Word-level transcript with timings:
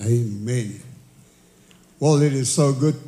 Amen. 0.00 0.80
Well, 2.00 2.20
it 2.20 2.32
is 2.32 2.52
so 2.52 2.72
good 2.72 3.00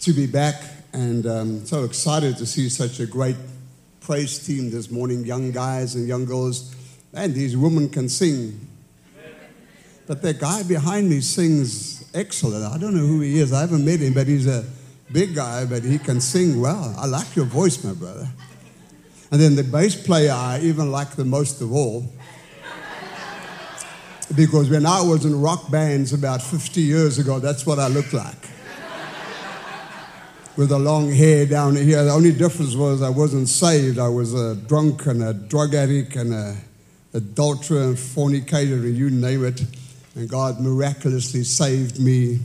to 0.00 0.12
be 0.12 0.26
back 0.26 0.54
and 0.92 1.26
um, 1.26 1.66
so 1.66 1.82
excited 1.82 2.36
to 2.36 2.46
see 2.46 2.68
such 2.68 3.00
a 3.00 3.06
great 3.06 3.36
praise 4.00 4.38
team 4.46 4.70
this 4.70 4.88
morning, 4.88 5.24
young 5.24 5.50
guys 5.50 5.96
and 5.96 6.06
young 6.06 6.24
girls. 6.24 6.74
And 7.12 7.34
these 7.34 7.56
women 7.56 7.88
can 7.88 8.08
sing. 8.08 8.68
But 10.06 10.22
that 10.22 10.38
guy 10.38 10.62
behind 10.62 11.10
me 11.10 11.20
sings 11.20 12.08
excellent. 12.14 12.64
I 12.64 12.78
don't 12.78 12.94
know 12.94 13.06
who 13.06 13.20
he 13.20 13.40
is. 13.40 13.52
I 13.52 13.60
haven't 13.60 13.84
met 13.84 13.98
him, 13.98 14.14
but 14.14 14.28
he's 14.28 14.46
a 14.46 14.64
big 15.12 15.34
guy, 15.34 15.66
but 15.66 15.82
he 15.82 15.98
can 15.98 16.20
sing 16.20 16.60
well. 16.60 16.94
I 16.96 17.06
like 17.06 17.34
your 17.34 17.46
voice, 17.46 17.82
my 17.82 17.94
brother. 17.94 18.28
And 19.32 19.40
then 19.40 19.56
the 19.56 19.64
bass 19.64 19.96
player 20.00 20.32
I 20.32 20.60
even 20.62 20.92
like 20.92 21.16
the 21.16 21.24
most 21.24 21.60
of 21.60 21.72
all 21.72 22.10
because 24.34 24.68
when 24.68 24.86
I 24.86 25.00
was 25.00 25.24
in 25.24 25.40
rock 25.40 25.70
bands 25.70 26.12
about 26.12 26.42
50 26.42 26.80
years 26.80 27.18
ago, 27.18 27.38
that's 27.38 27.64
what 27.66 27.78
I 27.78 27.88
looked 27.88 28.12
like. 28.12 28.36
With 30.56 30.72
a 30.72 30.78
long 30.78 31.12
hair 31.12 31.46
down 31.46 31.76
here. 31.76 32.02
The 32.04 32.10
only 32.10 32.32
difference 32.32 32.74
was 32.74 33.00
I 33.00 33.10
wasn't 33.10 33.48
saved. 33.48 33.98
I 33.98 34.08
was 34.08 34.34
a 34.34 34.56
drunk 34.56 35.06
and 35.06 35.22
a 35.22 35.32
drug 35.32 35.74
addict 35.74 36.16
and 36.16 36.34
a 36.34 36.56
adulterer 37.14 37.82
and 37.82 37.98
fornicator 37.98 38.74
and 38.74 38.96
you 38.96 39.08
name 39.10 39.44
it. 39.44 39.62
And 40.14 40.28
God 40.28 40.60
miraculously 40.60 41.44
saved 41.44 42.00
me 42.00 42.40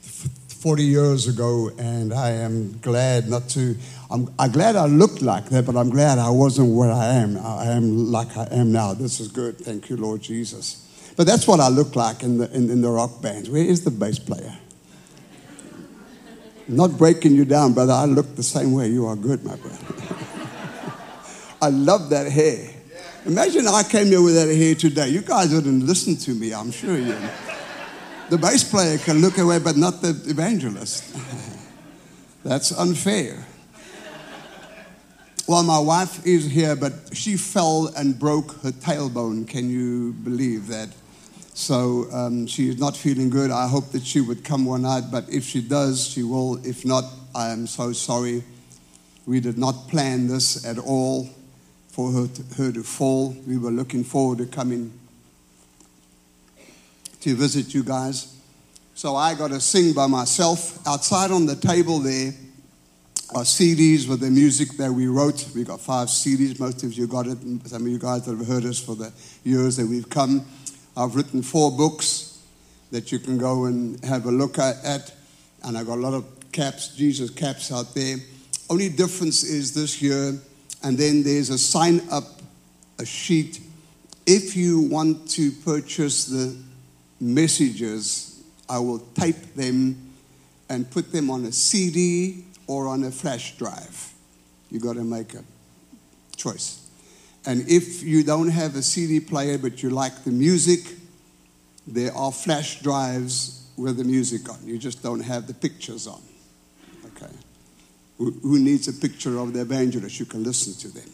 40 0.00 0.82
years 0.82 1.28
ago, 1.28 1.70
and 1.78 2.12
I 2.12 2.30
am 2.30 2.78
glad 2.80 3.28
not 3.28 3.48
to. 3.50 3.76
I'm, 4.10 4.28
I'm, 4.38 4.50
glad 4.50 4.74
I 4.74 4.86
looked 4.86 5.22
like 5.22 5.50
that, 5.50 5.66
but 5.66 5.76
I'm 5.76 5.90
glad 5.90 6.18
I 6.18 6.30
wasn't 6.30 6.74
where 6.74 6.90
I 6.90 7.06
am. 7.14 7.36
I 7.36 7.66
am 7.66 8.10
like 8.10 8.36
I 8.36 8.48
am 8.50 8.72
now. 8.72 8.94
This 8.94 9.20
is 9.20 9.28
good. 9.28 9.58
Thank 9.58 9.88
you, 9.90 9.96
Lord 9.96 10.22
Jesus. 10.22 10.87
But 11.18 11.26
that's 11.26 11.48
what 11.48 11.58
I 11.58 11.68
look 11.68 11.96
like 11.96 12.22
in 12.22 12.38
the, 12.38 12.48
in, 12.54 12.70
in 12.70 12.80
the 12.80 12.88
rock 12.88 13.20
bands. 13.20 13.50
Where 13.50 13.64
is 13.64 13.82
the 13.82 13.90
bass 13.90 14.20
player? 14.20 14.56
not 16.68 16.96
breaking 16.96 17.34
you 17.34 17.44
down, 17.44 17.72
brother. 17.72 17.92
I 17.92 18.04
look 18.04 18.36
the 18.36 18.42
same 18.44 18.72
way. 18.72 18.88
You 18.88 19.06
are 19.06 19.16
good, 19.16 19.42
my 19.42 19.56
brother. 19.56 19.78
I 21.62 21.70
love 21.70 22.10
that 22.10 22.30
hair. 22.30 22.70
Imagine 23.26 23.66
I 23.66 23.82
came 23.82 24.06
here 24.06 24.22
with 24.22 24.36
that 24.36 24.54
hair 24.54 24.76
today. 24.76 25.08
You 25.08 25.22
guys 25.22 25.52
wouldn't 25.52 25.82
listen 25.82 26.14
to 26.18 26.30
me, 26.30 26.54
I'm 26.54 26.70
sure 26.70 26.96
you. 26.96 27.16
The 28.28 28.38
bass 28.38 28.62
player 28.62 28.98
can 28.98 29.20
look 29.20 29.38
away, 29.38 29.58
but 29.58 29.76
not 29.76 30.00
the 30.00 30.10
evangelist. 30.10 31.16
That's 32.44 32.70
unfair. 32.70 33.44
Well, 35.48 35.64
my 35.64 35.80
wife 35.80 36.24
is 36.24 36.48
here, 36.48 36.76
but 36.76 36.92
she 37.12 37.36
fell 37.36 37.90
and 37.96 38.16
broke 38.16 38.52
her 38.60 38.70
tailbone. 38.70 39.48
Can 39.48 39.68
you 39.68 40.12
believe 40.12 40.68
that? 40.68 40.90
So 41.58 42.06
um, 42.12 42.46
she 42.46 42.68
is 42.68 42.78
not 42.78 42.96
feeling 42.96 43.30
good. 43.30 43.50
I 43.50 43.66
hope 43.66 43.90
that 43.90 44.06
she 44.06 44.20
would 44.20 44.44
come 44.44 44.64
one 44.64 44.82
night, 44.82 45.10
but 45.10 45.28
if 45.28 45.42
she 45.42 45.60
does, 45.60 46.06
she 46.06 46.22
will. 46.22 46.64
If 46.64 46.84
not, 46.84 47.02
I 47.34 47.48
am 47.48 47.66
so 47.66 47.92
sorry. 47.92 48.44
We 49.26 49.40
did 49.40 49.58
not 49.58 49.88
plan 49.88 50.28
this 50.28 50.64
at 50.64 50.78
all 50.78 51.28
for 51.88 52.12
her 52.12 52.28
to, 52.28 52.62
her 52.62 52.70
to 52.70 52.84
fall. 52.84 53.36
We 53.44 53.58
were 53.58 53.72
looking 53.72 54.04
forward 54.04 54.38
to 54.38 54.46
coming 54.46 54.92
to 57.22 57.34
visit 57.34 57.74
you 57.74 57.82
guys. 57.82 58.36
So 58.94 59.16
I 59.16 59.34
got 59.34 59.48
to 59.48 59.58
sing 59.58 59.94
by 59.94 60.06
myself. 60.06 60.86
Outside 60.86 61.32
on 61.32 61.46
the 61.46 61.56
table 61.56 61.98
there 61.98 62.34
are 63.34 63.42
CDs 63.42 64.08
with 64.08 64.20
the 64.20 64.30
music 64.30 64.76
that 64.76 64.92
we 64.92 65.08
wrote. 65.08 65.44
We 65.56 65.64
got 65.64 65.80
five 65.80 66.06
CDs. 66.06 66.60
Most 66.60 66.84
of 66.84 66.94
you 66.94 67.08
got 67.08 67.26
it. 67.26 67.38
Some 67.64 67.82
of 67.82 67.88
you 67.88 67.98
guys 67.98 68.26
that 68.26 68.38
have 68.38 68.46
heard 68.46 68.64
us 68.64 68.78
for 68.78 68.94
the 68.94 69.12
years 69.42 69.76
that 69.78 69.86
we've 69.88 70.08
come. 70.08 70.46
I've 70.98 71.14
written 71.14 71.42
four 71.42 71.70
books 71.70 72.42
that 72.90 73.12
you 73.12 73.20
can 73.20 73.38
go 73.38 73.66
and 73.66 74.04
have 74.04 74.26
a 74.26 74.32
look 74.32 74.58
at, 74.58 75.14
and 75.62 75.78
I've 75.78 75.86
got 75.86 75.96
a 75.96 76.00
lot 76.00 76.12
of 76.12 76.24
caps, 76.50 76.96
Jesus 76.96 77.30
caps 77.30 77.70
out 77.70 77.94
there. 77.94 78.16
Only 78.68 78.88
difference 78.88 79.44
is 79.44 79.72
this 79.72 80.02
year, 80.02 80.36
and 80.82 80.98
then 80.98 81.22
there's 81.22 81.50
a 81.50 81.58
sign 81.58 82.02
up, 82.10 82.42
a 82.98 83.06
sheet. 83.06 83.60
If 84.26 84.56
you 84.56 84.80
want 84.80 85.30
to 85.30 85.52
purchase 85.52 86.24
the 86.24 86.56
messages, 87.20 88.42
I 88.68 88.80
will 88.80 88.98
tape 89.14 89.54
them 89.54 90.14
and 90.68 90.90
put 90.90 91.12
them 91.12 91.30
on 91.30 91.44
a 91.44 91.52
CD 91.52 92.44
or 92.66 92.88
on 92.88 93.04
a 93.04 93.12
flash 93.12 93.56
drive. 93.56 94.12
You 94.68 94.80
got 94.80 94.94
to 94.94 95.04
make 95.04 95.34
a 95.34 95.44
choice. 96.34 96.88
And 97.48 97.66
if 97.66 98.02
you 98.02 98.24
don't 98.24 98.48
have 98.48 98.76
a 98.76 98.82
CD 98.82 99.20
player 99.20 99.56
but 99.56 99.82
you 99.82 99.88
like 99.88 100.24
the 100.24 100.30
music, 100.30 100.80
there 101.88 102.14
are 102.14 102.30
flash 102.30 102.80
drives 102.80 103.66
with 103.76 103.96
the 103.96 104.04
music 104.04 104.48
on. 104.48 104.58
You 104.64 104.78
just 104.78 105.02
don't 105.02 105.20
have 105.20 105.46
the 105.46 105.54
pictures 105.54 106.06
on. 106.06 106.20
Okay. 107.06 107.32
Who, 108.18 108.58
needs 108.58 108.88
a 108.88 108.92
picture 108.92 109.38
of 109.38 109.52
the 109.52 109.60
evangelist? 109.60 110.18
You 110.18 110.26
can 110.26 110.42
listen 110.42 110.74
to 110.74 110.94
them. 110.94 111.10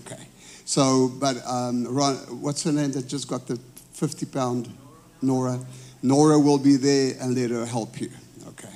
Okay. 0.00 0.22
So, 0.64 1.12
but 1.20 1.36
um, 1.46 1.86
Ron, 1.86 2.14
what's 2.40 2.62
her 2.62 2.72
name 2.72 2.92
that 2.92 3.08
just 3.08 3.28
got 3.28 3.46
the 3.46 3.58
50 3.94 4.26
pound? 4.26 4.68
Nora. 5.20 5.58
Nora 6.02 6.38
will 6.38 6.58
be 6.58 6.76
there 6.76 7.14
and 7.20 7.34
let 7.34 7.50
her 7.50 7.66
help 7.66 8.00
you. 8.00 8.10
Okay. 8.48 8.68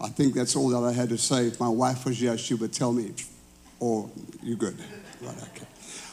I 0.00 0.08
think 0.08 0.34
that's 0.34 0.54
all 0.54 0.68
that 0.68 0.86
I 0.86 0.92
had 0.92 1.08
to 1.08 1.18
say. 1.18 1.46
If 1.46 1.58
my 1.58 1.68
wife 1.68 2.04
was 2.04 2.18
here, 2.18 2.36
she 2.38 2.54
would 2.54 2.72
tell 2.72 2.92
me, 2.92 3.12
oh, 3.80 4.10
you're 4.42 4.56
good. 4.56 4.78
Right, 5.20 5.36
okay. 5.54 5.66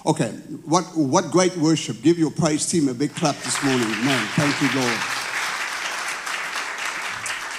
Okay, 0.05 0.29
what, 0.65 0.83
what 0.95 1.31
great 1.31 1.57
worship. 1.57 1.99
Give 2.03 2.19
your 2.19 2.29
praise 2.29 2.69
team 2.69 2.89
a 2.89 2.93
big 2.93 3.15
clap 3.15 3.35
this 3.37 3.63
morning. 3.63 3.89
Man, 4.05 4.27
thank 4.35 4.61
you, 4.61 4.79
Lord. 4.79 4.99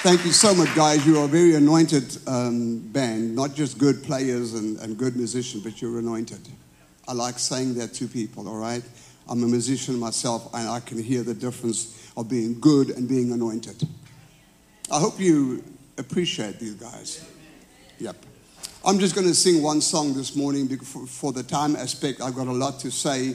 Thank 0.02 0.24
you 0.24 0.30
so 0.30 0.54
much, 0.54 0.72
guys. 0.76 1.04
You 1.04 1.18
are 1.18 1.24
a 1.24 1.28
very 1.28 1.56
anointed 1.56 2.16
um, 2.28 2.78
band, 2.78 3.34
not 3.34 3.54
just 3.54 3.78
good 3.78 4.04
players 4.04 4.54
and, 4.54 4.78
and 4.78 4.96
good 4.96 5.16
musicians, 5.16 5.64
but 5.64 5.82
you're 5.82 5.98
anointed. 5.98 6.38
I 7.08 7.14
like 7.14 7.40
saying 7.40 7.74
that 7.74 7.94
to 7.94 8.06
people, 8.06 8.48
all 8.48 8.58
right? 8.58 8.84
I'm 9.28 9.42
a 9.42 9.46
musician 9.46 9.98
myself, 9.98 10.48
and 10.54 10.68
I 10.68 10.78
can 10.78 11.02
hear 11.02 11.24
the 11.24 11.34
difference 11.34 12.12
of 12.16 12.28
being 12.28 12.60
good 12.60 12.90
and 12.90 13.08
being 13.08 13.32
anointed. 13.32 13.82
I 14.92 15.00
hope 15.00 15.18
you 15.18 15.64
appreciate 15.98 16.60
these 16.60 16.74
guys. 16.74 17.28
Yep. 17.98 18.14
I'm 18.86 19.00
just 19.00 19.16
going 19.16 19.26
to 19.26 19.34
sing 19.34 19.64
one 19.64 19.80
song 19.80 20.14
this 20.14 20.36
morning 20.36 20.68
for 20.68 21.32
the 21.32 21.42
time 21.42 21.74
aspect. 21.74 22.20
I've 22.20 22.36
got 22.36 22.46
a 22.46 22.52
lot 22.52 22.78
to 22.80 22.90
say, 22.92 23.34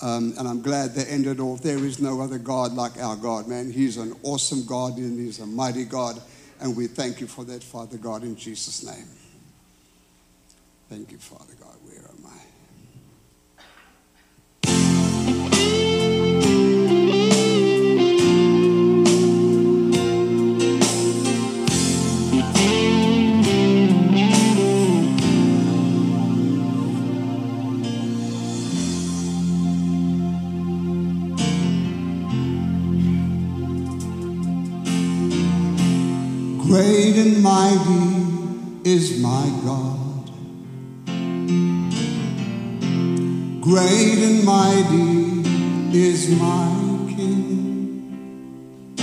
um, 0.00 0.32
and 0.38 0.48
I'm 0.48 0.62
glad 0.62 0.94
they 0.94 1.04
ended 1.04 1.38
off. 1.38 1.60
There 1.60 1.84
is 1.84 2.00
no 2.00 2.22
other 2.22 2.38
God 2.38 2.72
like 2.72 2.98
our 2.98 3.14
God, 3.14 3.46
man. 3.46 3.70
He's 3.70 3.98
an 3.98 4.14
awesome 4.22 4.64
God 4.64 4.96
and 4.96 5.20
He's 5.20 5.38
a 5.38 5.46
mighty 5.46 5.84
God, 5.84 6.18
and 6.60 6.74
we 6.74 6.86
thank 6.86 7.20
you 7.20 7.26
for 7.26 7.44
that, 7.44 7.62
Father 7.62 7.98
God, 7.98 8.22
in 8.22 8.36
Jesus' 8.36 8.86
name. 8.86 9.04
Thank 10.88 11.12
you, 11.12 11.18
Father 11.18 11.55
Great 36.66 37.14
and 37.14 37.42
mighty 37.44 38.90
is 38.90 39.20
my 39.22 39.48
God. 39.64 40.30
Great 43.60 44.18
and 44.18 44.44
mighty 44.44 45.44
is 45.96 46.28
my 46.40 46.68
King. 47.14 48.96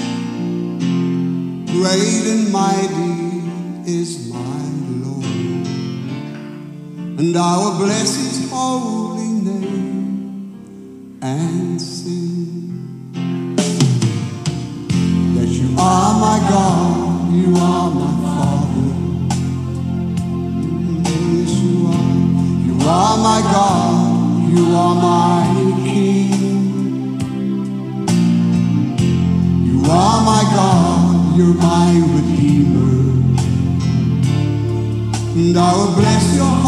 Great 1.68 2.26
and 2.34 2.52
mighty 2.52 3.90
is 3.90 4.28
my 4.30 4.64
Lord. 5.06 5.26
And 7.18 7.38
I 7.38 7.58
will 7.60 7.78
bless 7.78 8.18
his 8.18 8.52
holy 8.52 9.32
name 9.42 11.20
and 11.22 11.82
sing 11.82 12.23
And 35.54 35.58
I 35.58 35.76
will 35.76 35.96
bless 35.96 36.36
your 36.36 36.63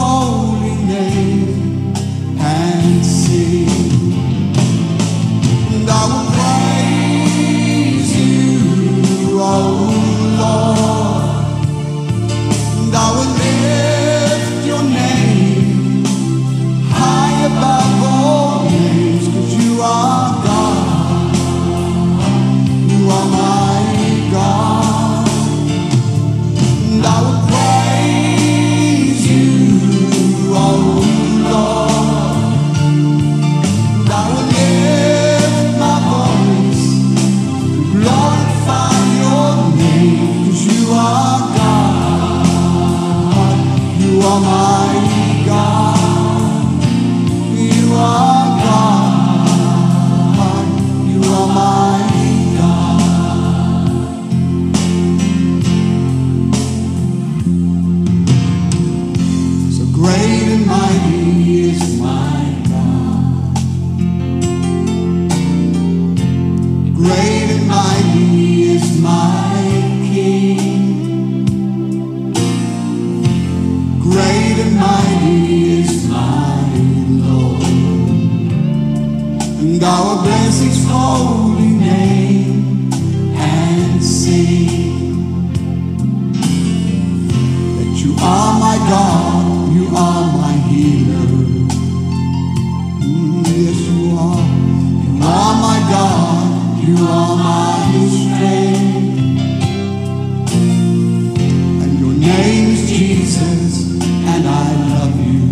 And 102.27 102.42
name 102.42 102.69
is 102.72 102.89
Jesus, 102.89 104.00
and 104.01 104.48
I 104.48 104.74
love 104.89 105.16
you. 105.27 105.44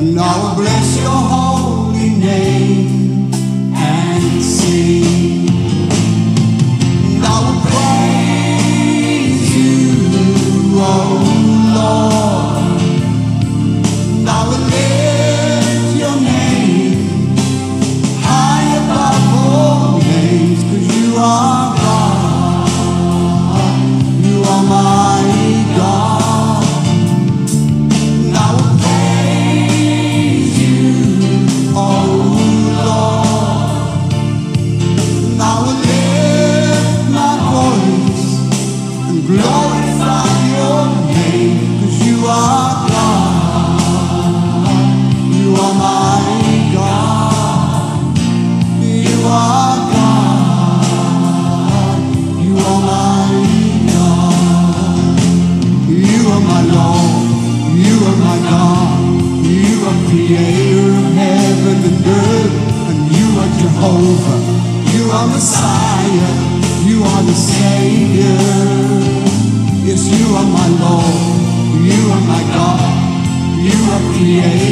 And 0.00 0.18
I 0.18 0.42
will 0.42 0.56
bless 0.56 0.98
your 0.98 1.10
holy 1.10 2.10
name 2.18 3.32
and 3.74 4.42
sing. 4.42 5.19
Yes, 69.86 70.02
you 70.10 70.26
are 70.34 70.50
my 70.58 70.68
Lord. 70.82 71.30
You 71.88 72.00
are 72.14 72.24
my 72.26 72.42
God. 72.54 72.80
You 73.62 73.78
are 73.92 74.02
creator 74.14 74.69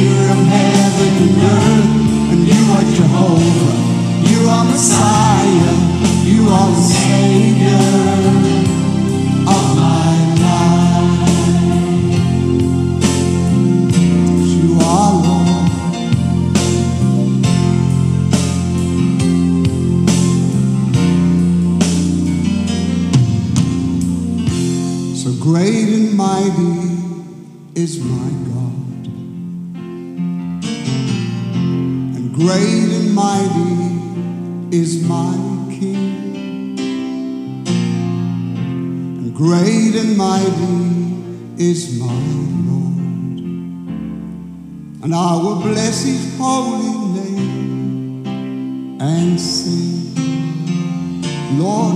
Lord, 51.59 51.95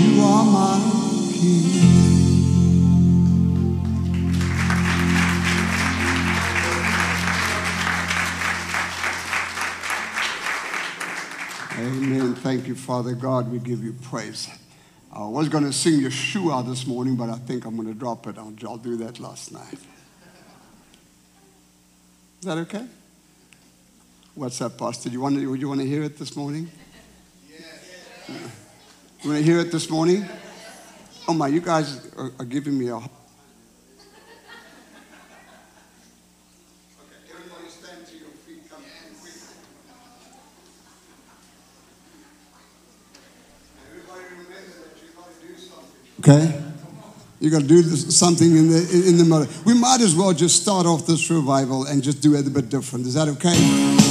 you 0.00 0.22
are 0.22 0.44
my 0.44 1.30
King. 1.32 1.94
Amen. 11.78 12.34
Thank 12.36 12.66
you, 12.66 12.74
Father 12.74 13.14
God. 13.14 13.50
We 13.50 13.58
give 13.58 13.84
you 13.84 13.92
praise. 13.92 14.48
I 15.12 15.26
was 15.26 15.48
going 15.48 15.64
to 15.64 15.72
sing 15.72 16.00
Yeshua 16.00 16.66
this 16.66 16.86
morning, 16.86 17.14
but 17.14 17.30
I 17.30 17.36
think 17.36 17.64
I'm 17.66 17.76
going 17.76 17.88
to 17.88 17.94
drop 17.94 18.26
it. 18.26 18.36
I'll, 18.36 18.52
I'll 18.66 18.78
do 18.78 18.96
that 18.96 19.20
last 19.20 19.52
night. 19.52 19.78
Is 22.40 22.46
that 22.46 22.58
okay? 22.58 22.84
What's 24.34 24.60
up, 24.60 24.76
Pastor? 24.76 25.08
Do 25.08 25.12
you 25.12 25.20
want 25.20 25.36
to, 25.36 25.54
you 25.54 25.68
want 25.68 25.80
to 25.80 25.86
hear 25.86 26.02
it 26.02 26.18
this 26.18 26.34
morning? 26.34 26.68
Want 28.26 29.36
to 29.36 29.42
hear 29.42 29.58
it 29.58 29.70
this 29.70 29.90
morning? 29.90 30.26
Oh 31.28 31.34
my, 31.34 31.48
you 31.48 31.60
guys 31.60 32.10
are, 32.16 32.32
are 32.38 32.44
giving 32.46 32.78
me 32.78 32.88
a. 32.88 32.96
Okay, 32.96 33.10
everybody 37.30 37.68
stand 37.68 38.06
to 38.06 38.16
your 38.16 38.28
feet. 38.46 38.70
Come 38.70 38.80
quick. 39.20 39.34
Everybody 43.90 44.24
remember 44.30 44.54
that 44.54 45.02
you 45.02 45.08
got 45.14 45.28
to 45.28 45.46
do 45.46 45.54
something. 45.58 46.00
Okay? 46.20 46.60
You 47.40 47.50
got 47.50 47.60
to 47.60 47.66
do 47.66 47.82
this, 47.82 48.16
something 48.18 48.56
in 48.56 48.70
the 48.70 49.04
in 49.06 49.18
the 49.18 49.24
middle. 49.24 49.46
We 49.66 49.74
might 49.74 50.00
as 50.00 50.14
well 50.16 50.32
just 50.32 50.62
start 50.62 50.86
off 50.86 51.06
this 51.06 51.30
revival 51.30 51.84
and 51.84 52.02
just 52.02 52.22
do 52.22 52.34
it 52.36 52.46
a 52.46 52.50
bit 52.50 52.70
different. 52.70 53.06
Is 53.06 53.14
that 53.14 53.28
okay? 53.28 54.03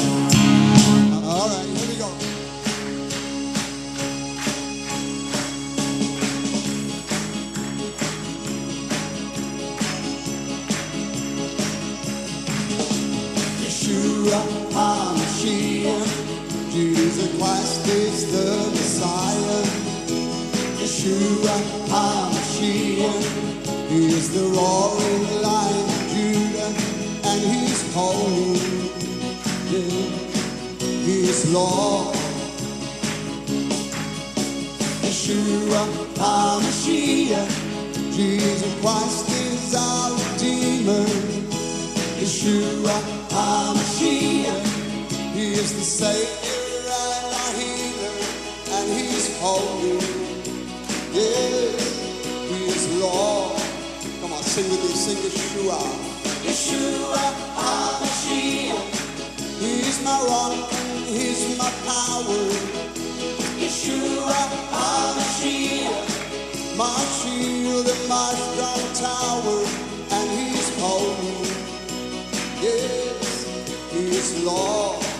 Christ 38.82 39.29
is 39.29 39.75
our 39.75 40.12
Redeemer. 40.13 41.05
Yeshua 42.20 42.96
HaMashiach, 43.29 44.65
He 45.36 45.53
is 45.53 45.74
the 45.74 45.84
Savior 45.84 46.62
and 47.01 47.36
our 47.41 47.53
healer, 47.60 48.15
and 48.75 48.88
He's 48.98 49.27
holy. 49.39 50.00
Yes, 51.13 51.84
He 52.50 52.60
is 52.65 52.84
Lord. 53.01 53.62
Come 54.22 54.34
on, 54.34 54.43
sing 54.43 54.70
with 54.72 54.82
me, 54.84 54.96
sing 54.96 55.17
Yeshua. 55.17 55.79
Yeshua 56.48 57.24
HaMashiach, 57.60 58.88
He's 59.60 60.03
my 60.03 60.17
rock, 60.29 60.72
He's 61.08 61.58
my 61.58 61.72
power. 61.86 62.43
Yeshua 63.60 64.39
HaMashiach, 64.74 65.92
my 66.77 66.97
shield 67.21 67.87
and 67.87 68.09
my 68.09 68.33
strong 68.33 68.83
tower, 68.95 69.59
and 70.11 70.29
He's 70.31 70.69
holy. 70.79 71.47
Yes, 72.61 73.45
He 73.91 74.09
is 74.17 74.43
Lord. 74.43 75.12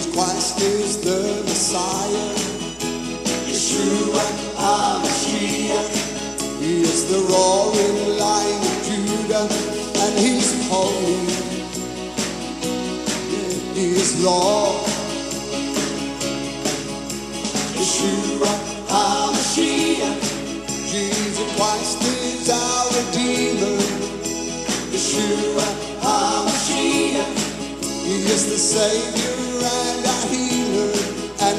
Jesus 0.00 0.14
Christ 0.14 0.60
is 0.62 1.00
the 1.02 1.42
Messiah. 1.44 2.34
Yeshua 3.44 4.24
HaMashiach, 4.56 5.92
He 6.60 6.80
is 6.80 7.04
the 7.10 7.18
roaring 7.28 8.18
lion 8.18 8.62
of 8.70 8.76
Judah, 8.88 9.46
and 10.00 10.18
he's 10.18 10.68
holy. 10.70 11.20
He 13.74 13.90
is 14.00 14.24
Lord. 14.24 14.86
Yeshua 17.76 18.52
HaMashiach, 18.88 20.20
Jesus 20.88 21.56
Christ 21.56 22.02
is 22.04 22.48
our 22.48 22.86
Redeemer. 22.96 23.76
Yeshua 24.92 25.68
HaMashiach, 26.00 27.36
He 28.06 28.14
is 28.32 28.46
the 28.46 28.56
Savior 28.56 29.39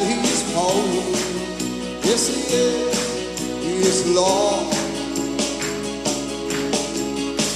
he's 0.06 0.42
holy. 0.54 1.04
Yes, 2.04 2.28
he 2.28 2.42
is. 2.56 2.98
He 3.64 3.74
is 3.90 4.08
Lord. 4.16 4.68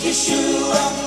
Yeshua 0.04 1.05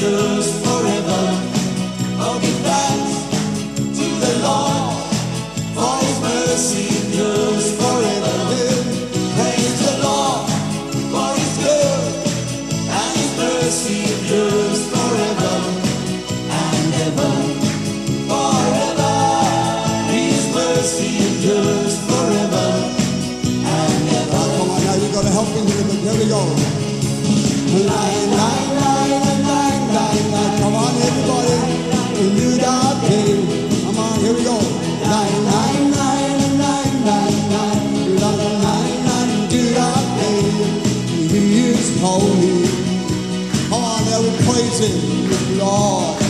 mercy 0.00 0.67
holy. 42.00 42.66
Come 43.68 43.84
on, 43.84 44.04
now 44.06 44.22
we 44.22 44.30
praise 44.46 44.78
Him, 44.80 45.58
Lord. 45.58 46.27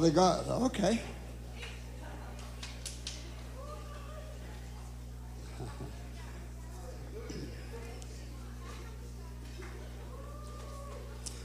Father 0.00 0.12
God. 0.12 0.48
Okay. 0.62 0.98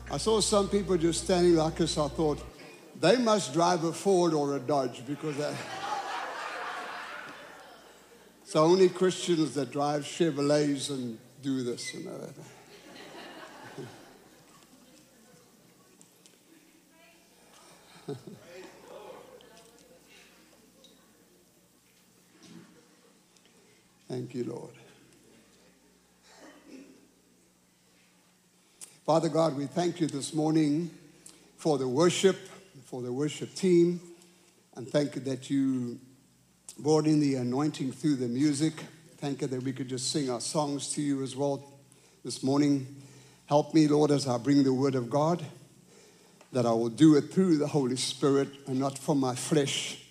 I 0.09 0.17
saw 0.17 0.39
some 0.39 0.69
people 0.69 0.95
just 0.95 1.25
standing 1.25 1.55
like 1.57 1.75
this. 1.75 1.97
I 1.97 2.07
thought 2.07 2.41
they 2.97 3.17
must 3.17 3.51
drive 3.51 3.83
a 3.83 3.91
Ford 3.91 4.33
or 4.33 4.55
a 4.55 4.59
Dodge 4.59 5.05
because 5.05 5.35
that. 5.35 5.53
it's 8.41 8.55
only 8.55 8.87
Christians 8.87 9.53
that 9.55 9.69
drive 9.69 10.03
Chevrolets 10.03 10.91
and 10.91 11.17
do 11.41 11.61
this. 11.61 11.93
You 11.93 12.05
know. 18.07 18.15
Thank 24.15 24.33
you, 24.33 24.45
Lord. 24.45 24.71
Father 29.05 29.27
God, 29.27 29.57
we 29.57 29.65
thank 29.65 29.99
you 29.99 30.07
this 30.07 30.33
morning 30.33 30.89
for 31.57 31.77
the 31.77 31.85
worship, 31.85 32.37
for 32.85 33.01
the 33.01 33.11
worship 33.11 33.53
team, 33.55 33.99
and 34.77 34.87
thank 34.87 35.15
you 35.15 35.21
that 35.23 35.49
you 35.49 35.99
brought 36.79 37.07
in 37.07 37.19
the 37.19 37.35
anointing 37.35 37.91
through 37.91 38.15
the 38.15 38.29
music. 38.29 38.85
Thank 39.17 39.41
you 39.41 39.47
that 39.47 39.61
we 39.61 39.73
could 39.73 39.89
just 39.89 40.09
sing 40.09 40.29
our 40.29 40.39
songs 40.39 40.93
to 40.93 41.01
you 41.01 41.21
as 41.21 41.35
well 41.35 41.73
this 42.23 42.41
morning. 42.41 42.87
Help 43.47 43.73
me, 43.73 43.85
Lord, 43.89 44.11
as 44.11 44.29
I 44.29 44.37
bring 44.37 44.63
the 44.63 44.71
word 44.71 44.95
of 44.95 45.09
God, 45.09 45.43
that 46.53 46.65
I 46.65 46.71
will 46.71 46.87
do 46.87 47.17
it 47.17 47.33
through 47.33 47.57
the 47.57 47.67
Holy 47.67 47.97
Spirit 47.97 48.47
and 48.65 48.79
not 48.79 48.97
from 48.97 49.19
my 49.19 49.35
flesh, 49.35 50.04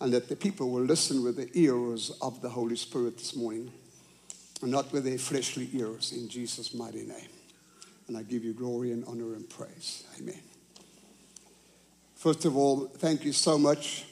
and 0.00 0.12
that 0.12 0.28
the 0.28 0.36
people 0.36 0.70
will 0.70 0.82
listen 0.82 1.22
with 1.22 1.36
the 1.36 1.50
ears 1.54 2.10
of 2.22 2.40
the 2.40 2.48
Holy 2.48 2.76
Spirit 2.76 3.18
this 3.18 3.36
morning. 3.36 3.70
and 4.62 4.70
not 4.70 4.92
with 4.92 5.04
their 5.04 5.16
fleshly 5.16 5.70
ears, 5.72 6.12
in 6.12 6.28
Jesus' 6.28 6.74
mighty 6.74 7.04
name. 7.04 7.28
And 8.08 8.16
I 8.16 8.22
give 8.22 8.44
you 8.44 8.52
glory 8.52 8.92
and 8.92 9.04
honor 9.06 9.34
and 9.34 9.48
praise. 9.48 10.04
Amen. 10.18 10.40
First 12.14 12.44
of 12.44 12.58
all, 12.58 12.86
thank 12.86 13.24
you 13.24 13.32
so 13.32 13.56
much 13.56 14.04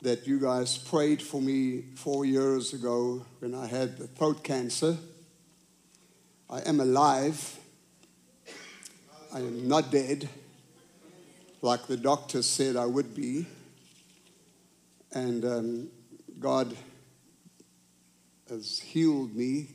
that 0.00 0.26
you 0.26 0.40
guys 0.40 0.78
prayed 0.78 1.20
for 1.20 1.42
me 1.42 1.82
four 1.96 2.24
years 2.24 2.72
ago 2.72 3.26
when 3.40 3.54
I 3.54 3.66
had 3.66 3.98
the 3.98 4.06
throat 4.06 4.42
cancer. 4.42 4.96
I 6.48 6.60
am 6.60 6.80
alive. 6.80 7.58
I 9.34 9.40
am 9.40 9.68
not 9.68 9.90
dead, 9.90 10.28
like 11.60 11.86
the 11.86 11.96
doctor 11.96 12.40
said 12.40 12.76
I 12.76 12.86
would 12.86 13.14
be. 13.14 13.46
And 15.16 15.46
um, 15.46 15.88
God 16.38 16.76
has 18.50 18.78
healed 18.78 19.34
me. 19.34 19.70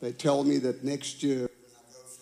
They 0.00 0.12
tell 0.12 0.44
me 0.44 0.58
that 0.58 0.84
next 0.84 1.24
year, 1.24 1.50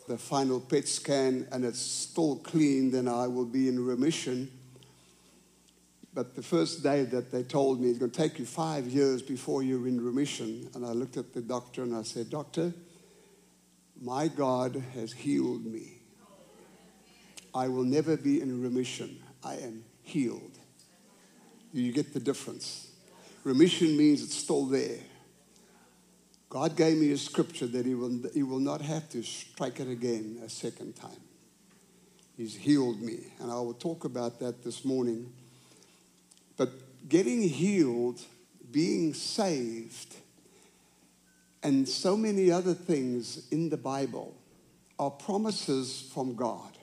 the 0.08 0.16
final 0.16 0.58
PET 0.58 0.88
scan 0.88 1.46
and 1.52 1.66
it's 1.66 1.78
still 1.78 2.36
clean, 2.36 2.90
then 2.90 3.08
I 3.08 3.26
will 3.26 3.44
be 3.44 3.68
in 3.68 3.84
remission. 3.84 4.50
But 6.14 6.34
the 6.34 6.42
first 6.42 6.82
day 6.82 7.02
that 7.04 7.30
they 7.30 7.42
told 7.42 7.78
me 7.78 7.90
it's 7.90 7.98
going 7.98 8.10
to 8.10 8.16
take 8.16 8.38
you 8.38 8.46
five 8.46 8.86
years 8.86 9.20
before 9.20 9.62
you're 9.62 9.86
in 9.86 10.02
remission, 10.02 10.70
and 10.74 10.86
I 10.86 10.92
looked 10.92 11.18
at 11.18 11.34
the 11.34 11.42
doctor 11.42 11.82
and 11.82 11.94
I 11.94 12.04
said, 12.04 12.30
Doctor, 12.30 12.72
my 14.00 14.28
God 14.28 14.82
has 14.94 15.12
healed 15.12 15.66
me. 15.66 15.98
I 17.54 17.68
will 17.68 17.84
never 17.84 18.16
be 18.16 18.40
in 18.40 18.62
remission. 18.62 19.22
I 19.44 19.56
am 19.56 19.84
healed. 20.02 20.53
You 21.74 21.92
get 21.92 22.14
the 22.14 22.20
difference. 22.20 22.88
Remission 23.42 23.96
means 23.96 24.22
it's 24.22 24.36
still 24.36 24.66
there. 24.66 24.98
God 26.48 26.76
gave 26.76 26.96
me 26.96 27.10
a 27.10 27.18
scripture 27.18 27.66
that 27.66 27.84
he 27.84 27.96
will, 27.96 28.22
he 28.32 28.44
will 28.44 28.60
not 28.60 28.80
have 28.80 29.08
to 29.10 29.24
strike 29.24 29.80
it 29.80 29.88
again 29.88 30.40
a 30.44 30.48
second 30.48 30.94
time. 30.94 31.10
He's 32.36 32.54
healed 32.54 33.00
me. 33.00 33.32
And 33.40 33.50
I 33.50 33.56
will 33.56 33.74
talk 33.74 34.04
about 34.04 34.38
that 34.38 34.62
this 34.62 34.84
morning. 34.84 35.32
But 36.56 36.70
getting 37.08 37.42
healed, 37.42 38.20
being 38.70 39.12
saved, 39.12 40.14
and 41.64 41.88
so 41.88 42.16
many 42.16 42.52
other 42.52 42.74
things 42.74 43.48
in 43.50 43.68
the 43.68 43.76
Bible 43.76 44.36
are 44.96 45.10
promises 45.10 46.08
from 46.14 46.36
God. 46.36 46.73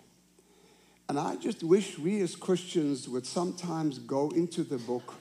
And 1.11 1.19
I 1.19 1.35
just 1.35 1.61
wish 1.61 1.99
we 1.99 2.21
as 2.21 2.37
Christians 2.37 3.09
would 3.09 3.25
sometimes 3.25 3.99
go 3.99 4.29
into 4.29 4.63
the 4.63 4.77
book, 4.77 5.13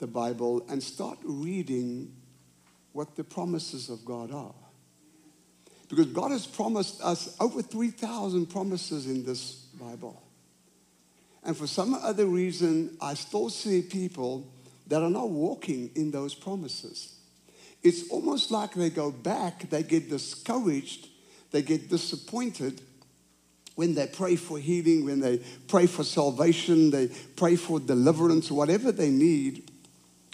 the 0.00 0.06
Bible, 0.06 0.66
and 0.68 0.82
start 0.82 1.16
reading 1.24 2.14
what 2.92 3.16
the 3.16 3.24
promises 3.24 3.88
of 3.88 4.04
God 4.04 4.30
are. 4.30 4.52
Because 5.88 6.08
God 6.08 6.30
has 6.30 6.46
promised 6.46 7.00
us 7.02 7.34
over 7.40 7.62
3,000 7.62 8.50
promises 8.50 9.06
in 9.06 9.24
this 9.24 9.52
Bible. 9.80 10.22
And 11.42 11.56
for 11.56 11.66
some 11.66 11.94
other 11.94 12.26
reason, 12.26 12.98
I 13.00 13.14
still 13.14 13.48
see 13.48 13.80
people 13.80 14.46
that 14.88 15.02
are 15.02 15.08
not 15.08 15.30
walking 15.30 15.90
in 15.94 16.10
those 16.10 16.34
promises. 16.34 17.14
It's 17.82 18.10
almost 18.10 18.50
like 18.50 18.74
they 18.74 18.90
go 18.90 19.10
back, 19.10 19.70
they 19.70 19.84
get 19.84 20.10
discouraged, 20.10 21.08
they 21.50 21.62
get 21.62 21.88
disappointed 21.88 22.82
when 23.76 23.94
they 23.94 24.06
pray 24.06 24.36
for 24.36 24.58
healing, 24.58 25.04
when 25.04 25.20
they 25.20 25.38
pray 25.68 25.86
for 25.86 26.02
salvation, 26.02 26.90
they 26.90 27.08
pray 27.36 27.56
for 27.56 27.78
deliverance, 27.78 28.50
whatever 28.50 28.90
they 28.90 29.10
need 29.10 29.70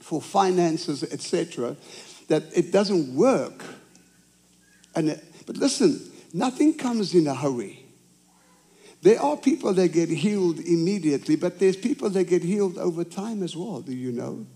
for 0.01 0.23
finances, 0.23 1.03
etc., 1.03 1.77
that 2.29 2.45
it 2.57 2.73
doesn't 2.73 3.15
work. 3.15 3.63
And 4.95 5.11
it, 5.11 5.25
but 5.45 5.57
listen, 5.57 6.11
nothing 6.33 6.75
comes 6.75 7.15
in 7.15 7.27
a 7.27 7.35
hurry. 7.35 7.85
There 9.03 9.21
are 9.21 9.37
people 9.37 9.75
that 9.75 9.89
get 9.89 10.09
healed 10.09 10.61
immediately, 10.61 11.35
but 11.35 11.59
there's 11.59 11.77
people 11.77 12.11
that 12.11 12.25
get 12.25 12.45
healed 12.45 12.79
over 12.79 13.03
time 13.03 13.43
as 13.43 13.57
well. 13.57 13.81
Do 13.81 13.93
you 13.93 14.13
know? 14.13 14.47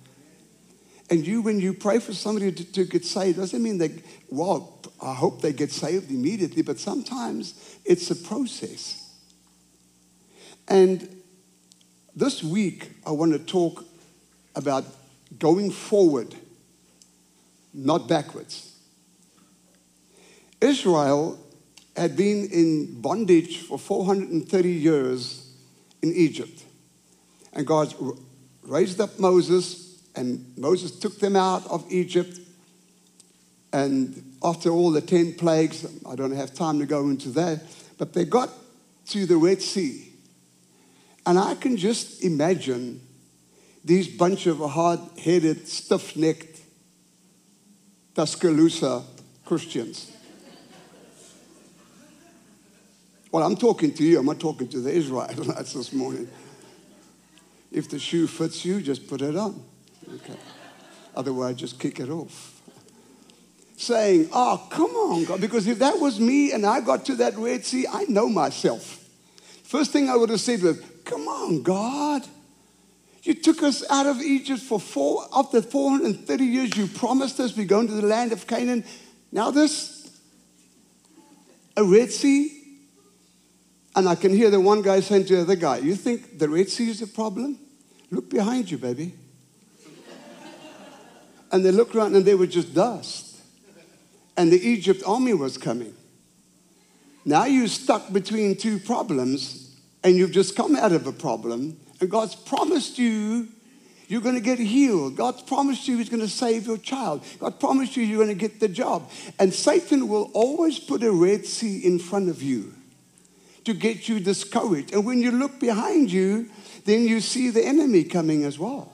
And 1.09 1.27
you, 1.27 1.42
when 1.42 1.61
you 1.61 1.73
pray 1.73 1.99
for 2.01 2.12
somebody 2.12 2.51
to, 2.51 2.73
to 2.73 2.85
get 2.85 3.05
saved, 3.05 3.38
doesn't 3.38 3.62
mean 3.62 3.79
they, 3.79 4.03
well, 4.29 4.81
I 5.01 5.14
hope 5.14 5.40
they 5.40 5.53
get 5.53 5.71
saved 5.71 6.11
immediately, 6.11 6.62
but 6.62 6.79
sometimes 6.79 7.79
it's 7.85 8.11
a 8.11 8.16
process. 8.16 9.14
And 10.69 11.23
this 12.14 12.42
week, 12.42 12.90
I 13.07 13.12
want 13.12 13.33
to 13.33 13.38
talk 13.38 13.85
about 14.55 14.85
going 15.38 15.71
forward, 15.71 16.35
not 17.73 18.09
backwards. 18.09 18.73
Israel 20.61 21.38
had 21.97 22.16
been 22.16 22.49
in 22.51 23.01
bondage 23.01 23.59
for 23.59 23.79
430 23.79 24.71
years 24.71 25.53
in 26.03 26.12
Egypt. 26.14 26.64
And 27.53 27.66
God 27.66 27.95
raised 28.62 29.01
up 29.01 29.19
Moses, 29.19 29.86
and 30.16 30.52
Moses 30.57 30.98
took 30.98 31.18
them 31.18 31.37
out 31.37 31.66
of 31.66 31.85
Egypt. 31.92 32.40
And 33.72 34.37
after 34.42 34.70
all 34.70 34.90
the 34.90 35.02
10 35.02 35.35
plagues, 35.35 35.87
I 36.09 36.16
don't 36.16 36.35
have 36.35 36.55
time 36.55 36.79
to 36.79 36.87
go 36.87 37.09
into 37.09 37.29
that, 37.31 37.62
but 37.98 38.14
they 38.14 38.24
got 38.24 38.50
to 39.09 39.26
the 39.26 39.37
Red 39.37 39.61
Sea. 39.61 40.12
And 41.26 41.38
I 41.38 41.55
can 41.55 41.76
just 41.76 42.24
imagine 42.24 43.00
these 43.85 44.09
bunch 44.09 44.46
of 44.46 44.59
hard-headed, 44.59 45.68
stiff-necked 45.68 46.61
Tuscaloosa 48.14 49.02
Christians. 49.44 50.12
Well, 53.31 53.44
I'm 53.44 53.57
talking 53.57 53.92
to 53.92 54.05
you. 54.05 54.18
I'm 54.18 54.26
not 54.26 54.40
talking 54.40 54.68
to 54.68 54.81
the 54.81 54.90
Israelites 54.90 55.35
this 55.74 55.92
morning. 55.92 56.29
If 57.70 57.90
the 57.90 57.98
shoe 57.98 58.26
fits 58.26 58.64
you, 58.64 58.81
just 58.81 59.07
put 59.07 59.20
it 59.20 59.37
on. 59.37 59.62
Okay. 60.14 60.37
Otherwise, 61.14 61.57
just 61.57 61.81
kick 61.81 62.01
it 62.01 62.09
off. 62.09 62.61
Saying, 63.77 64.29
oh, 64.33 64.66
come 64.71 64.90
on, 64.90 65.25
God. 65.25 65.40
Because 65.40 65.66
if 65.66 65.79
that 65.81 65.99
was 65.99 66.21
me 66.21 66.53
and 66.53 66.64
I 66.64 66.81
got 66.81 67.05
to 67.07 67.16
that 67.16 67.37
Red 67.37 67.64
Sea, 67.64 67.87
I 67.90 68.05
know 68.05 68.29
myself. 68.29 69.05
First 69.64 69.92
thing 69.92 70.09
I 70.09 70.16
would 70.16 70.31
have 70.31 70.40
said 70.40 70.62
was, 70.62 70.81
come 71.05 71.23
on, 71.23 71.62
God. 71.62 72.23
You 73.23 73.35
took 73.35 73.62
us 73.62 73.85
out 73.90 74.07
of 74.07 74.21
Egypt 74.23 74.61
for 74.61 74.79
four, 74.79 75.27
after 75.35 75.61
430 75.61 76.45
years. 76.45 76.77
You 76.77 76.87
promised 76.87 77.40
us 77.40 77.57
we're 77.57 77.66
going 77.66 77.88
to 77.88 77.95
the 77.95 78.07
land 78.07 78.33
of 78.33 78.47
Canaan. 78.47 78.85
Now 79.33 79.51
this, 79.51 80.11
a 81.77 81.85
Red 81.85 82.12
Sea. 82.12 82.53
And 83.97 84.09
I 84.09 84.14
can 84.14 84.33
hear 84.33 84.51
the 84.51 84.61
one 84.61 84.83
guy 84.83 85.01
saying 85.01 85.25
to 85.27 85.37
the 85.37 85.42
other 85.42 85.57
guy, 85.57 85.79
You 85.79 85.97
think 85.97 86.38
the 86.38 86.49
Red 86.49 86.69
Sea 86.69 86.90
is 86.90 87.03
a 87.03 87.07
problem? 87.07 87.59
Look 88.11 88.31
behind 88.31 88.71
you, 88.71 88.79
baby. 88.79 89.14
And 91.52 91.64
they 91.64 91.70
looked 91.70 91.94
around 91.94 92.16
and 92.16 92.24
they 92.24 92.35
were 92.35 92.46
just 92.46 92.74
dust. 92.74 93.40
And 94.37 94.52
the 94.52 94.61
Egypt 94.61 95.02
army 95.06 95.32
was 95.35 95.56
coming. 95.56 95.94
Now 97.24 97.46
you're 97.46 97.68
stuck 97.68 98.12
between 98.12 98.56
two 98.56 98.78
problems 98.78 99.74
and 100.04 100.16
you've 100.16 100.32
just 100.32 100.54
come 100.54 100.76
out 100.76 100.92
of 100.92 101.06
a 101.06 101.12
problem 101.12 101.78
and 102.00 102.11
God's 102.11 102.35
promised 102.35 102.98
you 102.98 103.48
you're 104.09 104.20
going 104.20 104.37
to 104.37 104.40
get 104.40 104.59
healed. 104.59 105.16
God's 105.16 105.42
promised 105.42 105.88
you 105.88 105.98
He's 105.98 106.09
going 106.09 106.22
to 106.22 106.28
save 106.28 106.66
your 106.66 106.78
child. 106.78 107.24
God 107.40 107.59
promised 107.59 107.96
you 107.96 108.04
you're 108.04 108.24
going 108.24 108.37
to 108.37 108.40
get 108.40 108.61
the 108.61 108.68
job. 108.68 109.11
And 109.38 109.52
Satan 109.52 110.09
will 110.09 110.30
always 110.32 110.78
put 110.78 111.02
a 111.02 111.11
Red 111.11 111.44
Sea 111.44 111.85
in 111.85 111.98
front 111.98 112.28
of 112.28 112.42
you 112.42 112.72
to 113.64 113.74
get 113.74 114.09
you 114.09 114.20
discouraged. 114.20 114.92
And 114.92 115.04
when 115.04 115.20
you 115.20 115.32
look 115.32 115.59
behind 115.59 116.12
you, 116.12 116.48
then 116.85 117.02
you 117.02 117.20
see 117.20 117.50
the 117.50 117.66
enemy 117.66 118.04
coming 118.04 118.44
as 118.44 118.59
well. 118.61 118.92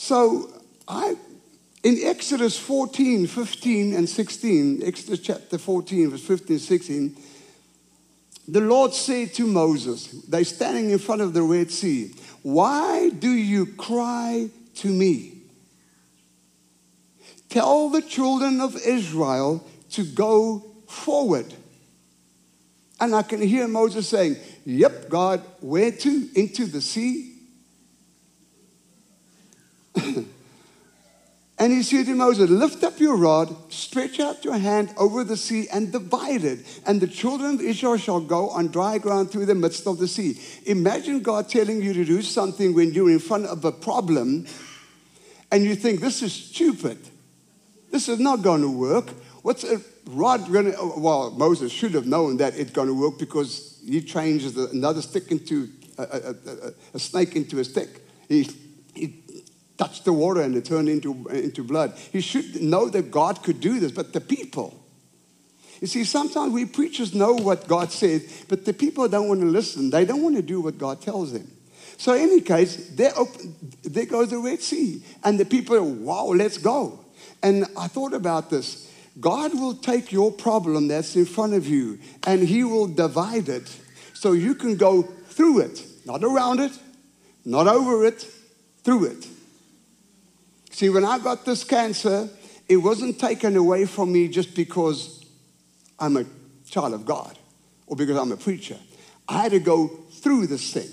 So 0.00 0.48
I 0.86 1.16
in 1.82 1.98
Exodus 2.04 2.56
14, 2.56 3.26
15, 3.26 3.96
and 3.96 4.08
16, 4.08 4.82
Exodus 4.84 5.18
chapter 5.18 5.58
14, 5.58 6.10
verse 6.10 6.24
15, 6.24 6.58
16, 6.60 7.16
the 8.46 8.60
Lord 8.60 8.94
said 8.94 9.34
to 9.34 9.46
Moses, 9.46 10.06
they're 10.28 10.44
standing 10.44 10.90
in 10.90 11.00
front 11.00 11.20
of 11.20 11.34
the 11.34 11.42
Red 11.42 11.72
Sea, 11.72 12.14
Why 12.42 13.10
do 13.10 13.28
you 13.28 13.66
cry 13.66 14.48
to 14.76 14.88
me? 14.88 15.32
Tell 17.48 17.88
the 17.88 18.02
children 18.02 18.60
of 18.60 18.76
Israel 18.76 19.66
to 19.90 20.04
go 20.04 20.64
forward. 20.86 21.52
And 23.00 23.16
I 23.16 23.22
can 23.22 23.42
hear 23.42 23.66
Moses 23.66 24.08
saying, 24.08 24.36
Yep, 24.64 25.08
God, 25.08 25.42
where 25.60 25.90
to? 25.90 26.28
Into 26.36 26.66
the 26.66 26.80
sea? 26.80 27.37
and 31.58 31.72
he 31.72 31.82
said 31.82 32.06
to 32.06 32.14
Moses, 32.14 32.50
Lift 32.50 32.84
up 32.84 32.98
your 33.00 33.16
rod, 33.16 33.54
stretch 33.72 34.20
out 34.20 34.44
your 34.44 34.58
hand 34.58 34.92
over 34.96 35.24
the 35.24 35.36
sea, 35.36 35.68
and 35.72 35.92
divide 35.92 36.44
it. 36.44 36.80
And 36.86 37.00
the 37.00 37.06
children 37.06 37.54
of 37.54 37.60
Israel 37.60 37.96
shall 37.96 38.20
go 38.20 38.50
on 38.50 38.68
dry 38.68 38.98
ground 38.98 39.30
through 39.30 39.46
the 39.46 39.54
midst 39.54 39.86
of 39.86 39.98
the 39.98 40.08
sea. 40.08 40.40
Imagine 40.66 41.20
God 41.20 41.48
telling 41.48 41.82
you 41.82 41.92
to 41.92 42.04
do 42.04 42.22
something 42.22 42.74
when 42.74 42.92
you're 42.92 43.10
in 43.10 43.18
front 43.18 43.46
of 43.46 43.64
a 43.64 43.72
problem 43.72 44.46
and 45.50 45.64
you 45.64 45.74
think 45.74 46.00
this 46.00 46.22
is 46.22 46.32
stupid. 46.32 46.98
This 47.90 48.08
is 48.08 48.18
not 48.18 48.42
going 48.42 48.62
to 48.62 48.70
work. 48.70 49.08
What's 49.42 49.64
a 49.64 49.80
rod 50.06 50.50
going 50.52 50.72
to? 50.72 50.92
Well, 50.96 51.30
Moses 51.30 51.72
should 51.72 51.92
have 51.92 52.06
known 52.06 52.36
that 52.38 52.56
it's 52.56 52.70
going 52.70 52.88
to 52.88 52.94
work 52.94 53.18
because 53.18 53.80
he 53.84 54.02
changes 54.02 54.56
another 54.56 55.00
stick 55.00 55.30
into 55.30 55.68
a, 55.96 56.02
a, 56.02 56.30
a, 56.30 56.72
a 56.94 56.98
snake 56.98 57.34
into 57.34 57.58
a 57.58 57.64
stick. 57.64 58.02
He, 58.28 58.50
he 58.94 59.22
touched 59.78 60.04
the 60.04 60.12
water 60.12 60.42
and 60.42 60.54
it 60.56 60.64
turned 60.64 60.88
into, 60.88 61.26
into 61.28 61.62
blood. 61.62 61.96
He 62.12 62.20
should 62.20 62.60
know 62.60 62.88
that 62.88 63.10
God 63.10 63.42
could 63.42 63.60
do 63.60 63.80
this, 63.80 63.92
but 63.92 64.12
the 64.12 64.20
people. 64.20 64.78
You 65.80 65.86
see, 65.86 66.04
sometimes 66.04 66.52
we 66.52 66.64
preachers 66.66 67.14
know 67.14 67.34
what 67.34 67.68
God 67.68 67.92
said, 67.92 68.22
but 68.48 68.64
the 68.64 68.74
people 68.74 69.08
don't 69.08 69.28
want 69.28 69.40
to 69.40 69.46
listen. 69.46 69.90
They 69.90 70.04
don't 70.04 70.22
want 70.22 70.36
to 70.36 70.42
do 70.42 70.60
what 70.60 70.76
God 70.76 71.00
tells 71.00 71.32
them. 71.32 71.48
So, 71.96 72.14
in 72.14 72.22
any 72.22 72.40
case, 72.40 72.92
open, 73.16 73.56
there 73.82 74.06
goes 74.06 74.30
the 74.30 74.38
Red 74.38 74.60
Sea. 74.60 75.02
And 75.24 75.38
the 75.38 75.44
people 75.44 75.80
wow, 75.82 76.26
let's 76.26 76.58
go. 76.58 77.04
And 77.42 77.64
I 77.76 77.86
thought 77.88 78.12
about 78.12 78.50
this. 78.50 78.88
God 79.20 79.52
will 79.54 79.74
take 79.74 80.12
your 80.12 80.30
problem 80.30 80.88
that's 80.88 81.16
in 81.16 81.26
front 81.26 81.54
of 81.54 81.66
you 81.66 81.98
and 82.24 82.40
He 82.40 82.62
will 82.62 82.86
divide 82.86 83.48
it 83.48 83.76
so 84.14 84.32
you 84.32 84.54
can 84.54 84.76
go 84.76 85.02
through 85.02 85.60
it, 85.60 85.84
not 86.04 86.22
around 86.22 86.60
it, 86.60 86.72
not 87.44 87.66
over 87.66 88.04
it, 88.04 88.22
through 88.84 89.06
it. 89.06 89.26
See, 90.78 90.90
when 90.90 91.04
I 91.04 91.18
got 91.18 91.44
this 91.44 91.64
cancer, 91.64 92.28
it 92.68 92.76
wasn't 92.76 93.18
taken 93.18 93.56
away 93.56 93.84
from 93.84 94.12
me 94.12 94.28
just 94.28 94.54
because 94.54 95.24
I'm 95.98 96.16
a 96.16 96.24
child 96.70 96.94
of 96.94 97.04
God 97.04 97.36
or 97.88 97.96
because 97.96 98.16
I'm 98.16 98.30
a 98.30 98.36
preacher. 98.36 98.78
I 99.28 99.42
had 99.42 99.50
to 99.50 99.58
go 99.58 99.88
through 99.88 100.46
this 100.46 100.72
thing 100.72 100.88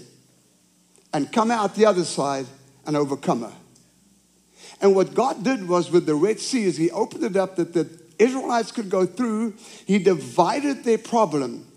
and 1.14 1.32
come 1.32 1.52
out 1.52 1.76
the 1.76 1.86
other 1.86 2.04
side 2.04 2.48
an 2.88 2.96
overcomer. 2.96 3.52
And 4.82 4.96
what 4.96 5.14
God 5.14 5.44
did 5.44 5.70
was 5.70 5.92
with 5.92 6.08
the 6.08 6.16
Red 6.16 6.40
Sea 6.40 6.64
is 6.64 6.78
he 6.78 6.90
opened 6.90 7.24
it 7.24 7.36
up 7.36 7.56
that 7.58 7.76
the 7.76 7.88
Israelites 8.18 8.72
could 8.72 8.90
go 8.90 9.06
through. 9.06 9.54
He 9.86 10.00
divided 10.00 10.84
their 10.84 10.98
problem. 10.98 11.68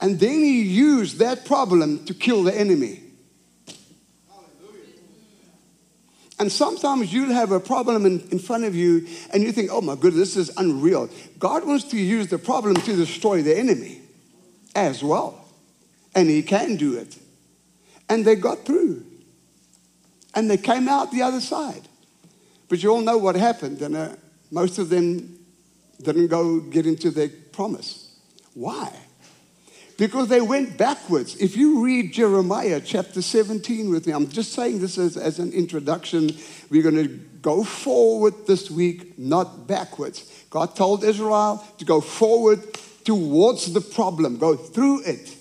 And 0.00 0.18
then 0.18 0.40
he 0.40 0.62
used 0.62 1.20
that 1.20 1.44
problem 1.44 2.06
to 2.06 2.12
kill 2.12 2.42
the 2.42 2.58
enemy. 2.58 3.04
And 6.42 6.50
sometimes 6.50 7.12
you'll 7.12 7.32
have 7.32 7.52
a 7.52 7.60
problem 7.60 8.04
in, 8.04 8.18
in 8.30 8.40
front 8.40 8.64
of 8.64 8.74
you 8.74 9.06
and 9.32 9.44
you 9.44 9.52
think, 9.52 9.70
oh 9.70 9.80
my 9.80 9.94
goodness, 9.94 10.34
this 10.34 10.48
is 10.48 10.56
unreal. 10.56 11.08
God 11.38 11.64
wants 11.64 11.84
to 11.92 11.96
use 11.96 12.26
the 12.26 12.36
problem 12.36 12.74
to 12.74 12.96
destroy 12.96 13.42
the 13.42 13.56
enemy 13.56 14.00
as 14.74 15.04
well. 15.04 15.46
And 16.16 16.28
he 16.28 16.42
can 16.42 16.74
do 16.74 16.98
it. 16.98 17.16
And 18.08 18.24
they 18.24 18.34
got 18.34 18.64
through. 18.64 19.06
And 20.34 20.50
they 20.50 20.56
came 20.56 20.88
out 20.88 21.12
the 21.12 21.22
other 21.22 21.40
side. 21.40 21.86
But 22.68 22.82
you 22.82 22.90
all 22.90 23.02
know 23.02 23.18
what 23.18 23.36
happened. 23.36 23.80
And 23.80 23.94
uh, 23.94 24.16
most 24.50 24.80
of 24.80 24.88
them 24.88 25.38
didn't 26.02 26.26
go 26.26 26.58
get 26.58 26.88
into 26.88 27.12
their 27.12 27.28
promise. 27.28 28.18
Why? 28.54 28.92
Because 29.98 30.28
they 30.28 30.40
went 30.40 30.76
backwards. 30.76 31.36
If 31.36 31.56
you 31.56 31.84
read 31.84 32.12
Jeremiah 32.12 32.80
chapter 32.84 33.22
17 33.22 33.90
with 33.90 34.06
me, 34.06 34.12
I'm 34.12 34.28
just 34.28 34.52
saying 34.52 34.80
this 34.80 34.98
as, 34.98 35.16
as 35.16 35.38
an 35.38 35.52
introduction. 35.52 36.30
We're 36.70 36.82
going 36.82 36.96
to 36.96 37.08
go 37.08 37.64
forward 37.64 38.46
this 38.46 38.70
week, 38.70 39.18
not 39.18 39.66
backwards. 39.66 40.44
God 40.50 40.76
told 40.76 41.04
Israel 41.04 41.64
to 41.78 41.84
go 41.84 42.00
forward 42.00 42.60
towards 43.04 43.72
the 43.72 43.80
problem, 43.80 44.38
go 44.38 44.56
through 44.56 45.02
it. 45.04 45.36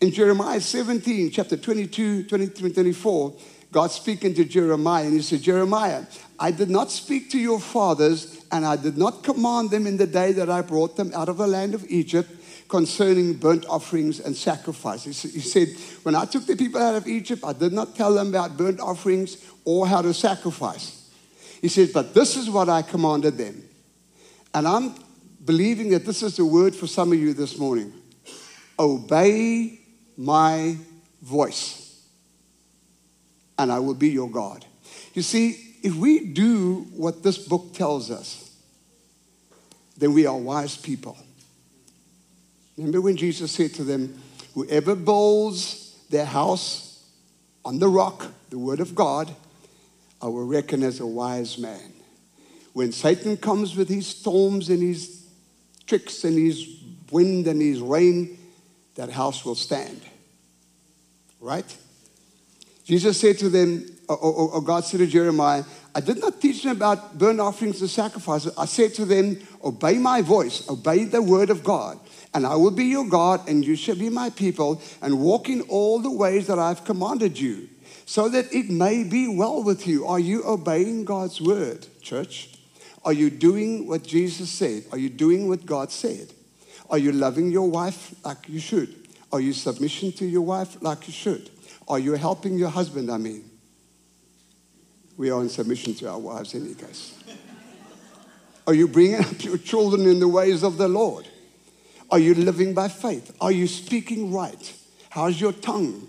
In 0.00 0.12
Jeremiah 0.12 0.60
17, 0.60 1.30
chapter 1.30 1.56
22, 1.56 2.24
23, 2.24 2.72
24, 2.72 3.34
God 3.72 3.90
speaking 3.90 4.34
to 4.34 4.44
Jeremiah, 4.44 5.04
and 5.04 5.14
he 5.14 5.22
said, 5.22 5.42
Jeremiah, 5.42 6.04
I 6.38 6.52
did 6.52 6.70
not 6.70 6.90
speak 6.90 7.30
to 7.30 7.38
your 7.38 7.58
fathers, 7.58 8.44
and 8.52 8.64
I 8.64 8.76
did 8.76 8.96
not 8.96 9.24
command 9.24 9.70
them 9.70 9.86
in 9.86 9.96
the 9.96 10.06
day 10.06 10.32
that 10.32 10.48
I 10.48 10.62
brought 10.62 10.96
them 10.96 11.12
out 11.14 11.28
of 11.28 11.38
the 11.38 11.46
land 11.46 11.74
of 11.74 11.84
Egypt 11.88 12.30
concerning 12.68 13.34
burnt 13.34 13.64
offerings 13.66 14.20
and 14.20 14.36
sacrifices. 14.36 15.22
He 15.22 15.40
said, 15.40 15.68
When 16.02 16.14
I 16.14 16.26
took 16.26 16.46
the 16.46 16.56
people 16.56 16.80
out 16.80 16.94
of 16.94 17.06
Egypt, 17.08 17.42
I 17.44 17.52
did 17.52 17.72
not 17.72 17.96
tell 17.96 18.14
them 18.14 18.28
about 18.28 18.56
burnt 18.56 18.80
offerings 18.80 19.44
or 19.64 19.86
how 19.86 20.02
to 20.02 20.12
sacrifice. 20.12 21.10
He 21.60 21.68
says, 21.68 21.92
But 21.92 22.14
this 22.14 22.36
is 22.36 22.50
what 22.50 22.68
I 22.68 22.82
commanded 22.82 23.38
them. 23.38 23.62
And 24.54 24.68
I'm 24.68 24.94
believing 25.44 25.90
that 25.90 26.04
this 26.04 26.22
is 26.22 26.38
a 26.38 26.44
word 26.44 26.74
for 26.74 26.86
some 26.86 27.12
of 27.12 27.18
you 27.18 27.32
this 27.32 27.58
morning. 27.58 27.92
Obey 28.78 29.80
my 30.16 30.76
voice, 31.22 32.06
and 33.58 33.72
I 33.72 33.78
will 33.78 33.94
be 33.94 34.10
your 34.10 34.30
God. 34.30 34.64
You 35.14 35.22
see, 35.22 35.76
if 35.82 35.94
we 35.94 36.26
do 36.26 36.86
what 36.94 37.22
this 37.22 37.38
book 37.38 37.72
tells 37.72 38.10
us, 38.10 38.56
then 39.96 40.12
we 40.12 40.26
are 40.26 40.36
wise 40.36 40.76
people. 40.76 41.16
Remember 42.78 43.00
when 43.00 43.16
Jesus 43.16 43.50
said 43.50 43.74
to 43.74 43.84
them, 43.84 44.22
Whoever 44.54 44.94
builds 44.94 45.96
their 46.10 46.24
house 46.24 47.04
on 47.64 47.80
the 47.80 47.88
rock, 47.88 48.26
the 48.50 48.58
word 48.58 48.78
of 48.78 48.94
God, 48.94 49.34
I 50.22 50.26
will 50.26 50.46
reckon 50.46 50.82
as 50.84 51.00
a 51.00 51.06
wise 51.06 51.58
man. 51.58 51.92
When 52.72 52.92
Satan 52.92 53.36
comes 53.36 53.74
with 53.74 53.88
his 53.88 54.06
storms 54.06 54.68
and 54.68 54.80
his 54.80 55.26
tricks 55.86 56.22
and 56.22 56.38
his 56.38 56.82
wind 57.10 57.48
and 57.48 57.60
his 57.60 57.80
rain, 57.80 58.38
that 58.94 59.10
house 59.10 59.44
will 59.44 59.56
stand. 59.56 60.00
Right? 61.40 61.76
Jesus 62.84 63.18
said 63.20 63.38
to 63.38 63.48
them, 63.48 63.86
or, 64.08 64.16
or, 64.16 64.62
God 64.62 64.84
said 64.84 64.98
to 64.98 65.06
Jeremiah, 65.06 65.64
I 65.94 66.00
did 66.00 66.20
not 66.20 66.40
teach 66.40 66.62
them 66.62 66.76
about 66.76 67.18
burnt 67.18 67.40
offerings 67.40 67.80
and 67.80 67.90
sacrifices. 67.90 68.52
I 68.56 68.64
said 68.64 68.94
to 68.94 69.04
them, 69.04 69.38
Obey 69.62 69.98
my 69.98 70.22
voice, 70.22 70.68
obey 70.70 71.04
the 71.04 71.20
word 71.20 71.50
of 71.50 71.62
God 71.62 71.98
and 72.34 72.46
I 72.46 72.56
will 72.56 72.70
be 72.70 72.84
your 72.84 73.06
God, 73.06 73.48
and 73.48 73.64
you 73.64 73.76
shall 73.76 73.96
be 73.96 74.10
my 74.10 74.30
people, 74.30 74.82
and 75.02 75.20
walk 75.20 75.48
in 75.48 75.62
all 75.62 75.98
the 75.98 76.10
ways 76.10 76.46
that 76.48 76.58
I've 76.58 76.84
commanded 76.84 77.38
you, 77.38 77.68
so 78.06 78.28
that 78.28 78.52
it 78.52 78.70
may 78.70 79.04
be 79.04 79.28
well 79.28 79.62
with 79.62 79.86
you. 79.86 80.06
Are 80.06 80.20
you 80.20 80.44
obeying 80.44 81.04
God's 81.04 81.40
word, 81.40 81.86
church? 82.02 82.50
Are 83.04 83.12
you 83.12 83.30
doing 83.30 83.86
what 83.86 84.02
Jesus 84.02 84.50
said? 84.50 84.84
Are 84.92 84.98
you 84.98 85.08
doing 85.08 85.48
what 85.48 85.64
God 85.64 85.90
said? 85.90 86.32
Are 86.90 86.98
you 86.98 87.12
loving 87.12 87.50
your 87.50 87.70
wife 87.70 88.14
like 88.24 88.48
you 88.48 88.60
should? 88.60 88.94
Are 89.32 89.40
you 89.40 89.52
submission 89.52 90.12
to 90.12 90.26
your 90.26 90.42
wife 90.42 90.80
like 90.82 91.06
you 91.06 91.12
should? 91.12 91.50
Are 91.86 91.98
you 91.98 92.14
helping 92.14 92.58
your 92.58 92.70
husband? 92.70 93.10
I 93.10 93.18
mean, 93.18 93.44
we 95.16 95.30
are 95.30 95.40
in 95.40 95.48
submission 95.48 95.94
to 95.96 96.10
our 96.10 96.18
wives, 96.18 96.54
in 96.54 96.64
any 96.64 96.74
case. 96.74 97.14
Are 98.66 98.74
you 98.74 98.88
bringing 98.88 99.20
up 99.20 99.42
your 99.42 99.58
children 99.58 100.06
in 100.06 100.18
the 100.18 100.28
ways 100.28 100.62
of 100.62 100.76
the 100.76 100.88
Lord? 100.88 101.26
Are 102.10 102.18
you 102.18 102.34
living 102.34 102.74
by 102.74 102.88
faith? 102.88 103.34
Are 103.40 103.52
you 103.52 103.66
speaking 103.66 104.32
right? 104.32 104.74
How's 105.10 105.40
your 105.40 105.52
tongue? 105.52 106.08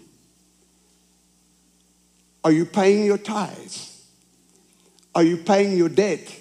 Are 2.43 2.51
you 2.51 2.65
paying 2.65 3.05
your 3.05 3.17
tithes? 3.17 4.05
Are 5.13 5.23
you 5.23 5.38
paying 5.38 5.77
your 5.77 5.89
debt? 5.89 6.33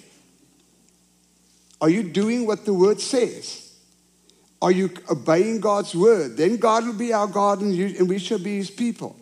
Are 1.81 1.89
you 1.89 2.03
doing 2.03 2.45
what 2.45 2.65
the 2.65 2.73
word 2.73 3.01
says? 3.01 3.73
Are 4.61 4.71
you 4.71 4.91
obeying 5.09 5.59
God's 5.59 5.95
word? 5.95 6.37
Then 6.37 6.57
God 6.57 6.85
will 6.85 6.93
be 6.93 7.13
our 7.13 7.27
God 7.27 7.61
and, 7.61 7.73
you, 7.73 7.95
and 7.97 8.09
we 8.09 8.19
shall 8.19 8.39
be 8.39 8.57
his 8.57 8.69
people. 8.69 9.15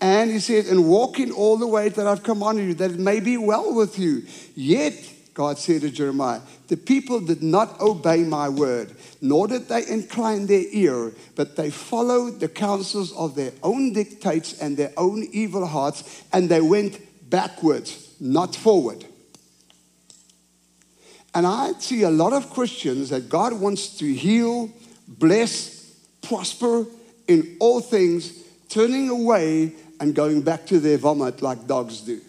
And 0.00 0.30
he 0.30 0.38
says, 0.38 0.70
and 0.70 0.88
walk 0.88 1.18
in 1.18 1.32
all 1.32 1.56
the 1.56 1.66
ways 1.66 1.94
that 1.94 2.06
I've 2.06 2.22
commanded 2.22 2.68
you, 2.68 2.74
that 2.74 2.92
it 2.92 3.00
may 3.00 3.20
be 3.20 3.36
well 3.36 3.74
with 3.74 3.98
you. 3.98 4.22
Yet, 4.54 4.94
God 5.38 5.56
said 5.56 5.82
to 5.82 5.90
Jeremiah, 5.90 6.40
the 6.66 6.76
people 6.76 7.20
did 7.20 7.44
not 7.44 7.80
obey 7.80 8.24
my 8.24 8.48
word 8.48 8.92
nor 9.20 9.46
did 9.46 9.68
they 9.68 9.86
incline 9.86 10.46
their 10.46 10.64
ear, 10.72 11.12
but 11.36 11.54
they 11.54 11.70
followed 11.70 12.40
the 12.40 12.48
counsels 12.48 13.12
of 13.12 13.36
their 13.36 13.52
own 13.62 13.92
dictates 13.92 14.60
and 14.60 14.76
their 14.76 14.92
own 14.96 15.28
evil 15.30 15.64
hearts, 15.64 16.24
and 16.32 16.48
they 16.48 16.60
went 16.60 16.98
backwards, 17.30 18.16
not 18.18 18.56
forward. 18.56 19.04
And 21.32 21.46
I 21.46 21.70
see 21.78 22.02
a 22.02 22.10
lot 22.10 22.32
of 22.32 22.50
Christians 22.50 23.10
that 23.10 23.28
God 23.28 23.52
wants 23.52 23.96
to 23.98 24.12
heal, 24.12 24.72
bless, 25.06 25.94
prosper 26.20 26.84
in 27.28 27.56
all 27.60 27.80
things, 27.80 28.42
turning 28.68 29.08
away 29.08 29.72
and 30.00 30.16
going 30.16 30.42
back 30.42 30.66
to 30.66 30.80
their 30.80 30.98
vomit 30.98 31.42
like 31.42 31.68
dogs 31.68 32.00
do 32.00 32.20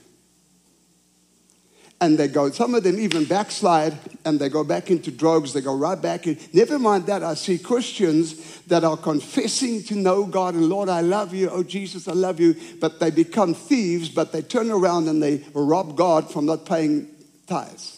and 2.01 2.17
they 2.17 2.27
go, 2.29 2.49
some 2.49 2.75
of 2.75 2.83
them 2.83 2.97
even 2.97 3.25
backslide 3.25 3.97
and 4.23 4.39
they 4.39 4.47
go 4.47 4.63
back 4.63 4.89
into 4.89 5.11
drugs, 5.11 5.51
they 5.51 5.61
go 5.61 5.75
right 5.75 6.01
back 6.01 6.27
in. 6.27 6.37
Never 6.53 6.79
mind 6.79 7.07
that, 7.07 7.23
I 7.23 7.33
see 7.33 7.57
Christians 7.57 8.61
that 8.67 8.85
are 8.85 8.95
confessing 8.95 9.83
to 9.83 9.95
know 9.95 10.25
God 10.25 10.53
and 10.53 10.69
Lord, 10.69 10.87
I 10.87 11.01
love 11.01 11.33
you, 11.33 11.49
oh 11.49 11.63
Jesus, 11.63 12.07
I 12.07 12.13
love 12.13 12.39
you, 12.39 12.55
but 12.79 12.99
they 12.99 13.11
become 13.11 13.53
thieves, 13.53 14.07
but 14.07 14.31
they 14.31 14.41
turn 14.41 14.71
around 14.71 15.09
and 15.09 15.21
they 15.21 15.43
rob 15.53 15.97
God 15.97 16.31
from 16.31 16.45
not 16.45 16.65
paying 16.65 17.07
tithes. 17.47 17.97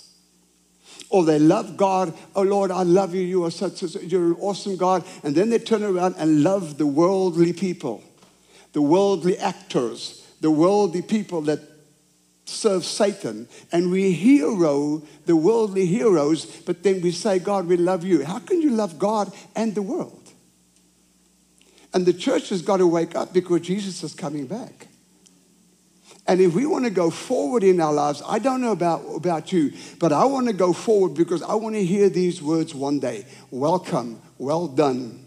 Or 1.09 1.23
they 1.23 1.39
love 1.39 1.77
God, 1.77 2.13
oh 2.35 2.41
Lord, 2.41 2.71
I 2.71 2.83
love 2.83 3.13
you, 3.13 3.21
you 3.21 3.43
are 3.43 3.51
such, 3.51 3.83
a, 3.83 4.05
you're 4.05 4.27
an 4.27 4.37
awesome 4.39 4.77
God, 4.77 5.03
and 5.23 5.35
then 5.35 5.49
they 5.51 5.59
turn 5.59 5.83
around 5.83 6.15
and 6.17 6.41
love 6.41 6.77
the 6.79 6.87
worldly 6.87 7.53
people, 7.53 8.01
the 8.73 8.81
worldly 8.81 9.37
actors, 9.37 10.25
the 10.39 10.49
worldly 10.49 11.03
people 11.03 11.41
that 11.41 11.70
serve 12.51 12.85
Satan 12.85 13.47
and 13.71 13.89
we 13.89 14.11
hero 14.11 15.01
the 15.25 15.35
worldly 15.35 15.85
heroes, 15.85 16.45
but 16.45 16.83
then 16.83 17.01
we 17.01 17.11
say, 17.11 17.39
God, 17.39 17.67
we 17.67 17.77
love 17.77 18.03
you. 18.03 18.23
How 18.23 18.39
can 18.39 18.61
you 18.61 18.71
love 18.71 18.99
God 18.99 19.33
and 19.55 19.73
the 19.73 19.81
world? 19.81 20.17
And 21.93 22.05
the 22.05 22.13
church 22.13 22.49
has 22.49 22.61
got 22.61 22.77
to 22.77 22.87
wake 22.87 23.15
up 23.15 23.33
because 23.33 23.61
Jesus 23.61 24.03
is 24.03 24.13
coming 24.13 24.47
back. 24.47 24.87
And 26.27 26.39
if 26.39 26.53
we 26.53 26.65
want 26.65 26.85
to 26.85 26.91
go 26.91 27.09
forward 27.09 27.63
in 27.63 27.81
our 27.81 27.91
lives, 27.91 28.21
I 28.25 28.39
don't 28.39 28.61
know 28.61 28.71
about, 28.71 29.03
about 29.15 29.51
you, 29.51 29.73
but 29.99 30.13
I 30.13 30.25
want 30.25 30.47
to 30.47 30.53
go 30.53 30.71
forward 30.71 31.15
because 31.15 31.41
I 31.41 31.55
want 31.55 31.75
to 31.75 31.83
hear 31.83 32.09
these 32.09 32.41
words 32.41 32.73
one 32.73 32.99
day 32.99 33.25
Welcome, 33.49 34.21
well 34.37 34.67
done, 34.67 35.25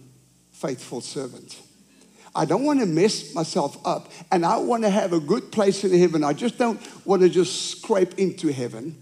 faithful 0.53 1.01
servant. 1.01 1.61
I 2.35 2.44
don't 2.44 2.64
want 2.64 2.81
to 2.81 2.87
mess 2.87 3.35
myself 3.35 3.79
up, 3.87 4.11
and 4.33 4.44
I 4.44 4.57
want 4.59 4.83
to 4.83 4.90
have 4.90 5.12
a 5.12 5.20
good 5.20 5.53
place 5.53 5.85
in 5.85 5.97
heaven. 5.99 6.25
I 6.25 6.33
just 6.33 6.59
don't 6.59 6.81
want 7.07 7.23
to 7.23 7.29
just 7.29 7.70
scrape 7.70 8.18
into 8.18 8.53
heaven. 8.53 8.99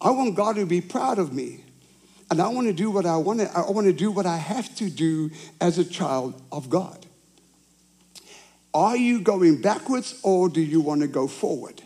I 0.00 0.10
want 0.10 0.34
God 0.34 0.56
to 0.56 0.66
be 0.66 0.80
proud 0.80 1.18
of 1.18 1.32
me. 1.32 1.62
And 2.30 2.40
I 2.40 2.48
want 2.48 2.66
to 2.66 2.72
do 2.72 2.90
what 2.90 3.06
I 3.06 3.16
want 3.16 3.40
to, 3.40 3.50
I 3.56 3.70
want 3.70 3.86
to 3.86 3.92
do 3.92 4.10
what 4.10 4.26
I 4.26 4.36
have 4.36 4.74
to 4.76 4.90
do 4.90 5.30
as 5.60 5.78
a 5.78 5.84
child 5.84 6.40
of 6.50 6.68
God. 6.68 7.06
Are 8.74 8.96
you 8.96 9.20
going 9.20 9.60
backwards 9.62 10.18
or 10.22 10.48
do 10.48 10.60
you 10.60 10.80
want 10.80 11.02
to 11.02 11.06
go 11.08 11.28
forward? 11.28 11.82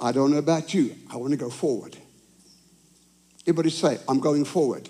I 0.00 0.12
don't 0.12 0.30
know 0.30 0.38
about 0.38 0.72
you. 0.72 0.94
I 1.10 1.16
want 1.16 1.32
to 1.32 1.36
go 1.36 1.50
forward. 1.50 1.96
Everybody 3.42 3.70
say, 3.70 3.98
I'm 4.08 4.20
going 4.20 4.44
forward, 4.44 4.88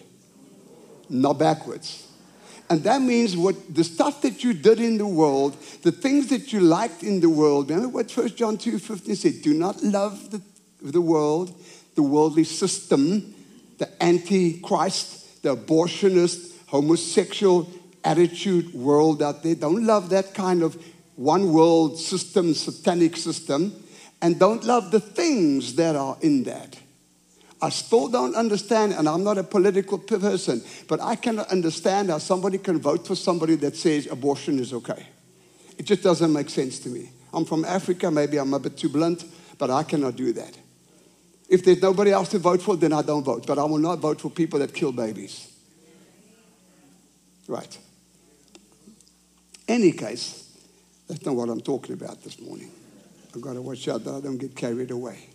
not 1.08 1.38
backwards. 1.38 2.03
And 2.70 2.82
that 2.84 3.02
means 3.02 3.36
what 3.36 3.74
the 3.74 3.84
stuff 3.84 4.22
that 4.22 4.42
you 4.42 4.54
did 4.54 4.80
in 4.80 4.96
the 4.96 5.06
world, 5.06 5.56
the 5.82 5.92
things 5.92 6.28
that 6.28 6.52
you 6.52 6.60
liked 6.60 7.02
in 7.02 7.20
the 7.20 7.28
world. 7.28 7.68
Remember 7.68 7.88
what 7.88 8.10
1 8.10 8.28
John 8.30 8.56
2 8.56 8.78
15 8.78 9.16
said? 9.16 9.42
Do 9.42 9.52
not 9.52 9.82
love 9.82 10.30
the, 10.30 10.40
the 10.80 11.00
world, 11.00 11.54
the 11.94 12.02
worldly 12.02 12.44
system, 12.44 13.34
the 13.78 14.02
antichrist, 14.02 15.42
the 15.42 15.56
abortionist, 15.56 16.52
homosexual 16.66 17.68
attitude 18.02 18.72
world 18.74 19.22
out 19.22 19.42
there. 19.42 19.54
Don't 19.54 19.84
love 19.84 20.10
that 20.10 20.34
kind 20.34 20.62
of 20.62 20.82
one 21.16 21.52
world 21.52 21.98
system, 21.98 22.54
satanic 22.54 23.16
system, 23.16 23.72
and 24.20 24.38
don't 24.38 24.64
love 24.64 24.90
the 24.90 25.00
things 25.00 25.74
that 25.74 25.96
are 25.96 26.16
in 26.22 26.44
that. 26.44 26.78
I 27.62 27.70
still 27.70 28.08
don't 28.08 28.34
understand, 28.34 28.92
and 28.92 29.08
I'm 29.08 29.24
not 29.24 29.38
a 29.38 29.42
political 29.42 29.98
person, 29.98 30.62
but 30.88 31.00
I 31.00 31.16
cannot 31.16 31.50
understand 31.50 32.10
how 32.10 32.18
somebody 32.18 32.58
can 32.58 32.78
vote 32.78 33.06
for 33.06 33.14
somebody 33.14 33.54
that 33.56 33.76
says 33.76 34.06
abortion 34.06 34.58
is 34.58 34.72
okay. 34.72 35.06
It 35.78 35.84
just 35.84 36.02
doesn't 36.02 36.32
make 36.32 36.50
sense 36.50 36.78
to 36.80 36.88
me. 36.88 37.10
I'm 37.32 37.44
from 37.44 37.64
Africa, 37.64 38.10
maybe 38.10 38.36
I'm 38.36 38.52
a 38.54 38.58
bit 38.58 38.76
too 38.76 38.88
blunt, 38.88 39.24
but 39.58 39.70
I 39.70 39.82
cannot 39.82 40.16
do 40.16 40.32
that. 40.34 40.56
If 41.48 41.64
there's 41.64 41.82
nobody 41.82 42.10
else 42.10 42.30
to 42.30 42.38
vote 42.38 42.62
for, 42.62 42.76
then 42.76 42.92
I 42.92 43.02
don't 43.02 43.24
vote. 43.24 43.46
But 43.46 43.58
I 43.58 43.64
will 43.64 43.78
not 43.78 43.98
vote 43.98 44.20
for 44.20 44.30
people 44.30 44.58
that 44.60 44.72
kill 44.72 44.92
babies. 44.92 45.50
Right. 47.46 47.78
Any 49.68 49.92
case, 49.92 50.50
that's 51.08 51.24
not 51.24 51.34
what 51.34 51.48
I'm 51.48 51.60
talking 51.60 51.94
about 51.94 52.22
this 52.22 52.40
morning. 52.40 52.70
I've 53.34 53.40
got 53.40 53.54
to 53.54 53.62
watch 53.62 53.88
out 53.88 54.04
that 54.04 54.14
I 54.14 54.20
don't 54.20 54.38
get 54.38 54.54
carried 54.54 54.90
away. 54.90 55.28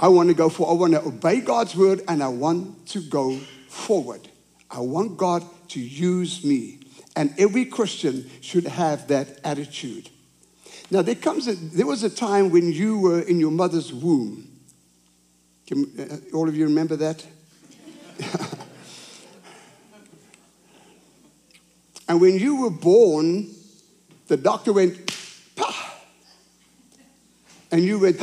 I 0.00 0.08
want 0.08 0.30
to 0.30 0.34
go 0.34 0.48
for, 0.48 0.68
I 0.70 0.72
want 0.72 0.94
to 0.94 1.06
obey 1.06 1.42
God's 1.42 1.76
word 1.76 2.00
and 2.08 2.22
I 2.22 2.28
want 2.28 2.86
to 2.88 3.02
go 3.02 3.36
forward. 3.68 4.26
I 4.70 4.80
want 4.80 5.18
God 5.18 5.44
to 5.68 5.80
use 5.80 6.42
me. 6.42 6.78
And 7.14 7.34
every 7.38 7.66
Christian 7.66 8.30
should 8.40 8.66
have 8.66 9.08
that 9.08 9.38
attitude. 9.44 10.08
Now, 10.90 11.02
there, 11.02 11.14
comes 11.14 11.46
a, 11.48 11.54
there 11.54 11.86
was 11.86 12.02
a 12.02 12.08
time 12.08 12.50
when 12.50 12.72
you 12.72 12.98
were 12.98 13.20
in 13.20 13.38
your 13.38 13.50
mother's 13.50 13.92
womb. 13.92 14.50
Can, 15.66 15.84
uh, 15.98 16.16
all 16.34 16.48
of 16.48 16.56
you 16.56 16.64
remember 16.64 16.96
that? 16.96 17.24
and 22.08 22.20
when 22.20 22.38
you 22.38 22.62
were 22.62 22.70
born, 22.70 23.54
the 24.28 24.38
doctor 24.38 24.72
went, 24.72 25.14
Pah! 25.54 25.92
and 27.70 27.84
you 27.84 27.98
went, 27.98 28.18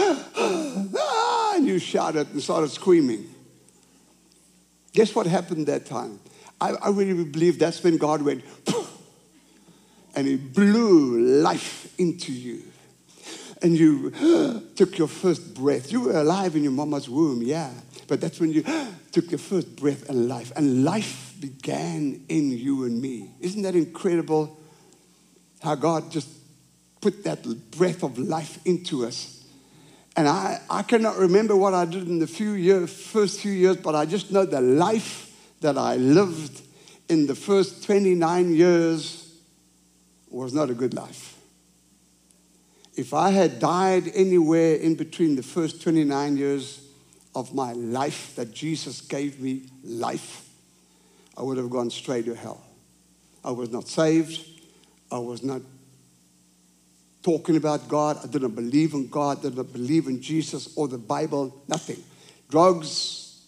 you 1.68 1.80
shouted 1.80 2.32
and 2.32 2.42
started 2.42 2.72
screaming. 2.72 3.34
Guess 4.94 5.14
what 5.14 5.28
happened 5.28 5.68
that 5.68 5.86
time? 5.86 6.20
I, 6.60 6.72
I 6.72 6.90
really 6.90 7.24
believe 7.24 7.60
that's 7.60 7.84
when 7.84 7.98
God 7.98 8.22
went, 8.24 8.44
and 10.16 10.26
He 10.26 10.36
blew 10.38 11.42
life 11.42 11.94
into 12.00 12.32
you. 12.32 12.64
And 13.62 13.78
you 13.78 14.12
took 14.76 14.98
your 14.98 15.08
first 15.08 15.54
breath. 15.54 15.92
You 15.92 16.02
were 16.02 16.20
alive 16.20 16.56
in 16.56 16.64
your 16.64 16.72
mama's 16.72 17.10
womb, 17.10 17.42
yeah. 17.42 17.72
But 18.08 18.22
that's 18.22 18.40
when 18.40 18.52
you 18.52 18.64
took 19.12 19.30
your 19.32 19.40
first 19.40 19.76
breath 19.76 20.10
and 20.10 20.28
life. 20.28 20.52
And 20.56 20.84
life 20.84 21.34
began 21.40 22.24
in 22.30 22.52
you 22.52 22.86
and 22.86 23.02
me. 23.02 23.32
Isn't 23.40 23.64
that 23.64 23.76
incredible? 23.76 24.60
How 25.62 25.76
God 25.76 26.12
just 26.12 26.30
put 27.02 27.24
that 27.24 27.44
breath 27.72 28.04
of 28.04 28.18
life 28.18 28.60
into 28.66 29.06
us. 29.06 29.37
And 30.18 30.28
I, 30.28 30.60
I 30.68 30.82
cannot 30.82 31.18
remember 31.18 31.56
what 31.56 31.76
I 31.76 31.86
did 31.86 32.08
in 32.08 32.18
the 32.18 32.26
few 32.26 32.88
first 32.88 33.40
few 33.40 33.52
years, 33.52 33.78
but 33.78 33.94
I 33.94 34.06
just 34.08 34.32
know 34.32 34.46
the 34.46 34.62
life 34.62 35.32
that 35.62 35.78
I 35.78 35.98
lived 35.98 36.64
in 37.08 37.28
the 37.28 37.36
first 37.36 37.84
29 37.86 38.54
years 38.54 39.40
was 40.32 40.54
not 40.54 40.72
a 40.72 40.74
good 40.74 40.96
life. 40.96 41.38
If 42.96 43.14
I 43.14 43.30
had 43.30 43.60
died 43.60 44.12
anywhere 44.16 44.76
in 44.76 44.96
between 44.96 45.36
the 45.36 45.44
first 45.44 45.84
29 45.84 46.36
years 46.36 46.82
of 47.36 47.54
my 47.54 47.74
life 47.74 48.36
that 48.38 48.52
Jesus 48.52 49.02
gave 49.02 49.40
me 49.40 49.68
life, 49.84 50.50
I 51.38 51.44
would 51.44 51.58
have 51.58 51.70
gone 51.70 51.92
straight 51.92 52.26
to 52.26 52.34
hell. 52.34 52.64
I 53.46 53.52
was 53.52 53.70
not 53.70 53.88
saved. 53.88 54.44
I 55.12 55.20
was 55.20 55.44
not 55.44 55.62
talking 57.24 57.58
about 57.58 57.88
God. 57.88 58.20
I 58.24 58.28
didn't 58.28 58.56
believe 58.56 58.94
in 58.94 59.08
God, 59.08 59.40
I 59.40 59.50
didn't 59.50 59.74
believe 59.74 60.08
in 60.08 60.22
Jesus 60.22 60.76
or 60.76 60.88
the 60.88 60.98
Bible, 60.98 61.64
nothing. 61.68 62.04
Drugs, 62.50 63.42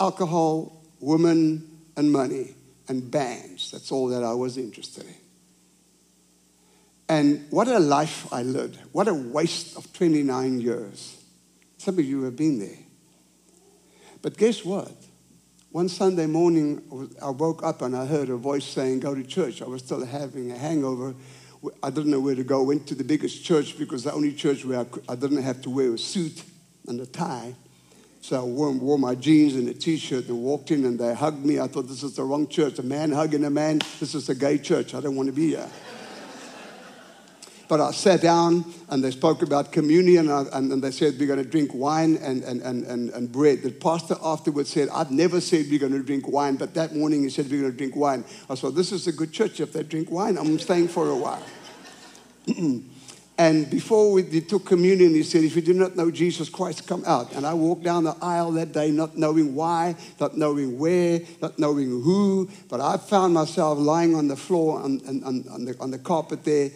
alcohol, 0.00 0.82
women, 1.00 1.66
and 1.96 2.10
money, 2.12 2.54
and 2.88 3.10
bands. 3.10 3.70
That's 3.70 3.92
all 3.92 4.08
that 4.08 4.22
I 4.22 4.32
was 4.32 4.56
interested 4.58 5.04
in. 5.04 5.14
And 7.08 7.46
what 7.50 7.68
a 7.68 7.78
life 7.78 8.32
I 8.32 8.42
lived. 8.42 8.78
What 8.92 9.08
a 9.08 9.14
waste 9.14 9.76
of 9.76 9.92
29 9.92 10.60
years. 10.60 11.16
Some 11.78 11.98
of 11.98 12.04
you 12.04 12.22
have 12.22 12.36
been 12.36 12.58
there. 12.58 12.78
But 14.22 14.36
guess 14.36 14.64
what? 14.64 14.90
One 15.70 15.88
Sunday 15.88 16.26
morning, 16.26 16.82
I 17.22 17.30
woke 17.30 17.62
up 17.62 17.82
and 17.82 17.94
I 17.94 18.06
heard 18.06 18.28
a 18.28 18.36
voice 18.36 18.64
saying, 18.64 19.00
Go 19.00 19.14
to 19.14 19.22
church. 19.22 19.62
I 19.62 19.66
was 19.66 19.82
still 19.82 20.04
having 20.04 20.50
a 20.50 20.58
hangover 20.58 21.14
I 21.82 21.90
didn't 21.90 22.10
know 22.10 22.20
where 22.20 22.34
to 22.34 22.44
go. 22.44 22.62
Went 22.62 22.86
to 22.88 22.94
the 22.94 23.04
biggest 23.04 23.44
church 23.44 23.78
because 23.78 24.04
the 24.04 24.12
only 24.12 24.32
church 24.32 24.64
where 24.64 24.80
I, 24.80 24.84
could, 24.84 25.04
I 25.08 25.14
didn't 25.14 25.42
have 25.42 25.62
to 25.62 25.70
wear 25.70 25.94
a 25.94 25.98
suit 25.98 26.42
and 26.86 27.00
a 27.00 27.06
tie. 27.06 27.54
So 28.26 28.40
I 28.40 28.44
wore, 28.44 28.72
wore 28.72 28.98
my 28.98 29.14
jeans 29.14 29.54
and 29.54 29.68
a 29.68 29.74
t-shirt 29.74 30.26
and 30.26 30.42
walked 30.42 30.72
in 30.72 30.84
and 30.84 30.98
they 30.98 31.14
hugged 31.14 31.44
me. 31.44 31.60
I 31.60 31.68
thought 31.68 31.86
this 31.86 32.02
is 32.02 32.16
the 32.16 32.24
wrong 32.24 32.48
church. 32.48 32.78
A 32.80 32.82
man 32.82 33.12
hugging 33.12 33.44
a 33.44 33.50
man. 33.50 33.78
This 34.00 34.16
is 34.16 34.28
a 34.28 34.34
gay 34.34 34.58
church. 34.58 34.94
I 34.94 35.00
don't 35.00 35.14
want 35.14 35.28
to 35.28 35.32
be 35.32 35.50
here. 35.50 35.68
but 37.68 37.80
I 37.80 37.92
sat 37.92 38.22
down 38.22 38.64
and 38.88 39.04
they 39.04 39.12
spoke 39.12 39.42
about 39.42 39.70
communion 39.70 40.28
and, 40.28 40.48
and, 40.48 40.72
and 40.72 40.82
they 40.82 40.90
said 40.90 41.14
we're 41.20 41.28
going 41.28 41.42
to 41.42 41.48
drink 41.48 41.72
wine 41.72 42.16
and, 42.16 42.42
and, 42.42 42.62
and, 42.62 42.84
and, 42.84 43.10
and 43.10 43.30
bread. 43.30 43.62
The 43.62 43.70
pastor 43.70 44.16
afterwards 44.20 44.70
said, 44.70 44.88
I've 44.88 45.12
never 45.12 45.40
said 45.40 45.66
we're 45.70 45.78
going 45.78 45.92
to 45.92 46.02
drink 46.02 46.26
wine, 46.26 46.56
but 46.56 46.74
that 46.74 46.96
morning 46.96 47.22
he 47.22 47.30
said 47.30 47.48
we're 47.48 47.60
going 47.60 47.72
to 47.72 47.78
drink 47.78 47.94
wine. 47.94 48.24
I 48.50 48.56
thought, 48.56 48.72
this 48.72 48.90
is 48.90 49.06
a 49.06 49.12
good 49.12 49.32
church. 49.32 49.60
If 49.60 49.72
they 49.72 49.84
drink 49.84 50.10
wine, 50.10 50.36
I'm 50.36 50.58
staying 50.58 50.88
for 50.88 51.08
a 51.08 51.16
while. 51.16 51.44
and 53.38 53.70
before 53.70 54.12
we 54.12 54.40
took 54.40 54.64
communion, 54.64 55.14
he 55.14 55.22
said, 55.22 55.44
If 55.44 55.56
you 55.56 55.62
do 55.62 55.74
not 55.74 55.96
know 55.96 56.10
Jesus 56.10 56.48
Christ, 56.48 56.86
come 56.86 57.04
out. 57.06 57.32
And 57.32 57.46
I 57.46 57.54
walked 57.54 57.82
down 57.82 58.04
the 58.04 58.16
aisle 58.22 58.52
that 58.52 58.72
day, 58.72 58.90
not 58.90 59.16
knowing 59.16 59.54
why, 59.54 59.96
not 60.20 60.36
knowing 60.36 60.78
where, 60.78 61.20
not 61.42 61.58
knowing 61.58 61.88
who, 61.88 62.48
but 62.68 62.80
I 62.80 62.96
found 62.96 63.34
myself 63.34 63.78
lying 63.78 64.14
on 64.14 64.28
the 64.28 64.36
floor, 64.36 64.80
on, 64.80 65.00
on, 65.06 65.44
on, 65.48 65.64
the, 65.64 65.76
on 65.80 65.90
the 65.90 65.98
carpet 65.98 66.44
there, 66.44 66.70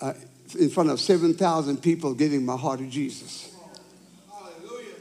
uh, 0.00 0.12
in 0.58 0.70
front 0.70 0.90
of 0.90 1.00
7,000 1.00 1.82
people 1.82 2.14
giving 2.14 2.46
my 2.46 2.56
heart 2.56 2.78
to 2.78 2.86
Jesus. 2.86 3.52
Hallelujah. 4.30 4.94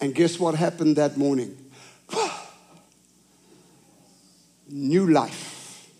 And 0.00 0.14
guess 0.14 0.38
what 0.38 0.54
happened 0.54 0.96
that 0.96 1.16
morning? 1.16 1.56
New 4.68 5.10
life 5.10 5.90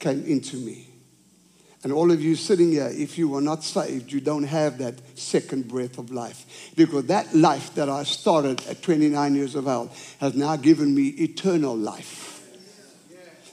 came 0.00 0.24
into 0.24 0.56
me. 0.56 0.85
And 1.82 1.92
all 1.92 2.10
of 2.10 2.20
you 2.20 2.36
sitting 2.36 2.72
here, 2.72 2.90
if 2.90 3.18
you 3.18 3.28
were 3.28 3.40
not 3.40 3.62
saved, 3.62 4.10
you 4.10 4.20
don't 4.20 4.44
have 4.44 4.78
that 4.78 4.94
second 5.18 5.68
breath 5.68 5.98
of 5.98 6.10
life. 6.10 6.72
Because 6.74 7.06
that 7.06 7.34
life 7.34 7.74
that 7.74 7.88
I 7.88 8.02
started 8.04 8.66
at 8.66 8.82
29 8.82 9.34
years 9.34 9.54
of 9.54 9.68
age 9.68 9.90
has 10.18 10.34
now 10.34 10.56
given 10.56 10.94
me 10.94 11.08
eternal 11.08 11.76
life. 11.76 12.32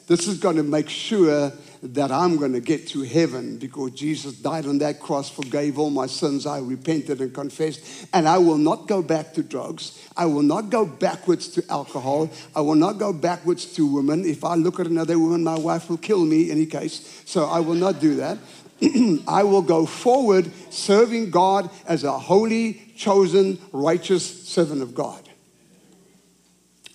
This 0.08 0.28
is 0.28 0.40
going 0.40 0.58
to 0.58 0.64
make 0.64 0.90
sure 0.90 1.52
that 1.84 2.14
I'm 2.14 2.38
going 2.38 2.54
to 2.54 2.62
get 2.62 2.88
to 2.90 3.02
heaven 3.02 3.58
because 3.58 3.92
Jesus 3.92 4.36
died 4.36 4.66
on 4.66 4.78
that 4.78 5.02
cross, 5.02 5.30
forgave 5.30 5.78
all 5.78 5.90
my 5.90 6.08
sins. 6.08 6.46
I 6.46 6.60
repented 6.60 7.20
and 7.20 7.34
confessed. 7.34 8.08
And 8.14 8.26
I 8.26 8.38
will 8.38 8.58
not 8.58 8.88
go 8.88 9.02
back 9.02 9.34
to 9.34 9.44
drugs. 9.44 10.08
I 10.16 10.26
will 10.28 10.44
not 10.44 10.70
go 10.70 10.86
backwards 10.86 11.50
to 11.50 11.64
alcohol. 11.70 12.30
I 12.56 12.62
will 12.62 12.76
not 12.76 13.00
go 13.00 13.12
backwards 13.12 13.66
to 13.76 13.86
women. 13.86 14.24
If 14.24 14.46
I 14.46 14.56
look 14.56 14.80
at 14.80 14.88
another 14.88 15.20
woman, 15.20 15.44
my 15.44 15.60
wife 15.60 15.90
will 15.90 15.98
kill 15.98 16.24
me 16.24 16.46
in 16.46 16.52
any 16.52 16.68
case. 16.68 17.22
So 17.26 17.46
I 17.46 17.60
will 17.60 17.76
not 17.76 18.00
do 18.00 18.16
that. 18.16 18.38
I 19.28 19.44
will 19.44 19.62
go 19.62 19.86
forward 19.86 20.50
serving 20.70 21.32
God 21.32 21.70
as 21.86 22.06
a 22.06 22.18
holy, 22.18 22.94
chosen, 22.96 23.60
righteous 23.74 24.48
servant 24.48 24.82
of 24.82 24.96
God. 24.96 25.28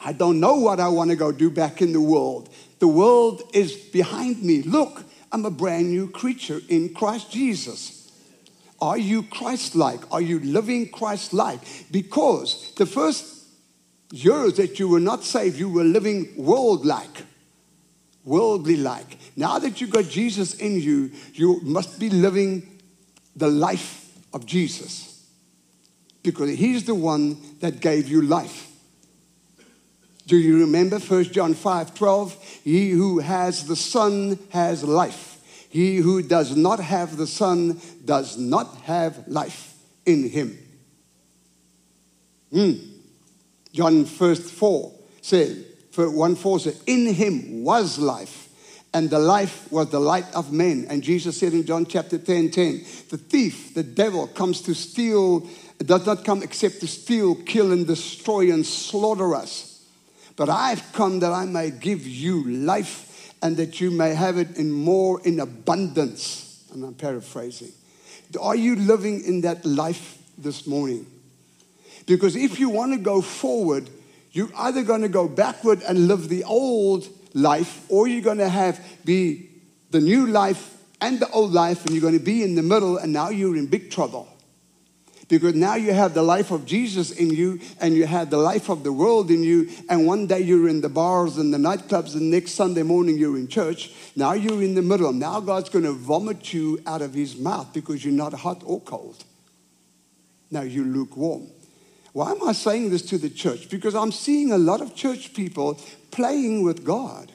I 0.01 0.13
don't 0.13 0.41
know 0.41 0.55
what 0.55 0.81
I 0.81 0.89
want 0.89 1.11
to 1.11 1.17
go 1.17 1.33
do 1.33 1.51
back 1.51 1.83
in 1.83 1.93
the 1.93 2.01
world. 2.01 2.49
The 2.79 2.89
world 2.89 3.43
is 3.53 3.75
behind 3.75 4.43
me. 4.43 4.63
Look, 4.63 5.05
I'm 5.33 5.45
a 5.45 5.51
brand 5.51 5.91
new 5.91 6.09
creature 6.09 6.61
in 6.69 6.95
Christ 6.95 7.31
Jesus. 7.31 8.11
Are 8.81 8.99
you 8.99 9.25
Christ 9.25 9.75
like? 9.75 10.01
Are 10.13 10.21
you 10.21 10.39
living 10.41 10.89
Christ 10.89 11.33
like? 11.33 11.61
Because 11.91 12.73
the 12.77 12.87
first 12.87 13.45
years 14.13 14.55
that 14.55 14.79
you 14.79 14.89
were 14.89 15.01
not 15.01 15.25
saved, 15.25 15.59
you 15.59 15.69
were 15.69 15.85
living 15.85 16.33
world 16.37 16.87
like, 16.87 17.25
worldly 18.25 18.77
like. 18.77 19.19
Now 19.37 19.59
that 19.59 19.81
you've 19.81 19.91
got 19.91 20.09
Jesus 20.09 20.55
in 20.55 20.81
you, 20.81 21.11
you 21.35 21.61
must 21.63 21.99
be 21.99 22.09
living 22.09 22.79
the 23.35 23.49
life 23.49 24.17
of 24.33 24.47
Jesus 24.47 25.09
because 26.23 26.51
He's 26.51 26.85
the 26.85 26.95
one 26.95 27.39
that 27.61 27.81
gave 27.81 28.09
you 28.09 28.23
life. 28.23 28.68
Do 30.29 30.37
you 30.37 30.61
remember 30.61 30.99
1 30.99 31.25
John 31.25 31.55
5 31.55 31.95
12? 31.95 32.61
He 32.63 32.91
who 32.91 33.19
has 33.19 33.65
the 33.67 33.75
Son 33.75 34.39
has 34.51 34.85
life. 34.85 35.41
He 35.71 35.97
who 35.97 36.21
does 36.21 36.55
not 36.55 36.81
have 36.81 37.17
the 37.17 37.27
Son 37.27 37.81
does 38.05 38.37
not 38.37 38.77
have 38.83 39.27
life 39.27 39.75
in 40.05 40.29
him. 40.29 40.59
Mm. 42.53 42.79
John 43.73 44.05
1 44.05 44.35
4 44.35 44.93
says, 45.23 45.65
1 45.95 46.37
4 46.37 46.61
says, 46.61 46.83
In 46.87 47.07
him 47.07 47.65
was 47.65 47.99
life, 47.99 48.51
and 48.93 49.09
the 49.09 49.19
life 49.19 49.73
was 49.73 49.89
the 49.89 49.99
light 49.99 50.27
of 50.35 50.53
men. 50.53 50.87
And 50.91 51.03
Jesus 51.03 51.39
said 51.39 51.55
in 51.55 51.65
John 51.65 51.87
chapter 51.87 52.19
10 52.19 52.51
10, 52.51 52.85
The 53.09 53.17
thief, 53.17 53.73
the 53.73 53.83
devil, 53.83 54.27
comes 54.27 54.61
to 54.63 54.75
steal, 54.75 55.49
does 55.79 56.05
not 56.05 56.23
come 56.23 56.43
except 56.43 56.81
to 56.81 56.87
steal, 56.87 57.35
kill, 57.35 57.73
and 57.73 57.87
destroy 57.87 58.53
and 58.53 58.67
slaughter 58.67 59.35
us. 59.35 59.68
But 60.39 60.49
I've 60.49 60.93
come 60.93 61.19
that 61.19 61.33
I 61.33 61.47
may 61.47 61.73
give 61.73 62.07
you 62.07 62.49
life 62.49 63.35
and 63.43 63.57
that 63.57 63.81
you 63.81 63.91
may 63.91 64.15
have 64.15 64.39
it 64.39 64.57
in 64.57 64.71
more 64.71 65.21
in 65.23 65.41
abundance. 65.41 66.65
And 66.73 66.85
I'm 66.85 66.95
paraphrasing. 66.95 67.73
Are 68.41 68.55
you 68.55 68.77
living 68.77 69.25
in 69.25 69.41
that 69.41 69.67
life 69.67 70.23
this 70.39 70.65
morning? 70.65 71.07
Because 72.07 72.37
if 72.37 72.61
you 72.61 72.69
want 72.69 72.93
to 72.93 72.99
go 72.99 73.21
forward, 73.21 73.91
you're 74.31 74.51
either 74.57 74.85
going 74.85 75.03
to 75.03 75.09
go 75.09 75.27
backward 75.27 75.83
and 75.83 76.07
live 76.07 76.29
the 76.29 76.45
old 76.45 77.09
life, 77.35 77.85
or 77.89 78.07
you're 78.07 78.23
going 78.23 78.39
to 78.39 78.49
have 78.49 78.81
be 79.05 79.51
the 79.91 80.01
new 80.01 80.29
life 80.29 80.77
and 81.01 81.19
the 81.19 81.29
old 81.31 81.53
life, 81.53 81.85
and 81.85 81.95
you're 81.95 82.03
going 82.03 82.19
to 82.19 82.25
be 82.25 82.45
in 82.45 82.55
the 82.55 82.63
middle, 82.63 82.97
and 82.97 83.13
now 83.13 83.31
you're 83.31 83.57
in 83.57 83.67
big 83.67 83.91
trouble. 83.91 84.29
Because 85.29 85.55
now 85.55 85.75
you 85.75 85.93
have 85.93 86.15
the 86.15 86.23
life 86.23 86.51
of 86.51 86.65
Jesus 86.65 87.11
in 87.11 87.29
you 87.29 87.61
and 87.81 87.95
you 87.95 88.07
have 88.07 88.31
the 88.31 88.39
life 88.39 88.71
of 88.71 88.83
the 88.83 88.93
world 88.93 89.31
in 89.31 89.43
you. 89.43 89.69
And 89.91 90.07
one 90.07 90.27
day 90.27 90.41
you're 90.41 90.69
in 90.69 90.81
the 90.81 90.89
bars 90.89 91.37
and 91.37 91.53
the 91.53 91.59
nightclubs, 91.59 92.15
and 92.15 92.31
next 92.31 92.53
Sunday 92.53 92.83
morning 92.83 93.19
you're 93.19 93.37
in 93.37 93.47
church. 93.47 93.93
Now 94.17 94.33
you're 94.33 94.63
in 94.63 94.75
the 94.75 94.83
middle. 94.83 95.13
Now 95.13 95.41
God's 95.41 95.69
going 95.69 95.85
to 95.85 95.93
vomit 95.93 96.55
you 96.55 96.81
out 96.87 97.03
of 97.03 97.13
his 97.13 97.37
mouth 97.37 97.73
because 97.75 98.05
you're 98.05 98.15
not 98.15 98.33
hot 98.33 98.63
or 98.65 98.81
cold. 98.81 99.23
Now 100.51 100.63
you're 100.63 100.87
lukewarm. 100.87 101.49
Why 102.15 102.33
am 102.33 102.49
I 102.49 102.53
saying 102.53 102.89
this 102.91 103.03
to 103.03 103.19
the 103.19 103.29
church? 103.29 103.69
Because 103.69 103.95
I'm 103.95 104.13
seeing 104.13 104.51
a 104.51 104.59
lot 104.59 104.81
of 104.81 104.95
church 104.95 105.35
people 105.35 105.79
playing 106.11 106.65
with 106.65 106.85
God 106.85 107.31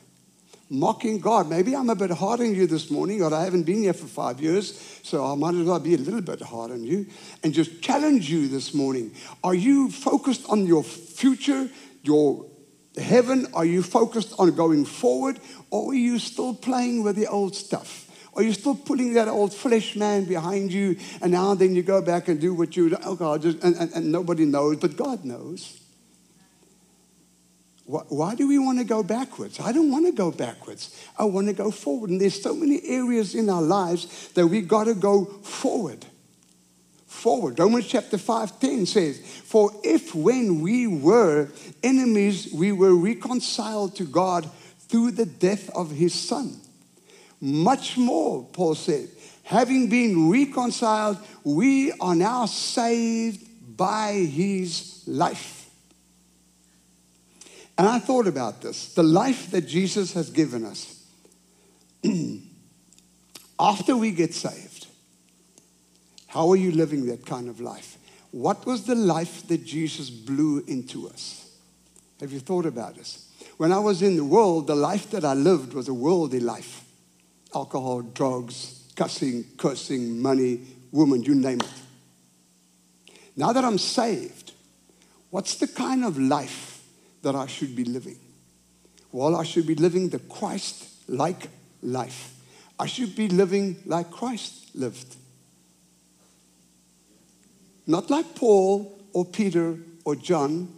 mocking 0.74 1.20
God. 1.20 1.50
Maybe 1.50 1.76
I'm 1.76 1.90
a 1.90 1.96
bit 1.96 2.10
hard 2.10 2.40
on 2.40 2.56
you 2.56 2.66
this 2.66 2.90
morning, 2.90 3.22
or 3.22 3.34
I 3.34 3.44
haven't 3.44 3.64
been 3.64 3.84
here 3.84 3.94
for 3.94 4.08
five 4.08 4.42
years, 4.42 5.00
so 5.04 5.24
I 5.24 5.36
might 5.36 5.54
as 5.54 5.68
well 5.68 5.80
be 5.80 5.94
a 5.94 5.98
little 5.98 6.22
bit 6.22 6.42
hard 6.42 6.72
on 6.72 6.84
you 6.84 7.06
and 7.44 7.54
just 7.54 7.82
challenge 7.82 8.30
you 8.30 8.48
this 8.48 8.74
morning. 8.74 9.14
Are 9.44 9.54
you 9.54 9.92
focused 9.92 10.50
on 10.50 10.66
your 10.66 10.84
future, 10.84 11.70
your 12.02 12.48
heaven? 12.98 13.48
Are 13.54 13.66
you 13.66 13.84
focused 13.84 14.34
on 14.40 14.56
going 14.56 14.86
forward, 14.86 15.40
or 15.70 15.92
are 15.92 15.96
you 15.96 16.18
still 16.18 16.56
playing 16.56 17.04
with 17.04 17.16
the 17.16 17.28
old 17.28 17.56
stuff? 17.56 18.10
Are 18.36 18.42
you 18.42 18.54
still 18.54 18.74
putting 18.74 19.14
that 19.14 19.28
old 19.28 19.54
flesh 19.54 19.96
man 19.96 20.26
behind 20.26 20.74
you, 20.74 20.98
and 21.22 21.32
now 21.32 21.52
and 21.52 21.60
then 21.60 21.76
you 21.76 21.84
go 21.84 22.02
back 22.02 22.28
and 22.30 22.42
do 22.42 22.52
what 22.56 22.76
you, 22.76 22.98
oh 23.04 23.16
God, 23.16 23.44
just, 23.44 23.64
and, 23.64 23.76
and, 23.76 23.94
and 23.94 24.12
nobody 24.12 24.46
knows, 24.46 24.78
but 24.78 24.98
God 24.98 25.24
knows. 25.24 25.83
Why 27.86 28.34
do 28.36 28.48
we 28.48 28.60
want 28.60 28.80
to 28.80 28.86
go 28.86 29.04
backwards? 29.04 29.60
I 29.60 29.74
don't 29.74 29.92
want 29.92 30.06
to 30.06 30.14
go 30.14 30.32
backwards. 30.32 30.96
I 31.18 31.26
want 31.26 31.48
to 31.48 31.54
go 31.54 31.70
forward. 31.70 32.12
And 32.12 32.22
there's 32.22 32.42
so 32.42 32.56
many 32.56 32.82
areas 32.88 33.36
in 33.36 33.50
our 33.50 33.62
lives 33.62 34.30
that 34.30 34.48
we've 34.48 34.68
got 34.68 34.86
to 34.86 34.94
go 34.94 35.26
forward. 35.26 36.06
Forward. 37.06 37.60
Romans 37.60 37.88
chapter 37.88 38.18
5 38.18 38.60
10 38.60 38.86
says, 38.86 39.20
For 39.20 39.72
if 39.84 40.16
when 40.16 40.62
we 40.62 40.88
were 40.88 41.50
enemies, 41.84 42.54
we 42.54 42.72
were 42.72 42.96
reconciled 42.96 43.96
to 43.98 44.06
God 44.06 44.50
through 44.88 45.12
the 45.12 45.26
death 45.26 45.70
of 45.76 45.92
his 45.92 46.14
son. 46.14 46.60
Much 47.42 47.98
more, 47.98 48.46
Paul 48.46 48.76
said, 48.76 49.10
having 49.44 49.90
been 49.90 50.30
reconciled, 50.30 51.18
we 51.44 51.92
are 51.94 52.16
now 52.16 52.46
saved 52.46 53.76
by 53.76 54.14
his 54.14 55.04
life. 55.06 55.63
And 57.78 57.88
I 57.88 58.00
thought 58.00 58.28
about 58.28 58.62
this 58.62 58.94
the 58.94 59.04
life 59.04 59.52
that 59.52 59.68
Jesus 59.68 60.14
has 60.14 60.30
given 60.30 60.66
us 60.66 61.04
after 63.60 63.96
we 63.96 64.12
get 64.12 64.34
saved. 64.34 64.88
How 66.28 66.50
are 66.50 66.56
you 66.56 66.72
living 66.72 67.06
that 67.08 67.26
kind 67.26 67.48
of 67.48 67.60
life? 67.60 67.98
What 68.32 68.66
was 68.66 68.86
the 68.86 68.96
life 68.96 69.48
that 69.48 69.64
Jesus 69.64 70.10
blew 70.10 70.64
into 70.68 71.08
us? 71.08 71.52
Have 72.20 72.32
you 72.32 72.40
thought 72.40 72.66
about 72.66 72.96
this? 72.96 73.30
When 73.58 73.72
I 73.72 73.78
was 73.78 74.02
in 74.02 74.16
the 74.18 74.24
world, 74.24 74.66
the 74.66 74.76
life 74.76 75.12
that 75.12 75.24
I 75.24 75.34
lived 75.34 75.74
was 75.74 75.88
a 75.88 75.94
worldly 75.94 76.40
life 76.40 76.84
alcohol, 77.54 78.02
drugs, 78.02 78.84
cussing, 78.96 79.46
cursing, 79.58 80.20
money, 80.20 80.62
woman, 80.92 81.22
you 81.22 81.36
name 81.36 81.60
it. 81.60 83.14
Now 83.36 83.54
that 83.54 83.64
I'm 83.64 83.78
saved, 83.78 84.54
what's 85.30 85.58
the 85.58 85.68
kind 85.68 86.04
of 86.04 86.18
life 86.18 86.73
that 87.24 87.36
I 87.36 87.48
should 87.48 87.76
be 87.76 87.84
living? 87.84 88.20
Well, 89.12 89.36
I 89.36 89.44
should 89.44 89.66
be 89.66 89.76
living 89.76 90.10
the 90.10 90.20
Christ 90.20 90.90
like 91.08 91.48
life. 91.82 92.34
I 92.80 92.86
should 92.86 93.16
be 93.16 93.28
living 93.28 93.78
like 93.86 94.12
Christ 94.12 94.76
lived. 94.76 95.16
Not 97.86 98.10
like 98.10 98.36
Paul 98.36 99.00
or 99.14 99.26
Peter 99.26 99.78
or 100.06 100.16
John 100.16 100.74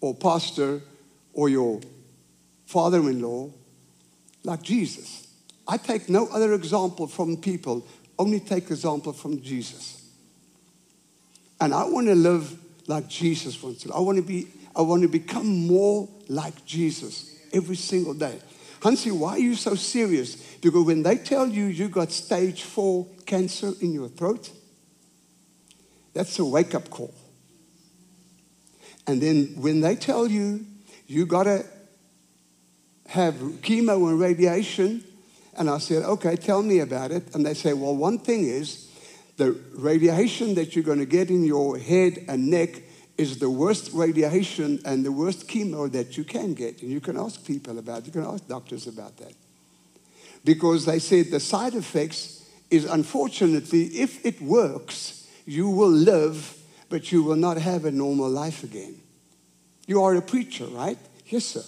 or 0.00 0.14
pastor 0.14 0.80
or 1.32 1.48
your 1.48 1.80
father 2.66 2.98
in 3.10 3.20
law, 3.20 3.50
like 4.44 4.62
Jesus. 4.62 5.26
I 5.66 5.76
take 5.76 6.08
no 6.08 6.28
other 6.28 6.54
example 6.54 7.06
from 7.06 7.36
people, 7.36 7.86
only 8.18 8.40
take 8.40 8.70
example 8.70 9.12
from 9.12 9.42
Jesus. 9.42 10.02
And 11.60 11.74
I 11.74 11.84
want 11.84 12.06
to 12.06 12.14
live 12.14 12.58
like 12.86 13.08
Jesus 13.08 13.62
wants 13.62 13.82
to. 13.82 13.92
I 13.92 14.00
want 14.00 14.16
to 14.16 14.22
be 14.22 14.48
I 14.78 14.82
want 14.82 15.02
to 15.02 15.08
become 15.08 15.66
more 15.66 16.08
like 16.28 16.64
Jesus 16.64 17.36
every 17.52 17.74
single 17.74 18.14
day. 18.14 18.38
Hansie, 18.80 19.10
why 19.10 19.32
are 19.32 19.38
you 19.38 19.56
so 19.56 19.74
serious? 19.74 20.36
Because 20.36 20.86
when 20.86 21.02
they 21.02 21.16
tell 21.16 21.48
you 21.48 21.64
you 21.64 21.88
got 21.88 22.12
stage 22.12 22.62
four 22.62 23.08
cancer 23.26 23.72
in 23.80 23.92
your 23.92 24.08
throat, 24.08 24.50
that's 26.14 26.38
a 26.38 26.44
wake 26.44 26.76
up 26.76 26.88
call. 26.90 27.12
And 29.08 29.20
then 29.20 29.54
when 29.56 29.80
they 29.80 29.96
tell 29.96 30.28
you 30.28 30.64
you 31.08 31.26
got 31.26 31.44
to 31.44 31.64
have 33.08 33.34
chemo 33.34 34.08
and 34.10 34.20
radiation, 34.20 35.02
and 35.56 35.68
I 35.68 35.78
said, 35.78 36.04
okay, 36.04 36.36
tell 36.36 36.62
me 36.62 36.78
about 36.78 37.10
it. 37.10 37.34
And 37.34 37.44
they 37.44 37.54
say, 37.54 37.72
well, 37.72 37.96
one 37.96 38.18
thing 38.18 38.44
is 38.44 38.88
the 39.38 39.58
radiation 39.74 40.54
that 40.54 40.76
you're 40.76 40.84
going 40.84 41.00
to 41.00 41.06
get 41.06 41.30
in 41.30 41.42
your 41.42 41.78
head 41.78 42.26
and 42.28 42.48
neck 42.48 42.82
is 43.18 43.38
the 43.38 43.50
worst 43.50 43.90
radiation 43.92 44.80
and 44.84 45.04
the 45.04 45.12
worst 45.12 45.48
chemo 45.48 45.90
that 45.90 46.16
you 46.16 46.22
can 46.22 46.54
get. 46.54 46.82
And 46.82 46.90
you 46.90 47.00
can 47.00 47.18
ask 47.18 47.44
people 47.44 47.78
about 47.78 47.98
it, 47.98 48.06
you 48.06 48.12
can 48.12 48.24
ask 48.24 48.46
doctors 48.46 48.86
about 48.86 49.16
that. 49.18 49.32
Because 50.44 50.86
they 50.86 51.00
said 51.00 51.26
the 51.26 51.40
side 51.40 51.74
effects 51.74 52.48
is 52.70 52.84
unfortunately, 52.84 53.86
if 53.86 54.24
it 54.24 54.40
works, 54.40 55.28
you 55.44 55.68
will 55.68 55.90
live, 55.90 56.56
but 56.88 57.10
you 57.10 57.22
will 57.22 57.36
not 57.36 57.58
have 57.58 57.84
a 57.84 57.90
normal 57.90 58.30
life 58.30 58.62
again. 58.62 59.00
You 59.86 60.02
are 60.04 60.14
a 60.14 60.22
preacher, 60.22 60.66
right? 60.66 60.98
Yes, 61.26 61.44
sir. 61.46 61.64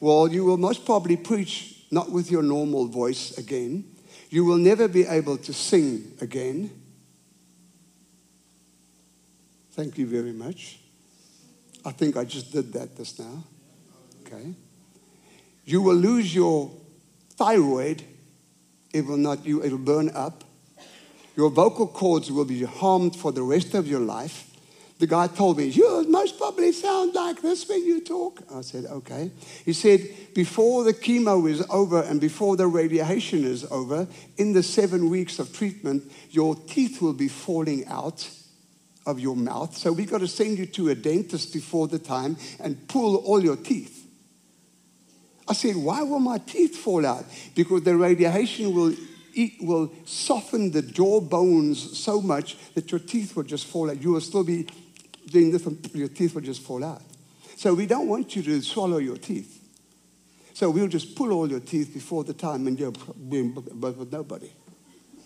Well, 0.00 0.28
you 0.28 0.44
will 0.44 0.56
most 0.56 0.86
probably 0.86 1.16
preach 1.16 1.84
not 1.90 2.10
with 2.10 2.30
your 2.30 2.42
normal 2.42 2.86
voice 2.86 3.36
again. 3.36 3.84
You 4.30 4.44
will 4.44 4.56
never 4.56 4.88
be 4.88 5.04
able 5.04 5.36
to 5.38 5.52
sing 5.52 6.12
again. 6.20 6.70
Thank 9.72 9.98
you 9.98 10.06
very 10.06 10.32
much. 10.32 10.80
I 11.84 11.92
think 11.92 12.16
I 12.16 12.24
just 12.24 12.52
did 12.52 12.72
that 12.72 12.96
just 12.96 13.20
now. 13.20 13.44
Okay. 14.26 14.54
You 15.64 15.80
will 15.82 15.94
lose 15.94 16.34
your 16.34 16.70
thyroid. 17.36 18.02
It 18.92 19.06
will 19.06 19.16
not, 19.16 19.46
you, 19.46 19.62
it'll 19.62 19.78
burn 19.78 20.10
up. 20.10 20.44
Your 21.36 21.50
vocal 21.50 21.86
cords 21.86 22.30
will 22.30 22.44
be 22.44 22.64
harmed 22.64 23.14
for 23.14 23.32
the 23.32 23.42
rest 23.42 23.74
of 23.74 23.86
your 23.86 24.00
life. 24.00 24.46
The 24.98 25.06
guy 25.06 25.28
told 25.28 25.56
me, 25.56 25.66
You 25.66 26.04
most 26.08 26.36
probably 26.36 26.72
sound 26.72 27.14
like 27.14 27.40
this 27.40 27.66
when 27.66 27.86
you 27.86 28.02
talk. 28.02 28.42
I 28.52 28.60
said, 28.60 28.84
Okay. 28.84 29.30
He 29.64 29.72
said, 29.72 30.00
Before 30.34 30.84
the 30.84 30.92
chemo 30.92 31.48
is 31.48 31.64
over 31.70 32.02
and 32.02 32.20
before 32.20 32.56
the 32.56 32.66
radiation 32.66 33.44
is 33.44 33.64
over, 33.70 34.08
in 34.36 34.52
the 34.52 34.62
seven 34.62 35.08
weeks 35.08 35.38
of 35.38 35.56
treatment, 35.56 36.10
your 36.30 36.56
teeth 36.56 37.00
will 37.00 37.14
be 37.14 37.28
falling 37.28 37.86
out 37.86 38.28
of 39.10 39.20
your 39.20 39.36
mouth. 39.36 39.76
So 39.76 39.92
we've 39.92 40.10
got 40.10 40.20
to 40.20 40.28
send 40.28 40.58
you 40.58 40.66
to 40.66 40.88
a 40.88 40.94
dentist 40.94 41.52
before 41.52 41.88
the 41.88 41.98
time 41.98 42.36
and 42.60 42.88
pull 42.88 43.16
all 43.16 43.42
your 43.42 43.56
teeth. 43.56 44.06
I 45.48 45.52
said, 45.52 45.76
Why 45.76 46.02
will 46.02 46.20
my 46.20 46.38
teeth 46.38 46.76
fall 46.76 47.04
out? 47.04 47.24
Because 47.54 47.82
the 47.82 47.96
radiation 47.96 48.74
will, 48.74 48.94
eat, 49.34 49.56
will 49.60 49.92
soften 50.04 50.70
the 50.70 50.82
jaw 50.82 51.20
bones 51.20 51.98
so 51.98 52.20
much 52.20 52.56
that 52.74 52.90
your 52.90 53.00
teeth 53.00 53.36
will 53.36 53.42
just 53.42 53.66
fall 53.66 53.90
out. 53.90 54.00
You 54.00 54.12
will 54.12 54.20
still 54.20 54.44
be 54.44 54.68
doing 55.28 55.50
this, 55.50 55.66
and 55.66 55.90
your 55.94 56.08
teeth 56.08 56.34
will 56.34 56.42
just 56.42 56.62
fall 56.62 56.84
out. 56.84 57.02
So 57.56 57.74
we 57.74 57.86
don't 57.86 58.08
want 58.08 58.34
you 58.36 58.42
to 58.42 58.62
swallow 58.62 58.98
your 58.98 59.16
teeth. 59.16 59.58
So 60.54 60.70
we'll 60.70 60.88
just 60.88 61.16
pull 61.16 61.32
all 61.32 61.48
your 61.48 61.60
teeth 61.60 61.92
before 61.94 62.22
the 62.22 62.34
time 62.34 62.66
and 62.66 62.78
you're 62.78 62.92
but 62.92 63.96
with 63.96 64.12
nobody 64.12 64.50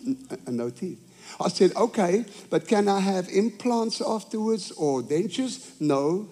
and 0.05 0.31
uh, 0.31 0.51
no 0.51 0.69
teeth. 0.69 0.99
I 1.39 1.49
said, 1.49 1.75
okay, 1.75 2.25
but 2.49 2.67
can 2.67 2.87
I 2.87 2.99
have 2.99 3.27
implants 3.29 4.01
afterwards 4.01 4.71
or 4.71 5.01
dentures? 5.01 5.79
No. 5.79 6.29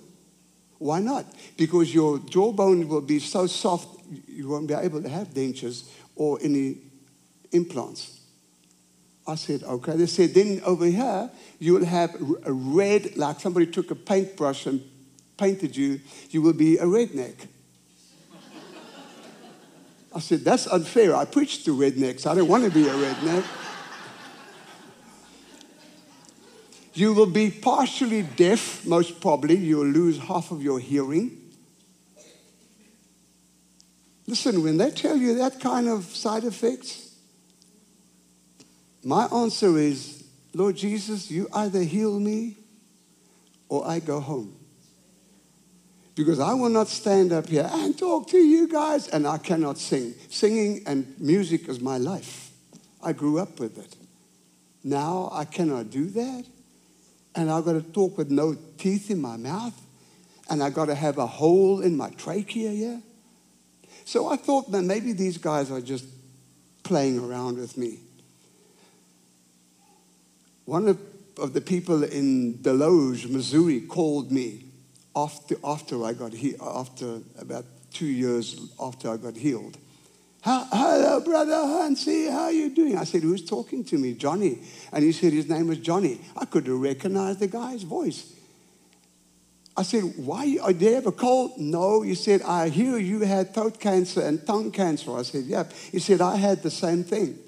Why 0.78 1.00
not? 1.00 1.26
Because 1.58 1.94
your 1.94 2.20
jawbone 2.20 2.88
will 2.88 3.02
be 3.02 3.20
so 3.20 3.48
soft, 3.48 3.88
you 4.28 4.50
won't 4.50 4.68
be 4.68 4.74
able 4.74 5.02
to 5.02 5.10
have 5.10 5.30
dentures 5.30 5.90
or 6.16 6.40
any 6.42 6.78
implants. 7.52 8.20
I 9.26 9.36
said, 9.36 9.64
okay. 9.64 9.96
They 9.96 10.06
said, 10.06 10.34
then 10.34 10.62
over 10.66 10.86
here, 10.86 11.30
you 11.60 11.74
will 11.74 11.86
have 11.86 12.14
a 12.46 12.52
red, 12.52 13.16
like 13.16 13.40
somebody 13.40 13.68
took 13.68 13.92
a 13.92 13.96
paintbrush 13.96 14.66
and 14.66 14.82
painted 15.38 15.76
you, 15.76 16.02
you 16.30 16.42
will 16.42 16.54
be 16.54 16.78
a 16.78 16.86
redneck. 16.86 17.48
I 20.16 20.20
said, 20.20 20.42
that's 20.42 20.68
unfair. 20.68 21.16
I 21.16 21.26
preach 21.26 21.64
to 21.66 21.76
rednecks. 21.76 22.28
I 22.28 22.36
don't 22.36 22.48
want 22.48 22.66
to 22.66 22.70
be 22.70 22.88
a 22.88 22.94
redneck. 22.94 23.44
You 26.94 27.14
will 27.14 27.26
be 27.26 27.50
partially 27.50 28.22
deaf, 28.22 28.86
most 28.86 29.20
probably. 29.20 29.56
You 29.56 29.78
will 29.78 29.88
lose 29.88 30.20
half 30.20 30.52
of 30.52 30.62
your 30.62 30.80
hearing. 30.80 31.40
Listen, 34.28 34.64
when 34.64 34.78
they 34.78 34.92
tell 34.92 35.18
you 35.18 35.36
that 35.36 35.60
kind 35.60 35.90
of 35.90 36.06
side 36.06 36.44
effects, 36.44 37.16
my 39.04 39.26
answer 39.26 39.78
is 39.78 40.24
Lord 40.54 40.76
Jesus, 40.76 41.32
you 41.32 41.50
either 41.52 41.82
heal 41.82 42.20
me 42.20 42.58
or 43.70 43.88
I 43.88 44.00
go 44.00 44.20
home. 44.20 44.56
Because 46.16 46.40
I 46.40 46.54
will 46.54 46.70
not 46.70 46.90
stand 46.90 47.34
up 47.34 47.50
here 47.50 47.68
and 47.74 47.98
talk 47.98 48.30
to 48.30 48.38
you 48.38 48.68
guys, 48.68 49.08
and 49.08 49.26
I 49.26 49.40
cannot 49.40 49.80
sing. 49.80 50.14
Singing 50.30 50.84
and 50.86 51.20
music 51.20 51.68
is 51.68 51.80
my 51.80 51.98
life. 51.98 52.52
I 53.02 53.14
grew 53.14 53.40
up 53.40 53.60
with 53.60 53.80
it. 53.80 53.96
Now 54.84 55.30
I 55.32 55.46
cannot 55.46 55.90
do 55.90 56.06
that 56.12 56.46
and 57.36 57.50
I've 57.50 57.66
got 57.66 57.74
to 57.74 57.82
talk 57.82 58.18
with 58.18 58.30
no 58.30 58.56
teeth 58.78 59.10
in 59.10 59.22
my 59.22 59.38
mouth, 59.38 59.80
and 60.50 60.62
I've 60.62 60.74
got 60.74 60.86
to 60.86 60.96
have 60.96 61.18
a 61.18 61.28
hole 61.28 61.82
in 61.82 61.98
my 61.98 62.10
trachea 62.12 62.72
yeah? 62.72 63.00
So 64.06 64.28
I 64.28 64.36
thought 64.36 64.72
that 64.72 64.82
maybe 64.82 65.14
these 65.14 65.38
guys 65.38 65.72
are 65.72 65.82
just 65.82 66.06
playing 66.84 67.20
around 67.20 67.58
with 67.58 67.78
me. 67.78 68.00
One 70.66 70.88
of, 70.88 71.00
of 71.38 71.54
the 71.54 71.62
people 71.62 72.04
in 72.04 72.56
Desloge, 72.60 73.30
Missouri, 73.30 73.82
called 73.82 74.32
me 74.32 74.66
after, 75.16 75.56
after 75.64 76.04
I 76.04 76.14
got 76.14 76.34
he, 76.34 76.56
after 76.62 77.20
about 77.40 77.66
two 77.94 78.06
years 78.06 78.72
after 78.80 79.10
I 79.10 79.18
got 79.18 79.36
healed. 79.36 79.78
Hello, 80.46 81.22
brother 81.22 81.54
Hansie, 81.54 82.30
how 82.30 82.44
are 82.44 82.52
you 82.52 82.70
doing? 82.70 82.98
I 82.98 83.06
said, 83.06 83.22
who's 83.22 83.46
talking 83.46 83.86
to 83.86 83.98
me? 83.98 84.14
Johnny. 84.14 84.60
And 84.92 85.02
he 85.02 85.14
said 85.14 85.32
his 85.32 85.48
name 85.48 85.68
was 85.68 85.78
Johnny. 85.78 86.20
I 86.36 86.44
could 86.44 86.68
have 86.68 86.80
recognized 86.80 87.40
the 87.40 87.48
guy's 87.48 87.84
voice. 87.84 88.34
I 89.78 89.84
said, 89.84 90.04
why, 90.18 90.58
uh, 90.62 90.74
do 90.74 90.86
you 90.86 90.96
have 90.96 91.08
a 91.08 91.14
cold? 91.14 91.58
No. 91.58 92.02
He 92.02 92.14
said, 92.14 92.42
I 92.42 92.68
hear 92.68 92.98
you 92.98 93.22
had 93.22 93.54
throat 93.54 93.80
cancer 93.80 94.22
and 94.22 94.46
tongue 94.46 94.72
cancer. 94.72 95.18
I 95.18 95.22
said, 95.22 95.46
yep. 95.46 95.72
He 95.72 96.00
said, 96.00 96.20
I 96.20 96.36
had 96.36 96.62
the 96.62 96.70
same 96.70 97.06
thing. 97.06 97.40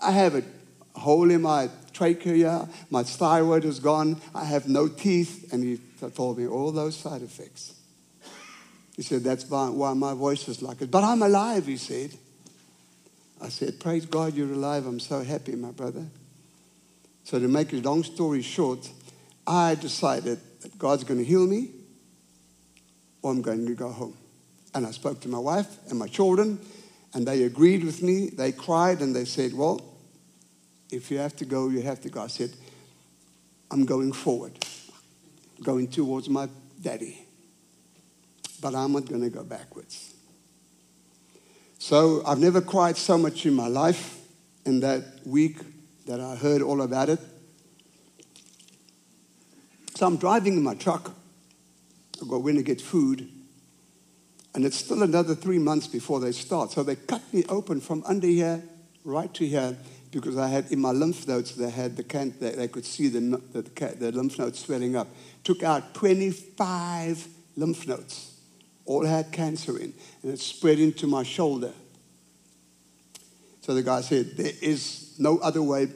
I 0.00 0.12
have 0.12 0.34
a 0.34 0.44
hole 0.94 1.30
in 1.30 1.40
my 1.40 1.70
trachea. 1.94 2.68
My 2.90 3.02
thyroid 3.02 3.64
is 3.64 3.80
gone. 3.80 4.20
I 4.34 4.44
have 4.44 4.68
no 4.68 4.88
teeth. 4.88 5.52
And 5.54 5.64
he 5.64 5.80
told 6.14 6.36
me 6.36 6.46
all 6.46 6.70
those 6.70 6.96
side 6.98 7.22
effects. 7.22 7.77
He 8.98 9.04
said, 9.04 9.22
That's 9.22 9.48
why 9.48 9.94
my 9.94 10.12
voice 10.12 10.48
is 10.48 10.60
like 10.60 10.82
it. 10.82 10.90
But 10.90 11.04
I'm 11.04 11.22
alive, 11.22 11.66
he 11.66 11.76
said. 11.76 12.10
I 13.40 13.48
said, 13.48 13.78
Praise 13.78 14.04
God, 14.04 14.34
you're 14.34 14.52
alive. 14.52 14.86
I'm 14.86 14.98
so 14.98 15.22
happy, 15.22 15.54
my 15.54 15.70
brother. 15.70 16.04
So, 17.22 17.38
to 17.38 17.46
make 17.46 17.72
a 17.72 17.76
long 17.76 18.02
story 18.02 18.42
short, 18.42 18.90
I 19.46 19.76
decided 19.76 20.40
that 20.62 20.76
God's 20.76 21.04
going 21.04 21.20
to 21.20 21.24
heal 21.24 21.46
me 21.46 21.70
or 23.22 23.30
I'm 23.30 23.40
going 23.40 23.66
to 23.66 23.74
go 23.76 23.88
home. 23.88 24.16
And 24.74 24.84
I 24.84 24.90
spoke 24.90 25.20
to 25.20 25.28
my 25.28 25.38
wife 25.38 25.68
and 25.88 25.96
my 25.96 26.08
children, 26.08 26.58
and 27.14 27.24
they 27.24 27.44
agreed 27.44 27.84
with 27.84 28.02
me. 28.02 28.30
They 28.30 28.50
cried 28.50 29.00
and 29.00 29.14
they 29.14 29.26
said, 29.26 29.54
Well, 29.54 29.80
if 30.90 31.08
you 31.12 31.18
have 31.18 31.36
to 31.36 31.44
go, 31.44 31.68
you 31.68 31.82
have 31.82 32.00
to 32.00 32.08
go. 32.08 32.22
I 32.22 32.26
said, 32.26 32.50
I'm 33.70 33.84
going 33.84 34.12
forward, 34.12 34.58
going 35.62 35.86
towards 35.86 36.28
my 36.28 36.48
daddy 36.82 37.27
but 38.60 38.74
I'm 38.74 38.92
not 38.92 39.06
going 39.06 39.22
to 39.22 39.30
go 39.30 39.44
backwards. 39.44 40.14
So 41.78 42.22
I've 42.26 42.40
never 42.40 42.60
cried 42.60 42.96
so 42.96 43.16
much 43.16 43.46
in 43.46 43.54
my 43.54 43.68
life 43.68 44.18
in 44.64 44.80
that 44.80 45.04
week 45.24 45.58
that 46.06 46.20
I 46.20 46.34
heard 46.34 46.60
all 46.60 46.82
about 46.82 47.08
it. 47.08 47.20
So 49.94 50.06
I'm 50.06 50.16
driving 50.16 50.56
in 50.56 50.62
my 50.62 50.74
truck. 50.74 51.12
I 52.20 52.26
go 52.28 52.44
in 52.48 52.56
to 52.56 52.62
get 52.62 52.80
food. 52.80 53.28
And 54.54 54.64
it's 54.64 54.76
still 54.76 55.02
another 55.02 55.34
three 55.34 55.58
months 55.58 55.86
before 55.86 56.18
they 56.18 56.32
start. 56.32 56.72
So 56.72 56.82
they 56.82 56.96
cut 56.96 57.22
me 57.32 57.44
open 57.48 57.80
from 57.80 58.02
under 58.06 58.26
here 58.26 58.62
right 59.04 59.32
to 59.34 59.46
here 59.46 59.76
because 60.10 60.36
I 60.36 60.48
had 60.48 60.72
in 60.72 60.80
my 60.80 60.90
lymph 60.90 61.28
nodes, 61.28 61.54
they 61.54 61.70
had 61.70 61.96
the 61.96 62.02
can, 62.02 62.34
they, 62.40 62.50
they 62.52 62.68
could 62.68 62.84
see 62.84 63.08
the, 63.08 63.20
the, 63.52 63.62
the 63.98 64.12
lymph 64.12 64.38
nodes 64.38 64.58
swelling 64.58 64.96
up. 64.96 65.06
Took 65.44 65.62
out 65.62 65.94
25 65.94 67.28
lymph 67.56 67.86
nodes 67.86 68.37
all 68.88 69.04
had 69.04 69.30
cancer 69.30 69.78
in, 69.78 69.92
and 70.22 70.32
it 70.32 70.40
spread 70.40 70.80
into 70.80 71.06
my 71.06 71.22
shoulder. 71.22 71.72
So 73.60 73.74
the 73.74 73.82
guy 73.82 74.00
said, 74.00 74.36
There 74.36 74.52
is 74.62 75.14
no 75.18 75.38
other 75.38 75.62
way 75.62 75.88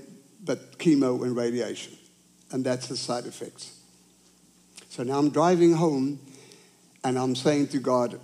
but 0.44 0.78
chemo 0.78 1.22
and 1.22 1.34
radiation. 1.34 1.96
And 2.50 2.62
that's 2.62 2.88
the 2.88 2.96
side 2.96 3.24
effects. 3.24 3.78
So 4.90 5.02
now 5.02 5.18
I'm 5.18 5.30
driving 5.30 5.72
home 5.72 6.20
and 7.02 7.18
I'm 7.18 7.34
saying 7.34 7.68
to 7.68 7.78
God, 7.78 8.20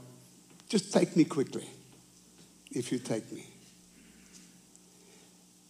just 0.69 0.93
take 0.93 1.17
me 1.17 1.25
quickly, 1.25 1.67
if 2.71 2.93
you 2.93 2.99
take 2.99 3.33
me. 3.33 3.47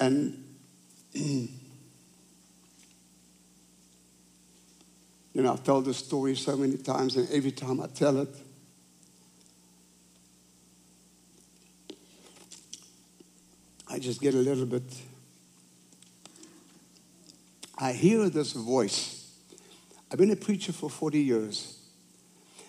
And, 0.01 0.45
you 1.13 1.49
know, 5.35 5.53
I've 5.53 5.63
told 5.63 5.85
this 5.85 5.99
story 5.99 6.35
so 6.35 6.57
many 6.57 6.79
times, 6.79 7.17
and 7.17 7.31
every 7.31 7.53
time 7.53 7.81
I 7.81 7.87
tell 7.87 8.19
it, 8.19 8.35
I 13.91 13.99
just 13.99 14.21
get 14.21 14.35
a 14.35 14.39
little 14.39 14.67
bit. 14.67 14.83
I 17.79 17.93
hear 17.93 18.29
this 18.29 18.53
voice. 18.53 19.33
I've 20.11 20.19
been 20.19 20.31
a 20.31 20.37
preacher 20.37 20.73
for 20.73 20.91
40 20.91 21.21
years, 21.21 21.79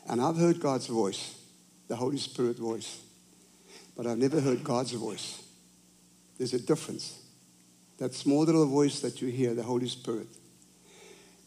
and 0.07 0.21
I've 0.21 0.37
heard 0.37 0.59
God's 0.59 0.87
voice, 0.87 1.35
the 1.87 1.95
Holy 1.95 2.17
Spirit 2.17 2.57
voice, 2.57 2.99
but 3.97 4.05
I've 4.05 4.17
never 4.17 4.39
heard 4.39 4.63
God's 4.63 4.91
voice. 4.93 5.43
There's 6.37 6.53
a 6.53 6.59
difference. 6.59 7.19
That 7.97 8.13
small 8.13 8.43
little 8.43 8.65
voice 8.65 9.01
that 9.01 9.21
you 9.21 9.27
hear, 9.27 9.53
the 9.53 9.63
Holy 9.63 9.89
Spirit. 9.89 10.27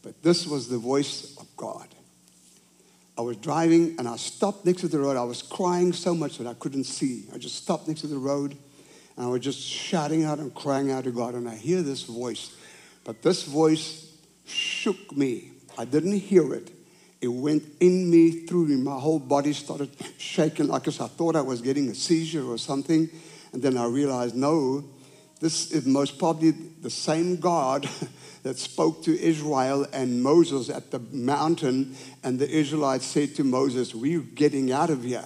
But 0.03 0.21
this 0.21 0.45
was 0.45 0.67
the 0.67 0.77
voice 0.77 1.35
of 1.37 1.47
God. 1.57 1.87
I 3.17 3.21
was 3.21 3.37
driving 3.37 3.95
and 3.97 4.07
I 4.07 4.17
stopped 4.17 4.65
next 4.65 4.81
to 4.81 4.87
the 4.87 4.99
road. 4.99 5.17
I 5.17 5.23
was 5.23 5.41
crying 5.41 5.93
so 5.93 6.13
much 6.13 6.37
that 6.37 6.47
I 6.47 6.53
couldn't 6.55 6.83
see. 6.83 7.25
I 7.33 7.37
just 7.37 7.55
stopped 7.55 7.87
next 7.87 8.01
to 8.01 8.07
the 8.07 8.17
road 8.17 8.57
and 9.15 9.25
I 9.25 9.29
was 9.29 9.41
just 9.41 9.59
shouting 9.59 10.23
out 10.23 10.39
and 10.39 10.53
crying 10.53 10.91
out 10.91 11.03
to 11.03 11.11
God. 11.11 11.35
And 11.35 11.47
I 11.47 11.55
hear 11.55 11.81
this 11.81 12.03
voice, 12.03 12.55
but 13.03 13.21
this 13.21 13.43
voice 13.43 14.15
shook 14.45 15.15
me. 15.15 15.51
I 15.77 15.85
didn't 15.85 16.19
hear 16.19 16.53
it. 16.53 16.71
It 17.21 17.27
went 17.27 17.63
in 17.79 18.09
me, 18.09 18.45
through 18.45 18.67
me. 18.67 18.75
My 18.75 18.99
whole 18.99 19.19
body 19.19 19.53
started 19.53 19.89
shaking 20.17 20.67
like 20.67 20.87
I 20.87 20.91
thought 20.91 21.35
I 21.35 21.41
was 21.41 21.61
getting 21.61 21.89
a 21.89 21.95
seizure 21.95 22.45
or 22.45 22.57
something. 22.57 23.09
And 23.53 23.61
then 23.61 23.77
I 23.77 23.85
realized, 23.85 24.35
no, 24.35 24.83
this 25.39 25.71
is 25.71 25.85
most 25.85 26.19
probably 26.19 26.51
the 26.51 26.89
same 26.89 27.37
God 27.37 27.87
that 28.43 28.57
spoke 28.57 29.03
to 29.03 29.17
Israel 29.17 29.85
and 29.93 30.21
Moses 30.21 30.69
at 30.69 30.91
the 30.91 30.99
mountain. 30.99 31.95
And 32.23 32.39
the 32.39 32.49
Israelites 32.49 33.05
said 33.05 33.35
to 33.35 33.43
Moses, 33.43 33.95
We're 33.95 34.19
getting 34.19 34.71
out 34.71 34.89
of 34.89 35.03
here. 35.03 35.25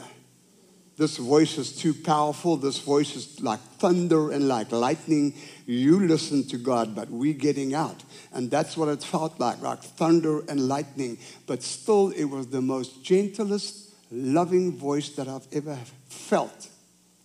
This 0.98 1.18
voice 1.18 1.60
is 1.60 1.76
too 1.76 1.94
powerful. 1.94 2.58
This 2.58 2.80
voice 2.80 3.16
is 3.16 3.40
like 3.40 3.60
thunder 3.78 4.32
and 4.32 4.48
like 4.48 4.72
lightning. 4.72 5.36
You 5.68 6.08
listen 6.08 6.48
to 6.48 6.58
God, 6.58 6.96
but 6.96 7.12
we're 7.12 7.34
getting 7.34 7.76
out. 7.76 8.04
And 8.34 8.50
that's 8.50 8.76
what 8.76 8.90
it 8.90 9.04
felt 9.04 9.40
like, 9.40 9.62
like 9.62 9.84
thunder 9.84 10.40
and 10.50 10.68
lightning. 10.68 11.20
But 11.46 11.62
still, 11.62 12.10
it 12.10 12.26
was 12.26 12.48
the 12.48 12.62
most 12.62 13.04
gentlest, 13.04 13.94
loving 14.12 14.76
voice 14.76 15.10
that 15.10 15.28
I've 15.28 15.48
ever 15.52 15.78
felt, 16.10 16.68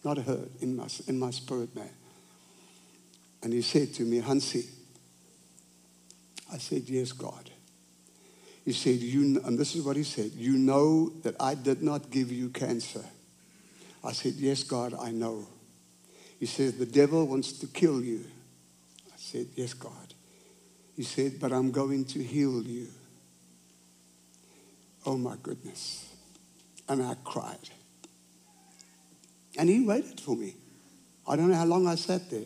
not 0.04 0.18
heard 0.18 0.50
in 0.60 0.76
my, 0.76 0.88
in 1.08 1.18
my 1.18 1.30
spirit, 1.30 1.74
man. 1.74 1.88
And 3.42 3.54
he 3.54 3.62
said 3.62 3.94
to 3.94 4.02
me, 4.02 4.20
Hansie, 4.20 4.66
I 6.52 6.58
said, 6.58 6.82
Yes, 6.88 7.12
God. 7.12 7.48
He 8.64 8.72
said, 8.72 9.00
you, 9.00 9.40
and 9.44 9.58
this 9.58 9.74
is 9.74 9.82
what 9.82 9.96
he 9.96 10.04
said, 10.04 10.30
You 10.36 10.56
know 10.56 11.08
that 11.22 11.34
I 11.40 11.54
did 11.54 11.82
not 11.82 12.10
give 12.10 12.30
you 12.30 12.50
cancer. 12.50 13.04
I 14.04 14.12
said, 14.12 14.34
Yes, 14.34 14.62
God, 14.62 14.94
I 15.00 15.10
know. 15.10 15.46
He 16.38 16.46
said, 16.46 16.78
The 16.78 16.86
devil 16.86 17.26
wants 17.26 17.52
to 17.54 17.66
kill 17.66 18.02
you. 18.02 18.24
I 19.08 19.16
said, 19.16 19.46
Yes, 19.54 19.74
God. 19.74 20.14
He 20.96 21.04
said, 21.04 21.38
But 21.40 21.52
I'm 21.52 21.70
going 21.70 22.04
to 22.06 22.22
heal 22.22 22.62
you. 22.62 22.88
Oh, 25.06 25.16
my 25.16 25.36
goodness. 25.42 26.08
And 26.88 27.02
I 27.02 27.14
cried. 27.24 27.70
And 29.58 29.68
he 29.68 29.84
waited 29.84 30.20
for 30.20 30.36
me. 30.36 30.56
I 31.26 31.36
don't 31.36 31.50
know 31.50 31.56
how 31.56 31.64
long 31.64 31.86
I 31.86 31.94
sat 31.94 32.30
there. 32.30 32.44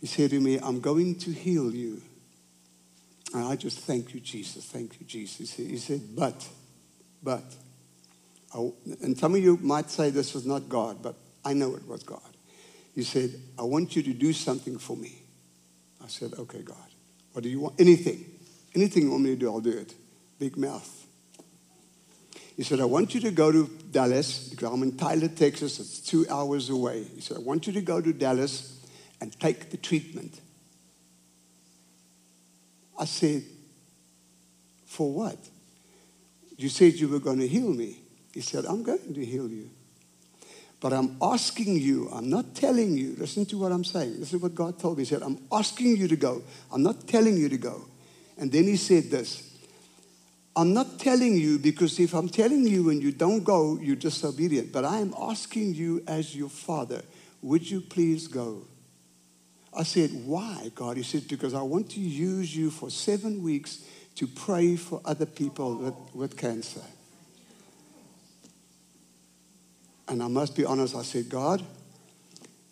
He 0.00 0.06
said 0.06 0.30
to 0.30 0.40
me, 0.40 0.58
I'm 0.58 0.80
going 0.80 1.14
to 1.20 1.30
heal 1.30 1.74
you. 1.74 2.02
And 3.32 3.44
I 3.44 3.56
just 3.56 3.80
thank 3.80 4.14
you, 4.14 4.20
Jesus. 4.20 4.64
Thank 4.66 5.00
you, 5.00 5.06
Jesus. 5.06 5.54
He 5.54 5.78
said, 5.78 6.14
But, 6.14 6.46
but, 7.22 7.42
and 8.54 9.18
some 9.18 9.34
of 9.34 9.42
you 9.42 9.58
might 9.60 9.90
say 9.90 10.10
this 10.10 10.32
was 10.34 10.46
not 10.46 10.68
God, 10.68 11.02
but 11.02 11.16
I 11.44 11.52
know 11.52 11.74
it 11.74 11.86
was 11.86 12.02
God. 12.02 12.20
He 12.94 13.02
said, 13.02 13.34
I 13.58 13.62
want 13.62 13.96
you 13.96 14.02
to 14.04 14.12
do 14.12 14.32
something 14.32 14.78
for 14.78 14.96
me. 14.96 15.22
I 16.02 16.08
said, 16.08 16.34
Okay, 16.38 16.62
God. 16.62 16.76
What 17.32 17.42
do 17.42 17.48
you 17.48 17.60
want? 17.60 17.80
Anything. 17.80 18.24
Anything 18.74 19.04
you 19.04 19.10
want 19.10 19.24
me 19.24 19.30
to 19.30 19.36
do, 19.36 19.50
I'll 19.50 19.60
do 19.60 19.76
it. 19.76 19.94
Big 20.38 20.56
mouth. 20.56 21.06
He 22.56 22.62
said, 22.62 22.78
I 22.78 22.84
want 22.84 23.14
you 23.14 23.20
to 23.22 23.32
go 23.32 23.50
to 23.50 23.68
Dallas 23.90 24.48
because 24.48 24.72
I'm 24.72 24.82
in 24.84 24.96
Tyler, 24.96 25.26
Texas. 25.26 25.80
It's 25.80 26.00
two 26.00 26.24
hours 26.30 26.70
away. 26.70 27.02
He 27.02 27.20
said, 27.20 27.38
I 27.38 27.40
want 27.40 27.66
you 27.66 27.72
to 27.72 27.80
go 27.80 28.00
to 28.00 28.12
Dallas 28.12 28.80
and 29.20 29.38
take 29.40 29.70
the 29.70 29.76
treatment. 29.76 30.40
I 32.96 33.06
said, 33.06 33.42
For 34.86 35.12
what? 35.12 35.38
You 36.56 36.68
said 36.68 36.94
you 36.94 37.08
were 37.08 37.18
going 37.18 37.40
to 37.40 37.48
heal 37.48 37.72
me. 37.72 38.03
He 38.34 38.40
said, 38.40 38.64
I'm 38.66 38.82
going 38.82 39.14
to 39.14 39.24
heal 39.24 39.48
you. 39.48 39.70
But 40.80 40.92
I'm 40.92 41.16
asking 41.22 41.76
you, 41.76 42.10
I'm 42.12 42.28
not 42.28 42.56
telling 42.56 42.96
you. 42.96 43.14
Listen 43.16 43.46
to 43.46 43.58
what 43.58 43.70
I'm 43.70 43.84
saying. 43.84 44.18
This 44.18 44.34
is 44.34 44.42
what 44.42 44.56
God 44.56 44.78
told 44.78 44.98
me. 44.98 45.04
He 45.04 45.08
said, 45.08 45.22
I'm 45.22 45.38
asking 45.52 45.96
you 45.96 46.08
to 46.08 46.16
go. 46.16 46.42
I'm 46.72 46.82
not 46.82 47.06
telling 47.06 47.36
you 47.36 47.48
to 47.48 47.56
go. 47.56 47.86
And 48.36 48.50
then 48.50 48.64
he 48.64 48.76
said 48.76 49.04
this 49.04 49.56
I'm 50.56 50.74
not 50.74 50.98
telling 50.98 51.36
you 51.36 51.58
because 51.58 51.98
if 52.00 52.12
I'm 52.12 52.28
telling 52.28 52.66
you 52.66 52.90
and 52.90 53.00
you 53.00 53.12
don't 53.12 53.44
go, 53.44 53.78
you're 53.80 53.96
disobedient. 53.96 54.72
But 54.72 54.84
I 54.84 54.98
am 54.98 55.14
asking 55.16 55.74
you 55.74 56.02
as 56.08 56.34
your 56.34 56.48
father, 56.48 57.02
would 57.40 57.70
you 57.70 57.80
please 57.80 58.26
go? 58.26 58.62
I 59.72 59.84
said, 59.84 60.10
Why, 60.24 60.70
God? 60.74 60.96
He 60.96 61.04
said, 61.04 61.28
Because 61.28 61.54
I 61.54 61.62
want 61.62 61.90
to 61.92 62.00
use 62.00 62.54
you 62.54 62.70
for 62.70 62.90
seven 62.90 63.44
weeks 63.44 63.84
to 64.16 64.26
pray 64.26 64.74
for 64.74 65.00
other 65.04 65.26
people 65.26 65.76
with, 65.76 65.94
with 66.14 66.36
cancer. 66.36 66.82
And 70.08 70.22
I 70.22 70.28
must 70.28 70.54
be 70.56 70.64
honest, 70.64 70.94
I 70.94 71.02
said, 71.02 71.28
God, 71.28 71.62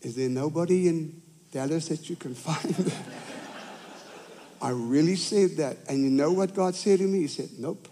is 0.03 0.17
there 0.17 0.29
nobody 0.29 0.89
in 0.89 1.23
Dallas 1.51 1.89
that 1.89 2.11
you 2.11 2.17
can 2.17 2.35
find? 2.37 2.93
I 4.61 4.71
really 4.71 5.17
said 5.17 5.57
that. 5.57 5.79
And 5.89 6.05
you 6.05 6.11
know 6.11 6.33
what 6.33 6.55
God 6.55 6.75
said 6.75 7.01
to 7.01 7.05
me? 7.05 7.21
He 7.21 7.29
said, 7.29 7.51
Nope. 7.59 7.89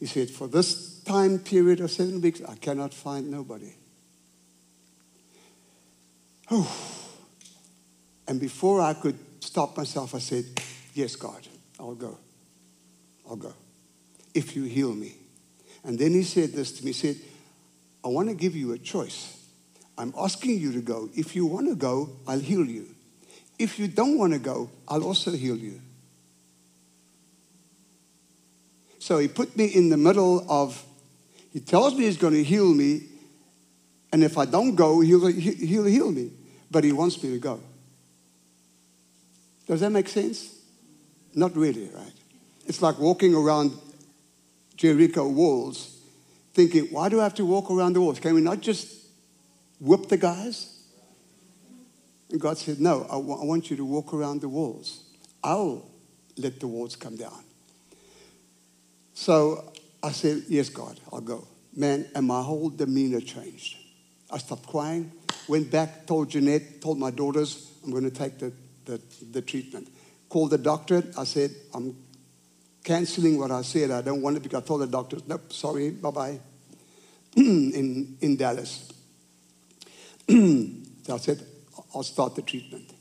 He 0.00 0.06
said, 0.06 0.30
For 0.30 0.48
this 0.48 1.00
time 1.02 1.38
period 1.38 1.80
of 1.80 1.90
seven 1.90 2.20
weeks, 2.20 2.42
I 2.48 2.56
cannot 2.56 2.92
find 2.92 3.30
nobody. 3.30 3.72
Oh. 6.50 6.70
And 8.26 8.40
before 8.40 8.80
I 8.80 8.94
could 8.94 9.18
stop 9.40 9.76
myself, 9.76 10.14
I 10.14 10.18
said, 10.18 10.44
Yes, 10.94 11.14
God, 11.14 11.46
I'll 11.78 11.94
go. 11.94 12.18
I'll 13.28 13.36
go. 13.36 13.54
If 14.34 14.56
you 14.56 14.64
heal 14.64 14.92
me. 14.92 15.14
And 15.84 15.98
then 15.98 16.12
he 16.12 16.22
said 16.24 16.52
this 16.52 16.72
to 16.72 16.84
me. 16.84 16.92
He 16.92 16.94
said, 16.94 17.16
I 18.04 18.08
want 18.08 18.28
to 18.28 18.34
give 18.34 18.56
you 18.56 18.72
a 18.72 18.78
choice. 18.78 19.38
I'm 19.96 20.12
asking 20.18 20.58
you 20.58 20.72
to 20.72 20.80
go. 20.80 21.08
If 21.14 21.36
you 21.36 21.46
want 21.46 21.68
to 21.68 21.74
go, 21.74 22.10
I'll 22.26 22.40
heal 22.40 22.64
you. 22.64 22.88
If 23.58 23.78
you 23.78 23.86
don't 23.86 24.18
want 24.18 24.32
to 24.32 24.38
go, 24.38 24.70
I'll 24.88 25.04
also 25.04 25.30
heal 25.30 25.56
you. 25.56 25.80
So 28.98 29.18
he 29.18 29.28
put 29.28 29.56
me 29.56 29.66
in 29.66 29.88
the 29.88 29.96
middle 29.96 30.46
of, 30.50 30.82
he 31.52 31.60
tells 31.60 31.94
me 31.94 32.04
he's 32.04 32.16
going 32.16 32.34
to 32.34 32.42
heal 32.42 32.72
me, 32.72 33.02
and 34.12 34.24
if 34.24 34.38
I 34.38 34.44
don't 34.44 34.74
go, 34.74 35.00
he'll, 35.00 35.26
he'll 35.26 35.84
heal 35.84 36.10
me. 36.10 36.30
But 36.70 36.84
he 36.84 36.92
wants 36.92 37.22
me 37.22 37.30
to 37.30 37.38
go. 37.38 37.60
Does 39.66 39.80
that 39.80 39.90
make 39.90 40.08
sense? 40.08 40.54
Not 41.34 41.56
really, 41.56 41.88
right? 41.94 42.12
It's 42.66 42.82
like 42.82 42.98
walking 42.98 43.34
around 43.34 43.72
Jericho 44.76 45.28
walls 45.28 46.01
thinking, 46.54 46.84
why 46.90 47.08
do 47.08 47.20
I 47.20 47.24
have 47.24 47.34
to 47.34 47.44
walk 47.44 47.70
around 47.70 47.94
the 47.94 48.00
walls? 48.00 48.20
Can 48.20 48.34
we 48.34 48.40
not 48.40 48.60
just 48.60 49.06
whip 49.80 50.08
the 50.08 50.16
guys? 50.16 50.82
And 52.30 52.40
God 52.40 52.58
said, 52.58 52.80
no, 52.80 53.04
I, 53.04 53.14
w- 53.14 53.40
I 53.40 53.44
want 53.44 53.70
you 53.70 53.76
to 53.76 53.84
walk 53.84 54.14
around 54.14 54.40
the 54.40 54.48
walls. 54.48 55.02
I'll 55.42 55.90
let 56.36 56.60
the 56.60 56.66
walls 56.68 56.96
come 56.96 57.16
down. 57.16 57.44
So 59.14 59.72
I 60.02 60.12
said, 60.12 60.44
yes, 60.48 60.68
God, 60.68 60.98
I'll 61.12 61.20
go. 61.20 61.46
Man, 61.74 62.06
and 62.14 62.26
my 62.26 62.42
whole 62.42 62.70
demeanor 62.70 63.20
changed. 63.20 63.76
I 64.30 64.38
stopped 64.38 64.66
crying, 64.66 65.12
went 65.48 65.70
back, 65.70 66.06
told 66.06 66.30
Jeanette, 66.30 66.80
told 66.80 66.98
my 66.98 67.10
daughters, 67.10 67.70
I'm 67.84 67.90
going 67.90 68.04
to 68.04 68.10
take 68.10 68.38
the 68.38 68.52
the, 68.84 69.00
the 69.30 69.42
treatment. 69.42 69.88
Called 70.28 70.50
the 70.50 70.58
doctor. 70.58 71.02
I 71.18 71.24
said, 71.24 71.50
I'm 71.74 71.96
canceling 72.84 73.38
what 73.38 73.50
I 73.50 73.62
said. 73.62 73.90
I 73.90 74.02
don't 74.02 74.22
want 74.22 74.36
it 74.36 74.42
because 74.42 74.62
I 74.62 74.66
told 74.66 74.80
the 74.80 74.86
doctor, 74.86 75.18
nope, 75.26 75.52
sorry, 75.52 75.90
bye 75.90 76.10
bye. 76.10 76.40
in, 77.36 78.16
in 78.20 78.36
Dallas. 78.36 78.92
so 80.28 81.14
I 81.14 81.16
said, 81.16 81.44
I'll 81.94 82.02
start 82.02 82.34
the 82.34 82.42
treatment. 82.42 82.92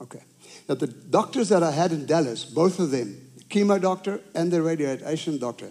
Okay. 0.00 0.22
Now, 0.68 0.74
the 0.74 0.86
doctors 0.86 1.48
that 1.48 1.62
I 1.62 1.70
had 1.70 1.92
in 1.92 2.06
Dallas, 2.06 2.44
both 2.44 2.78
of 2.78 2.90
them, 2.90 3.30
the 3.36 3.44
chemo 3.44 3.80
doctor 3.80 4.20
and 4.34 4.52
the 4.52 4.62
radiation 4.62 5.38
doctor, 5.38 5.70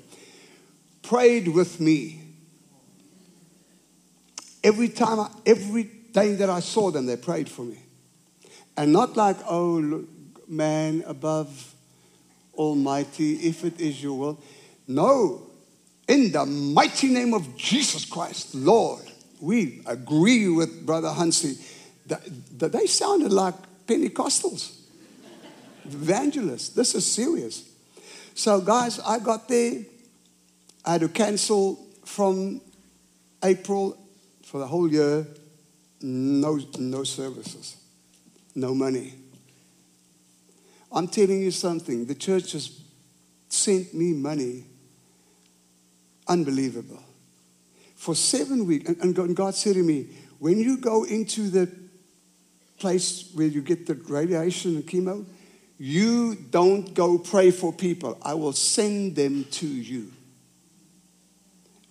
prayed 1.03 1.47
with 1.47 1.80
me. 1.80 2.22
Every 4.64 4.89
time, 4.89 5.20
I, 5.20 5.30
every 5.45 5.84
day 5.84 6.36
that 6.36 6.49
I 6.49 6.60
saw 6.60 6.91
them, 6.91 7.05
they 7.05 7.16
prayed 7.16 7.49
for 7.49 7.62
me. 7.62 7.80
And 8.76 8.91
not 8.91 9.16
like, 9.16 9.38
oh, 9.47 10.05
man 10.47 11.03
above 11.05 11.74
Almighty, 12.60 13.36
if 13.36 13.64
it 13.64 13.80
is 13.80 14.03
your 14.03 14.14
will. 14.14 14.39
No, 14.88 15.41
in 16.07 16.32
the 16.32 16.45
mighty 16.45 17.07
name 17.07 17.34
of 17.34 17.55
Jesus 17.55 18.05
Christ, 18.05 18.53
Lord, 18.53 19.03
we 19.39 19.82
agree 19.86 20.49
with 20.49 20.86
Brother 20.86 21.14
that, 22.07 22.22
that 22.60 22.72
they 22.72 22.86
sounded 22.86 23.32
like 23.32 23.55
Pentecostals, 23.88 24.78
evangelists. 25.86 26.70
This 26.70 26.93
is 26.93 27.12
serious. 27.12 27.68
So, 28.36 28.62
guys, 28.62 28.99
I 28.99 29.20
got 29.20 29.47
there. 29.47 29.84
I 30.86 30.93
had 30.93 31.01
to 31.01 31.10
cancel 31.10 31.76
from 32.05 32.62
April 33.43 33.97
for 34.43 34.60
the 34.60 34.68
whole 34.68 34.91
year, 34.91 35.26
no, 36.01 36.60
no 36.78 37.03
services 37.03 37.80
no 38.60 38.74
money. 38.74 39.14
I'm 40.92 41.08
telling 41.08 41.42
you 41.42 41.52
something. 41.52 42.06
The 42.06 42.16
church 42.16 42.54
has 42.54 42.82
sent 43.50 43.94
me 43.94 44.14
money 44.14 44.66
Unbelievable. 46.30 47.04
For 47.96 48.16
seven 48.16 48.66
weeks, 48.66 48.88
and, 48.88 49.36
God 49.36 49.56
said 49.56 49.74
to 49.74 49.84
me, 49.84 50.08
when 50.38 50.60
you 50.60 50.78
go 50.78 51.04
into 51.04 51.50
the 51.50 51.70
place 52.78 53.30
where 53.34 53.48
you 53.48 53.62
get 53.62 53.88
the 53.88 53.96
radiation 53.96 54.76
and 54.76 54.86
chemo, 54.86 55.26
you 55.80 56.36
don't 56.36 56.94
go 56.94 57.18
pray 57.18 57.52
for 57.52 57.74
people. 57.74 58.18
I 58.22 58.36
will 58.36 58.54
send 58.54 59.16
them 59.16 59.46
to 59.52 59.68
you. 59.68 60.12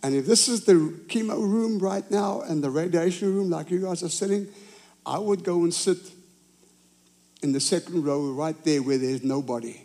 And 0.02 0.14
if 0.14 0.24
this 0.24 0.48
is 0.48 0.64
the 0.64 0.74
chemo 1.08 1.36
room 1.36 1.80
right 1.80 2.08
now 2.10 2.42
and 2.42 2.62
the 2.62 2.70
radiation 2.70 3.34
room, 3.34 3.50
like 3.50 3.70
you 3.70 3.82
guys 3.82 4.04
are 4.04 4.08
sitting, 4.08 4.46
I 5.04 5.18
would 5.18 5.42
go 5.42 5.64
and 5.64 5.74
sit 5.74 5.98
in 7.42 7.52
the 7.52 7.60
second 7.60 8.04
row 8.04 8.32
right 8.32 8.56
there 8.64 8.82
where 8.82 8.98
there's 8.98 9.22
nobody. 9.22 9.80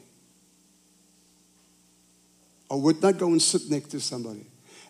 I 2.72 2.76
would 2.76 3.02
not 3.02 3.18
go 3.18 3.28
and 3.28 3.42
sit 3.42 3.70
next 3.70 3.90
to 3.90 4.00
somebody. 4.00 4.48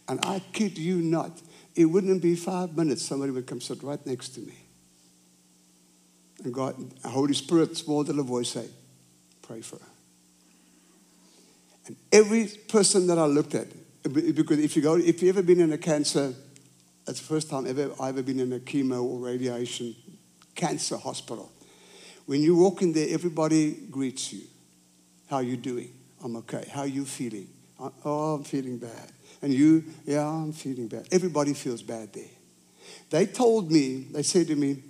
And 0.07 0.19
I 0.23 0.41
kid 0.53 0.77
you 0.77 0.97
not, 0.97 1.41
it 1.75 1.85
wouldn't 1.85 2.21
be 2.21 2.35
five 2.35 2.75
minutes, 2.75 3.01
somebody 3.01 3.31
would 3.31 3.47
come 3.47 3.61
sit 3.61 3.83
right 3.83 4.03
next 4.05 4.29
to 4.29 4.41
me. 4.41 4.55
And 6.43 6.53
God, 6.53 6.75
Holy 7.05 7.33
Spirit, 7.33 7.77
small 7.77 8.01
little 8.01 8.23
voice 8.23 8.49
say, 8.49 8.67
pray 9.41 9.61
for 9.61 9.77
her. 9.77 9.85
And 11.87 11.95
every 12.11 12.47
person 12.67 13.07
that 13.07 13.17
I 13.17 13.25
looked 13.25 13.55
at, 13.55 13.67
because 14.03 14.59
if 14.59 14.75
you 14.75 14.81
go, 14.81 14.95
if 14.95 15.21
you've 15.21 15.35
ever 15.35 15.45
been 15.45 15.61
in 15.61 15.71
a 15.73 15.77
cancer, 15.77 16.33
that's 17.05 17.19
the 17.19 17.25
first 17.25 17.49
time 17.49 17.65
ever 17.67 17.91
I've 17.99 18.15
ever 18.15 18.23
been 18.23 18.39
in 18.39 18.53
a 18.53 18.59
chemo 18.59 19.03
or 19.03 19.19
radiation 19.19 19.95
cancer 20.55 20.97
hospital. 20.97 21.51
When 22.25 22.41
you 22.41 22.55
walk 22.55 22.81
in 22.81 22.93
there, 22.93 23.07
everybody 23.09 23.73
greets 23.91 24.31
you. 24.33 24.41
How 25.29 25.37
are 25.37 25.43
you 25.43 25.57
doing? 25.57 25.93
I'm 26.23 26.35
okay. 26.37 26.65
How 26.71 26.81
are 26.81 26.87
you 26.87 27.05
feeling? 27.05 27.47
"Uh, 27.79 27.89
Oh, 28.05 28.35
I'm 28.35 28.43
feeling 28.43 28.77
bad. 28.77 29.11
And 29.41 29.53
you, 29.53 29.83
yeah, 30.05 30.25
I'm 30.25 30.53
feeling 30.53 30.87
bad. 30.87 31.07
Everybody 31.11 31.53
feels 31.53 31.81
bad 31.81 32.13
there. 32.13 32.29
They 33.09 33.25
told 33.25 33.71
me, 33.71 34.07
they 34.11 34.23
said 34.23 34.47
to 34.47 34.55
me, 34.55 34.81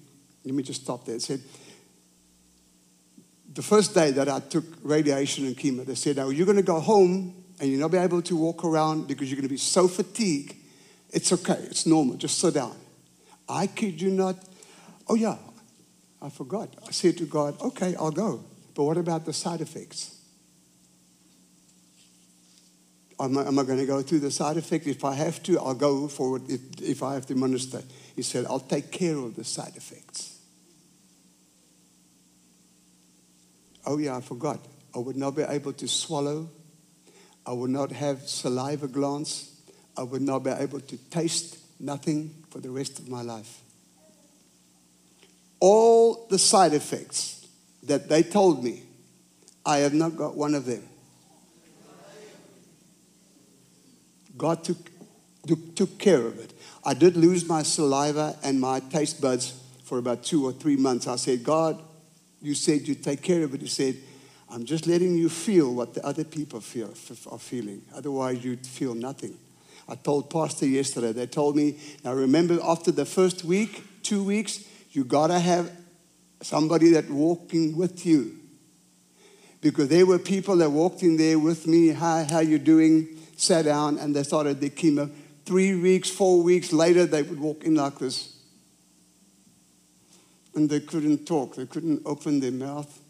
let 0.46 0.54
me 0.54 0.62
just 0.64 0.84
stop 0.84 1.06
there. 1.06 1.16
They 1.16 1.20
said, 1.20 1.42
the 3.54 3.62
first 3.62 3.94
day 3.94 4.12
that 4.12 4.30
I 4.30 4.40
took 4.40 4.66
radiation 4.84 5.46
and 5.46 5.56
chemo, 5.56 5.86
they 5.86 5.96
said, 5.96 6.18
now 6.18 6.30
you're 6.30 6.46
going 6.46 6.58
to 6.58 6.64
go 6.64 6.80
home 6.80 7.34
and 7.60 7.70
you're 7.70 7.80
not 7.80 7.92
be 7.92 7.98
able 7.98 8.22
to 8.24 8.36
walk 8.36 8.64
around 8.64 9.08
because 9.08 9.30
you're 9.30 9.38
going 9.38 9.48
to 9.48 9.54
be 9.54 9.58
so 9.58 9.88
fatigued. 9.88 10.56
It's 11.12 11.32
okay. 11.34 11.60
It's 11.70 11.86
normal. 11.86 12.16
Just 12.16 12.40
sit 12.40 12.56
down. 12.56 12.76
I 13.48 13.68
kid 13.68 14.02
you 14.02 14.10
not. 14.10 14.36
Oh, 15.08 15.16
yeah. 15.16 15.38
I 16.24 16.30
forgot. 16.30 16.74
I 16.88 16.92
said 16.92 17.18
to 17.18 17.26
God, 17.26 17.60
okay, 17.62 17.96
I'll 18.00 18.12
go. 18.12 18.46
But 18.74 18.86
what 18.86 18.98
about 18.98 19.26
the 19.26 19.34
side 19.34 19.60
effects? 19.60 20.18
Am 23.20 23.38
I, 23.38 23.46
am 23.46 23.60
I 23.60 23.64
going 23.64 23.80
to 23.80 23.86
go 23.86 24.02
through 24.02 24.20
the 24.20 24.32
side 24.32 24.56
effects? 24.56 24.88
If 24.88 25.04
I 25.04 25.14
have 25.16 25.44
to, 25.44 25.60
I'll 25.60 25.76
go 25.76 26.08
for 26.08 26.38
it 26.38 26.44
if, 26.48 26.62
if 26.82 27.04
I 27.04 27.14
have 27.16 27.26
to 27.28 27.36
minister. 27.36 27.82
He 28.16 28.22
said, 28.22 28.46
I'll 28.46 28.60
take 28.60 28.90
care 28.90 29.18
of 29.18 29.36
the 29.36 29.44
side 29.44 29.74
effects. 29.76 30.40
Oh, 33.86 33.98
yeah, 33.98 34.16
I 34.16 34.22
forgot. 34.22 34.60
I 34.96 35.00
would 35.00 35.18
not 35.18 35.36
be 35.36 35.44
able 35.44 35.74
to 35.74 35.88
swallow. 35.90 36.50
I 37.46 37.52
would 37.52 37.70
not 37.70 37.92
have 37.92 38.22
saliva 38.22 38.88
glands. 38.88 39.52
I 39.98 40.04
would 40.04 40.22
not 40.22 40.40
be 40.40 40.52
able 40.52 40.80
to 40.80 40.98
taste 41.10 41.58
nothing 41.82 42.34
for 42.50 42.60
the 42.60 42.70
rest 42.70 43.00
of 43.00 43.10
my 43.10 43.22
life. 43.22 43.63
All 45.66 46.28
the 46.30 46.38
side 46.38 46.74
effects 46.74 47.48
that 47.84 48.10
they 48.10 48.22
told 48.22 48.66
me, 48.66 48.84
I 49.66 49.78
have 49.78 49.94
not 49.94 50.18
got 50.18 50.36
one 50.36 50.56
of 50.56 50.66
them. 50.66 50.84
God 54.38 54.66
took, 54.66 54.92
took, 55.48 55.74
took 55.74 55.98
care 55.98 56.28
of 56.28 56.38
it. 56.38 56.52
I 56.84 56.94
did 56.94 57.16
lose 57.16 57.48
my 57.48 57.64
saliva 57.64 58.36
and 58.44 58.60
my 58.60 58.82
taste 58.82 59.22
buds 59.22 59.58
for 59.86 60.00
about 60.00 60.26
two 60.26 60.46
or 60.46 60.52
three 60.52 60.76
months. 60.76 61.08
I 61.08 61.16
said, 61.16 61.46
God, 61.46 61.82
you 62.42 62.56
said 62.56 62.86
you 62.86 62.96
take 62.96 63.22
care 63.22 63.44
of 63.44 63.54
it. 63.54 63.62
You 63.62 63.68
said, 63.68 63.96
I'm 64.50 64.66
just 64.66 64.86
letting 64.86 65.16
you 65.16 65.30
feel 65.30 65.74
what 65.74 65.94
the 65.94 66.06
other 66.06 66.26
people 66.26 66.60
feel, 66.60 66.94
are 67.32 67.40
feeling. 67.40 67.84
Otherwise, 67.96 68.44
you'd 68.44 68.68
feel 68.68 68.96
nothing. 68.96 69.38
I 69.88 69.96
told 69.96 70.30
Pastor 70.30 70.68
yesterday, 70.68 71.14
they 71.14 71.26
told 71.26 71.56
me, 71.56 71.80
now 72.04 72.12
remember, 72.12 72.60
after 72.62 72.92
the 72.92 73.06
first 73.06 73.46
week, 73.46 74.04
two 74.04 74.26
weeks, 74.26 74.66
you 74.94 75.04
got 75.04 75.28
to 75.28 75.40
have 75.40 75.72
somebody 76.42 76.92
that 76.92 77.10
walking 77.10 77.76
with 77.76 78.06
you. 78.06 78.38
Because 79.60 79.88
there 79.88 80.06
were 80.06 80.20
people 80.20 80.58
that 80.58 80.70
walked 80.70 81.04
in 81.04 81.18
there 81.18 81.40
with 81.40 81.68
me, 81.68 81.90
hi, 81.90 82.28
how 82.30 82.40
you 82.40 82.60
doing? 82.60 83.08
Sat 83.36 83.66
down 83.66 83.98
and 83.98 84.16
they 84.16 84.24
started 84.24 84.62
their 84.62 84.70
chemo. 84.70 85.10
Three 85.46 85.76
weeks, 85.76 86.10
four 86.10 86.44
weeks 86.44 86.72
later, 86.72 87.06
they 87.06 87.24
would 87.24 87.40
walk 87.40 87.64
in 87.64 87.76
like 87.76 87.98
this. 87.98 88.38
And 90.54 90.70
they 90.70 90.82
couldn't 90.82 91.26
talk. 91.26 91.56
They 91.56 91.66
couldn't 91.66 92.04
open 92.06 92.40
their 92.40 92.52
mouth. 92.52 93.02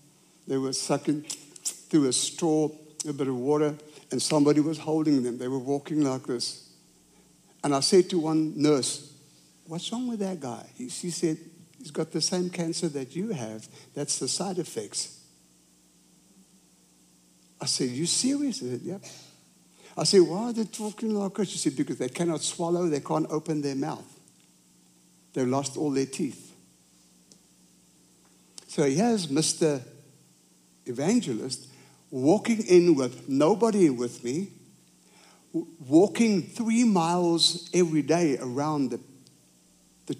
They 0.47 0.57
were 0.57 0.73
sucking 0.73 1.23
through 1.23 2.07
a 2.07 2.13
straw, 2.13 2.69
a 3.07 3.13
bit 3.13 3.27
of 3.27 3.35
water, 3.35 3.75
and 4.11 4.21
somebody 4.21 4.61
was 4.61 4.77
holding 4.77 5.23
them. 5.23 5.37
They 5.37 5.47
were 5.47 5.59
walking 5.59 6.01
like 6.01 6.23
this. 6.23 6.69
And 7.63 7.75
I 7.75 7.81
said 7.81 8.09
to 8.11 8.19
one 8.19 8.53
nurse, 8.55 9.11
What's 9.65 9.91
wrong 9.91 10.07
with 10.07 10.19
that 10.19 10.39
guy? 10.39 10.65
He, 10.75 10.89
she 10.89 11.09
said, 11.09 11.37
He's 11.83 11.91
got 11.91 12.13
the 12.13 12.21
same 12.21 12.49
cancer 12.49 12.87
that 12.87 13.13
you 13.13 13.33
have. 13.33 13.67
That's 13.93 14.17
the 14.17 14.29
side 14.29 14.57
effects. 14.57 15.19
I 17.59 17.65
said, 17.65 17.89
You 17.89 18.05
serious? 18.05 18.59
She 18.59 18.69
said, 18.69 18.79
Yep. 18.81 19.03
I 19.97 20.03
said, 20.05 20.21
Why 20.21 20.43
are 20.43 20.53
they 20.53 20.63
talking 20.63 21.13
like 21.13 21.33
this? 21.33 21.49
She 21.49 21.57
said, 21.57 21.75
Because 21.75 21.97
they 21.97 22.07
cannot 22.07 22.41
swallow, 22.41 22.87
they 22.87 23.01
can't 23.01 23.29
open 23.29 23.61
their 23.61 23.75
mouth. 23.75 24.05
They've 25.33 25.45
lost 25.45 25.75
all 25.75 25.91
their 25.91 26.05
teeth. 26.05 26.55
So 28.67 28.83
here's 28.83 29.27
Mr. 29.27 29.81
Evangelist 30.85 31.67
walking 32.11 32.61
in 32.65 32.95
with 32.95 33.27
nobody 33.27 33.89
with 33.89 34.23
me, 34.23 34.47
walking 35.51 36.43
three 36.43 36.85
miles 36.85 37.69
every 37.73 38.03
day 38.03 38.37
around 38.37 38.91
the, 38.91 39.01
the 40.05 40.15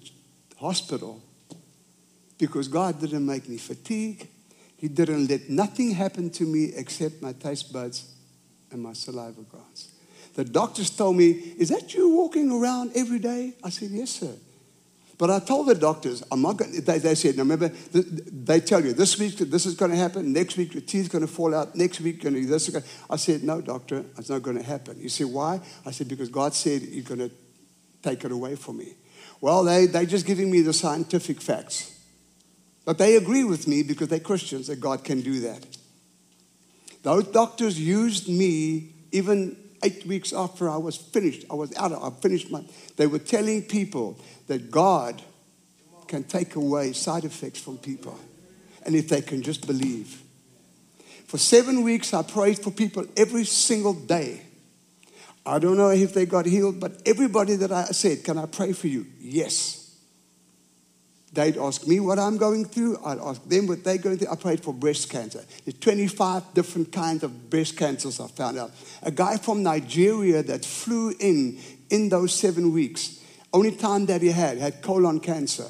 hospital 0.58 1.22
because 2.38 2.68
God 2.68 3.00
didn't 3.00 3.24
make 3.24 3.48
me 3.48 3.56
fatigue. 3.56 4.28
He 4.76 4.88
didn't 4.88 5.28
let 5.28 5.48
nothing 5.48 5.92
happen 5.92 6.30
to 6.30 6.44
me 6.44 6.72
except 6.74 7.22
my 7.22 7.32
taste 7.32 7.72
buds 7.72 8.12
and 8.70 8.82
my 8.82 8.92
saliva 8.92 9.42
glands. 9.42 9.92
The 10.34 10.44
doctors 10.44 10.90
told 10.90 11.16
me, 11.16 11.30
Is 11.30 11.68
that 11.68 11.94
you 11.94 12.14
walking 12.14 12.50
around 12.50 12.92
every 12.94 13.18
day? 13.18 13.54
I 13.62 13.70
said, 13.70 13.90
Yes, 13.90 14.10
sir. 14.10 14.34
But 15.16 15.30
I 15.30 15.38
told 15.38 15.68
the 15.68 15.76
doctors, 15.76 16.24
I'm 16.32 16.42
not 16.42 16.56
going 16.56 16.72
they, 16.72 16.98
they 16.98 17.14
said, 17.14 17.36
now 17.36 17.44
remember, 17.44 17.68
th- 17.68 18.04
they 18.08 18.58
tell 18.58 18.84
you 18.84 18.92
this 18.92 19.18
week 19.18 19.38
this 19.38 19.64
is 19.64 19.74
going 19.74 19.92
to 19.92 19.96
happen, 19.96 20.32
next 20.32 20.56
week 20.56 20.74
your 20.74 20.80
teeth 20.80 21.06
are 21.06 21.18
going 21.18 21.26
to 21.26 21.32
fall 21.32 21.54
out, 21.54 21.76
next 21.76 22.00
week 22.00 22.22
going 22.22 22.34
to 22.34 22.44
this. 22.46 22.68
Gonna. 22.68 22.84
I 23.08 23.16
said, 23.16 23.44
no, 23.44 23.60
doctor, 23.60 24.04
it's 24.18 24.28
not 24.28 24.42
going 24.42 24.56
to 24.56 24.62
happen. 24.62 25.00
You 25.00 25.08
said, 25.08 25.26
why? 25.26 25.60
I 25.86 25.92
said, 25.92 26.08
because 26.08 26.28
God 26.28 26.52
said 26.52 26.82
He's 26.82 27.04
going 27.04 27.20
to 27.20 27.30
take 28.02 28.24
it 28.24 28.32
away 28.32 28.56
from 28.56 28.78
me. 28.78 28.94
Well, 29.40 29.62
they, 29.62 29.86
they're 29.86 30.04
just 30.04 30.26
giving 30.26 30.50
me 30.50 30.62
the 30.62 30.72
scientific 30.72 31.40
facts. 31.40 31.93
But 32.84 32.98
they 32.98 33.16
agree 33.16 33.44
with 33.44 33.66
me 33.66 33.82
because 33.82 34.08
they're 34.08 34.20
Christians 34.20 34.66
that 34.66 34.80
God 34.80 35.04
can 35.04 35.22
do 35.22 35.40
that. 35.40 35.64
Those 37.02 37.24
doctors 37.24 37.78
used 37.78 38.28
me 38.28 38.94
even 39.12 39.56
eight 39.82 40.06
weeks 40.06 40.32
after 40.32 40.68
I 40.68 40.76
was 40.76 40.96
finished. 40.96 41.44
I 41.50 41.54
was 41.54 41.74
out, 41.76 41.92
of, 41.92 42.02
I 42.02 42.10
finished 42.20 42.50
my. 42.50 42.64
They 42.96 43.06
were 43.06 43.18
telling 43.18 43.62
people 43.62 44.18
that 44.46 44.70
God 44.70 45.22
can 46.08 46.24
take 46.24 46.56
away 46.56 46.92
side 46.92 47.24
effects 47.24 47.60
from 47.60 47.78
people. 47.78 48.18
And 48.84 48.94
if 48.94 49.08
they 49.08 49.22
can 49.22 49.42
just 49.42 49.66
believe. 49.66 50.22
For 51.26 51.38
seven 51.38 51.82
weeks, 51.82 52.12
I 52.12 52.22
prayed 52.22 52.58
for 52.58 52.70
people 52.70 53.06
every 53.16 53.44
single 53.44 53.94
day. 53.94 54.42
I 55.46 55.58
don't 55.58 55.76
know 55.76 55.90
if 55.90 56.14
they 56.14 56.26
got 56.26 56.46
healed, 56.46 56.80
but 56.80 57.02
everybody 57.06 57.56
that 57.56 57.72
I 57.72 57.84
said, 57.86 58.24
Can 58.24 58.38
I 58.38 58.46
pray 58.46 58.72
for 58.72 58.88
you? 58.88 59.06
Yes. 59.18 59.83
They'd 61.34 61.56
ask 61.56 61.86
me 61.86 61.98
what 61.98 62.18
I'm 62.20 62.36
going 62.36 62.64
through. 62.64 62.98
I'd 63.04 63.18
ask 63.18 63.42
them 63.48 63.66
what 63.66 63.82
they're 63.82 63.98
going 63.98 64.18
through. 64.18 64.30
I 64.30 64.36
prayed 64.36 64.62
for 64.62 64.72
breast 64.72 65.10
cancer. 65.10 65.44
There's 65.64 65.78
25 65.78 66.54
different 66.54 66.92
kinds 66.92 67.24
of 67.24 67.50
breast 67.50 67.76
cancers 67.76 68.20
I 68.20 68.28
found 68.28 68.56
out. 68.56 68.70
A 69.02 69.10
guy 69.10 69.36
from 69.36 69.64
Nigeria 69.64 70.44
that 70.44 70.64
flew 70.64 71.12
in 71.18 71.58
in 71.90 72.08
those 72.08 72.32
seven 72.32 72.72
weeks, 72.72 73.20
only 73.52 73.72
time 73.72 74.06
that 74.06 74.22
he 74.22 74.30
had, 74.30 74.58
had 74.58 74.80
colon 74.80 75.18
cancer. 75.18 75.66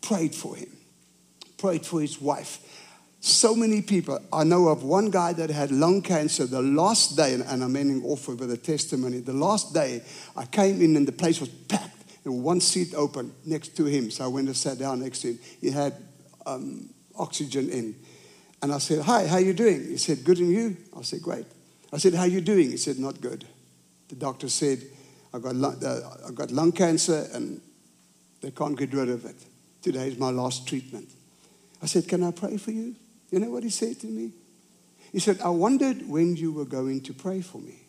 Prayed 0.00 0.34
for 0.34 0.56
him. 0.56 0.76
Prayed 1.58 1.86
for 1.86 2.00
his 2.00 2.20
wife. 2.20 2.58
So 3.20 3.54
many 3.54 3.82
people. 3.82 4.18
I 4.32 4.42
know 4.42 4.66
of 4.66 4.82
one 4.82 5.10
guy 5.10 5.32
that 5.32 5.48
had 5.48 5.70
lung 5.70 6.02
cancer 6.02 6.44
the 6.44 6.60
last 6.60 7.16
day, 7.16 7.34
and 7.34 7.62
I'm 7.62 7.76
ending 7.76 8.02
off 8.04 8.26
with 8.26 8.50
a 8.50 8.56
testimony. 8.56 9.20
The 9.20 9.32
last 9.32 9.72
day, 9.72 10.02
I 10.36 10.44
came 10.44 10.82
in 10.82 10.96
and 10.96 11.06
the 11.06 11.12
place 11.12 11.38
was 11.38 11.48
packed 11.48 12.01
one 12.30 12.60
seat 12.60 12.94
open 12.94 13.32
next 13.44 13.76
to 13.76 13.84
him. 13.84 14.10
So 14.10 14.24
I 14.24 14.28
went 14.28 14.46
and 14.46 14.56
sat 14.56 14.78
down 14.78 15.00
next 15.00 15.20
to 15.22 15.28
him. 15.28 15.38
He 15.60 15.70
had 15.70 15.94
um, 16.46 16.90
oxygen 17.16 17.68
in. 17.70 17.96
And 18.62 18.72
I 18.72 18.78
said, 18.78 19.02
hi, 19.02 19.26
how 19.26 19.38
you 19.38 19.52
doing? 19.52 19.88
He 19.88 19.96
said, 19.96 20.24
good 20.24 20.38
and 20.38 20.50
you? 20.50 20.76
I 20.96 21.02
said, 21.02 21.20
great. 21.20 21.46
I 21.92 21.98
said, 21.98 22.14
how 22.14 22.24
you 22.24 22.40
doing? 22.40 22.70
He 22.70 22.76
said, 22.76 22.98
not 22.98 23.20
good. 23.20 23.44
The 24.08 24.14
doctor 24.14 24.48
said, 24.48 24.82
I 25.34 25.38
got, 25.38 25.56
lung, 25.56 25.84
uh, 25.84 26.28
I 26.28 26.30
got 26.30 26.50
lung 26.50 26.72
cancer 26.72 27.26
and 27.32 27.60
they 28.40 28.50
can't 28.50 28.78
get 28.78 28.92
rid 28.92 29.08
of 29.08 29.24
it. 29.24 29.36
Today 29.80 30.08
is 30.08 30.18
my 30.18 30.30
last 30.30 30.68
treatment. 30.68 31.08
I 31.82 31.86
said, 31.86 32.06
Can 32.06 32.22
I 32.22 32.30
pray 32.30 32.56
for 32.56 32.70
you? 32.70 32.94
You 33.30 33.40
know 33.40 33.50
what 33.50 33.64
he 33.64 33.70
said 33.70 33.98
to 34.00 34.06
me? 34.06 34.32
He 35.10 35.18
said, 35.18 35.40
I 35.40 35.48
wondered 35.48 36.08
when 36.08 36.36
you 36.36 36.52
were 36.52 36.64
going 36.64 37.00
to 37.02 37.12
pray 37.12 37.40
for 37.40 37.58
me. 37.58 37.81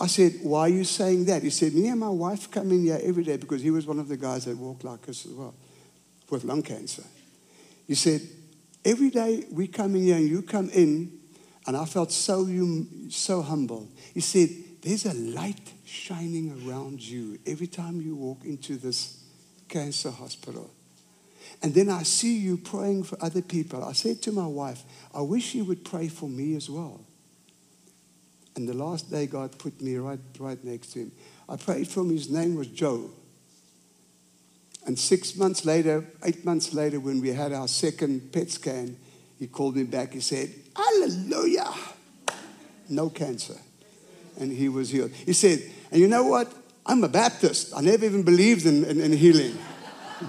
I 0.00 0.06
said, 0.06 0.38
Why 0.42 0.60
are 0.60 0.68
you 0.68 0.84
saying 0.84 1.26
that? 1.26 1.42
He 1.42 1.50
said, 1.50 1.74
Me 1.74 1.88
and 1.88 2.00
my 2.00 2.08
wife 2.08 2.50
come 2.50 2.72
in 2.72 2.84
here 2.84 2.98
every 3.02 3.22
day 3.22 3.36
because 3.36 3.60
he 3.60 3.70
was 3.70 3.86
one 3.86 3.98
of 3.98 4.08
the 4.08 4.16
guys 4.16 4.46
that 4.46 4.56
walked 4.56 4.82
like 4.82 5.06
us 5.08 5.26
as 5.26 5.32
well 5.32 5.54
with 6.30 6.44
lung 6.44 6.62
cancer. 6.62 7.04
He 7.86 7.94
said, 7.94 8.22
Every 8.82 9.10
day 9.10 9.44
we 9.52 9.66
come 9.68 9.94
in 9.94 10.02
here 10.02 10.16
and 10.16 10.26
you 10.26 10.40
come 10.40 10.70
in, 10.70 11.12
and 11.66 11.76
I 11.76 11.84
felt 11.84 12.10
so, 12.12 12.46
hum- 12.46 13.10
so 13.10 13.42
humble. 13.42 13.88
He 14.14 14.20
said, 14.20 14.48
There's 14.80 15.04
a 15.04 15.12
light 15.12 15.74
shining 15.84 16.66
around 16.66 17.02
you 17.02 17.38
every 17.46 17.66
time 17.66 18.00
you 18.00 18.16
walk 18.16 18.44
into 18.44 18.78
this 18.78 19.22
cancer 19.68 20.10
hospital. 20.10 20.70
And 21.62 21.74
then 21.74 21.90
I 21.90 22.04
see 22.04 22.38
you 22.38 22.56
praying 22.56 23.02
for 23.02 23.22
other 23.22 23.42
people. 23.42 23.84
I 23.84 23.92
said 23.92 24.22
to 24.22 24.32
my 24.32 24.46
wife, 24.46 24.82
I 25.14 25.20
wish 25.20 25.54
you 25.54 25.64
would 25.66 25.84
pray 25.84 26.08
for 26.08 26.26
me 26.26 26.54
as 26.54 26.70
well. 26.70 27.04
And 28.60 28.68
the 28.68 28.74
last 28.74 29.10
day, 29.10 29.26
God 29.26 29.56
put 29.56 29.80
me 29.80 29.96
right, 29.96 30.20
right 30.38 30.62
next 30.62 30.88
to 30.88 30.98
him. 30.98 31.12
I 31.48 31.56
prayed 31.56 31.88
for 31.88 32.00
him. 32.00 32.10
His 32.10 32.28
name 32.28 32.56
was 32.56 32.66
Joe. 32.66 33.10
And 34.86 34.98
six 34.98 35.34
months 35.34 35.64
later, 35.64 36.04
eight 36.22 36.44
months 36.44 36.74
later, 36.74 37.00
when 37.00 37.22
we 37.22 37.30
had 37.30 37.54
our 37.54 37.68
second 37.68 38.34
PET 38.34 38.50
scan, 38.50 38.98
he 39.38 39.46
called 39.46 39.76
me 39.76 39.84
back. 39.84 40.12
He 40.12 40.20
said, 40.20 40.50
Hallelujah. 40.76 41.72
No 42.90 43.08
cancer. 43.08 43.56
And 44.38 44.52
he 44.52 44.68
was 44.68 44.90
healed. 44.90 45.12
He 45.12 45.32
said, 45.32 45.62
And 45.90 45.98
you 45.98 46.06
know 46.06 46.24
what? 46.24 46.52
I'm 46.84 47.02
a 47.02 47.08
Baptist. 47.08 47.72
I 47.74 47.80
never 47.80 48.04
even 48.04 48.24
believed 48.24 48.66
in, 48.66 48.84
in, 48.84 49.00
in 49.00 49.12
healing. 49.12 49.56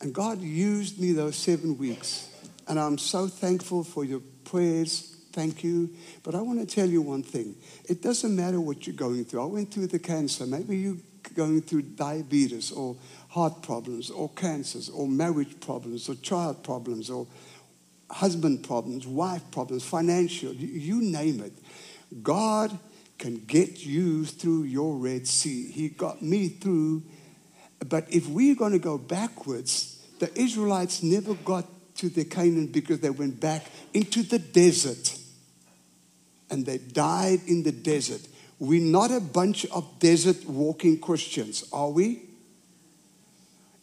and 0.00 0.14
God 0.14 0.40
used 0.40 0.98
me 0.98 1.12
those 1.12 1.36
seven 1.36 1.76
weeks. 1.76 2.30
And 2.66 2.80
I'm 2.80 2.96
so 2.96 3.28
thankful 3.28 3.84
for 3.84 4.02
your 4.02 4.22
prayers. 4.46 5.16
Thank 5.32 5.62
you. 5.62 5.90
But 6.22 6.34
I 6.34 6.40
want 6.40 6.60
to 6.60 6.66
tell 6.66 6.88
you 6.88 7.02
one 7.02 7.22
thing. 7.22 7.56
It 7.84 8.02
doesn't 8.02 8.34
matter 8.34 8.58
what 8.60 8.86
you're 8.86 8.96
going 8.96 9.26
through. 9.26 9.42
I 9.42 9.46
went 9.46 9.70
through 9.70 9.88
the 9.88 9.98
cancer. 9.98 10.46
Maybe 10.46 10.78
you're 10.78 10.96
going 11.34 11.60
through 11.60 11.82
diabetes 11.82 12.72
or 12.72 12.96
heart 13.28 13.62
problems 13.62 14.10
or 14.10 14.30
cancers 14.30 14.88
or 14.88 15.06
marriage 15.06 15.60
problems 15.60 16.08
or 16.08 16.14
child 16.14 16.64
problems 16.64 17.10
or 17.10 17.26
husband 18.10 18.64
problems, 18.64 19.06
wife 19.06 19.42
problems, 19.50 19.84
financial, 19.84 20.52
you, 20.54 21.02
name 21.02 21.40
it. 21.40 21.52
God 22.22 22.78
can 23.18 23.36
get 23.46 23.84
you 23.84 24.24
through 24.24 24.64
your 24.64 24.96
Red 24.96 25.26
Sea. 25.26 25.70
He 25.70 25.88
got 25.88 26.22
me 26.22 26.48
through. 26.48 27.02
But 27.86 28.06
if 28.12 28.28
we're 28.28 28.54
going 28.54 28.72
to 28.72 28.78
go 28.78 28.96
backwards, 28.96 30.02
the 30.18 30.30
Israelites 30.38 31.02
never 31.02 31.34
got 31.34 31.66
to 31.98 32.08
the 32.08 32.24
Canaan 32.24 32.66
because 32.68 33.00
they 33.00 33.10
went 33.10 33.40
back 33.40 33.66
into 33.94 34.22
the 34.22 34.38
desert 34.38 35.18
and 36.50 36.64
they 36.64 36.78
died 36.78 37.40
in 37.46 37.62
the 37.62 37.72
desert. 37.72 38.20
We're 38.58 38.80
not 38.80 39.10
a 39.10 39.20
bunch 39.20 39.66
of 39.66 39.98
desert 39.98 40.44
walking 40.46 40.98
Christians, 40.98 41.68
are 41.72 41.90
we? 41.90 42.22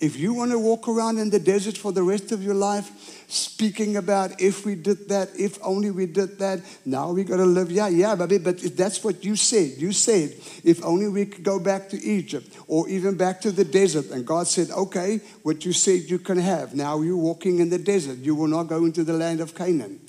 If 0.03 0.17
you 0.19 0.33
want 0.33 0.51
to 0.51 0.59
walk 0.59 0.89
around 0.89 1.17
in 1.17 1.29
the 1.29 1.39
desert 1.39 1.77
for 1.77 1.93
the 1.93 2.03
rest 2.03 2.33
of 2.33 2.43
your 2.43 2.55
life, 2.55 2.91
speaking 3.29 3.95
about 3.95 4.41
if 4.41 4.65
we 4.65 4.75
did 4.75 5.07
that, 5.07 5.29
if 5.39 5.57
only 5.63 5.91
we 5.91 6.07
did 6.07 6.39
that, 6.39 6.59
now 6.83 7.13
we 7.13 7.23
got 7.23 7.37
to 7.37 7.45
live. 7.45 7.71
Yeah, 7.71 7.87
yeah, 7.87 8.13
baby, 8.15 8.37
but 8.37 8.61
if 8.65 8.75
that's 8.75 9.01
what 9.01 9.23
you 9.23 9.37
said. 9.37 9.77
You 9.77 9.93
said, 9.93 10.33
if 10.65 10.83
only 10.83 11.07
we 11.07 11.25
could 11.25 11.45
go 11.45 11.57
back 11.57 11.87
to 11.87 12.03
Egypt 12.03 12.53
or 12.67 12.89
even 12.89 13.15
back 13.15 13.39
to 13.43 13.51
the 13.51 13.63
desert. 13.63 14.11
And 14.11 14.27
God 14.27 14.47
said, 14.47 14.71
okay, 14.71 15.21
what 15.41 15.63
you 15.63 15.71
said 15.71 16.01
you 16.09 16.19
can 16.19 16.37
have. 16.37 16.75
Now 16.75 16.99
you're 16.99 17.15
walking 17.15 17.59
in 17.59 17.69
the 17.69 17.79
desert. 17.79 18.17
You 18.17 18.35
will 18.35 18.47
not 18.47 18.63
go 18.63 18.83
into 18.83 19.05
the 19.05 19.13
land 19.13 19.39
of 19.39 19.55
Canaan. 19.55 20.01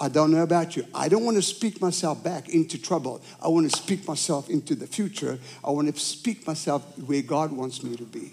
I 0.00 0.08
don't 0.08 0.30
know 0.30 0.42
about 0.42 0.74
you. 0.74 0.86
I 0.94 1.10
don't 1.10 1.26
want 1.26 1.36
to 1.36 1.42
speak 1.42 1.82
myself 1.82 2.24
back 2.24 2.48
into 2.48 2.80
trouble. 2.80 3.20
I 3.42 3.48
want 3.48 3.70
to 3.70 3.76
speak 3.76 4.08
myself 4.08 4.48
into 4.48 4.74
the 4.74 4.86
future. 4.86 5.38
I 5.62 5.68
want 5.68 5.94
to 5.94 6.00
speak 6.00 6.46
myself 6.46 6.82
where 7.00 7.20
God 7.20 7.52
wants 7.52 7.82
me 7.82 7.94
to 7.96 8.04
be 8.04 8.32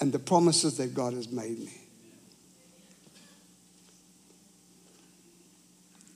and 0.00 0.12
the 0.12 0.18
promises 0.18 0.76
that 0.76 0.94
God 0.94 1.14
has 1.14 1.30
made 1.30 1.58
me. 1.58 1.72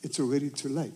It's 0.02 0.18
already 0.18 0.50
too 0.50 0.68
late. 0.68 0.92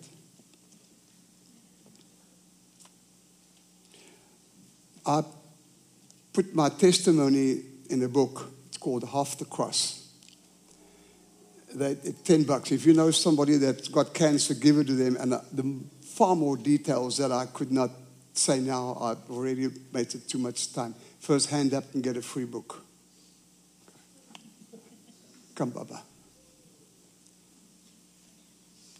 I 5.06 5.22
put 6.32 6.54
my 6.54 6.68
testimony 6.68 7.62
in 7.88 8.02
a 8.02 8.08
book. 8.08 8.50
It's 8.68 8.76
called 8.76 9.08
Half 9.08 9.38
the 9.38 9.44
Cross. 9.44 10.02
They, 11.74 11.94
10 11.94 12.44
bucks. 12.44 12.72
If 12.72 12.86
you 12.86 12.94
know 12.94 13.10
somebody 13.10 13.58
that's 13.58 13.88
got 13.88 14.14
cancer, 14.14 14.54
give 14.54 14.78
it 14.78 14.86
to 14.88 14.94
them. 14.94 15.16
And 15.20 15.34
uh, 15.34 15.40
the 15.52 15.80
far 16.02 16.34
more 16.34 16.56
details 16.56 17.18
that 17.18 17.30
I 17.30 17.46
could 17.46 17.70
not 17.70 17.90
say 18.32 18.58
now, 18.58 18.96
I've 19.00 19.30
already 19.30 19.68
made 19.92 20.14
it 20.14 20.28
too 20.28 20.38
much 20.38 20.72
time. 20.72 20.94
First 21.20 21.50
hand 21.50 21.74
up 21.74 21.92
and 21.94 22.02
get 22.02 22.16
a 22.16 22.22
free 22.22 22.44
book. 22.44 22.82
Come, 25.54 25.70
Baba. 25.70 26.02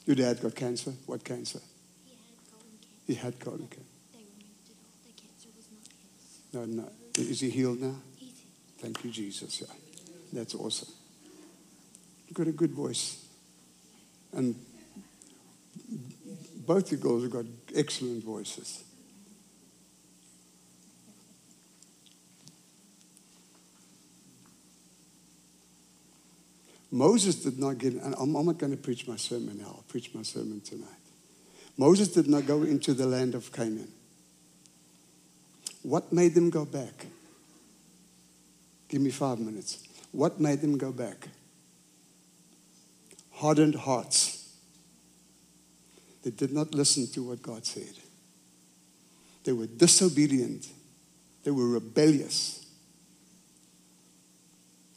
Your 0.07 0.17
dad 0.17 0.41
got 0.41 0.55
cancer. 0.55 0.93
What 1.07 1.25
cancer? 1.25 1.61
He 2.07 2.15
had 2.15 2.19
colon 2.49 2.79
cancer. 2.79 3.03
He 3.05 3.15
had 3.15 3.41
colon 3.41 3.69
cancer. 3.69 3.83
They 4.13 4.19
removed 4.19 4.71
it 4.71 4.77
all. 4.83 4.93
The 5.05 5.13
cancer 5.21 5.49
was 5.57 5.69
not 5.73 5.83
his. 6.65 6.77
No, 6.77 6.83
no. 6.83 7.31
Is 7.31 7.41
he 7.41 7.51
healed 7.51 7.81
now? 7.81 7.97
He's 8.17 8.43
Thank 8.79 9.05
you, 9.05 9.11
Jesus. 9.11 9.61
Yeah. 9.61 9.75
That's 10.33 10.55
awesome. 10.55 10.89
You've 12.29 12.37
got 12.37 12.47
a 12.47 12.53
good 12.53 12.71
voice. 12.71 13.25
And 14.33 14.55
both 16.67 16.91
you 16.91 16.99
girls 16.99 17.23
have 17.23 17.33
got 17.33 17.45
excellent 17.75 18.25
voices. 18.25 18.85
Moses 26.91 27.43
did 27.43 27.59
not 27.59 27.79
get, 27.79 27.95
and 27.95 28.15
I'm, 28.19 28.35
I'm 28.35 28.47
not 28.47 28.59
going 28.59 28.73
to 28.73 28.79
preach 28.79 29.09
my 29.09 29.17
sermon 29.17 29.59
now, 29.59 29.67
I'll 29.67 29.85
preach 29.89 30.15
my 30.15 30.23
sermon 30.23 30.61
tonight. 30.61 30.89
Moses 31.77 32.09
did 32.09 32.29
not 32.29 32.47
go 32.47 32.63
into 32.63 32.95
the 32.95 33.07
land 33.07 33.35
of 33.35 33.53
Canaan. 33.53 33.91
What 35.83 36.13
made 36.13 36.35
them 36.35 36.51
go 36.51 36.65
back? 36.65 37.07
Give 38.89 39.01
me 39.01 39.11
five 39.11 39.39
minutes. 39.39 39.87
What 40.13 40.41
made 40.41 40.61
them 40.61 40.79
go 40.79 40.93
back? 40.93 41.29
Hardened 43.33 43.75
hearts. 43.75 44.55
They 46.23 46.31
did 46.31 46.53
not 46.53 46.75
listen 46.75 47.07
to 47.13 47.23
what 47.23 47.43
God 47.43 47.65
said. 47.65 47.93
They 49.45 49.53
were 49.53 49.67
disobedient. 49.67 50.67
They 51.45 51.51
were 51.53 51.69
rebellious. 51.69 52.66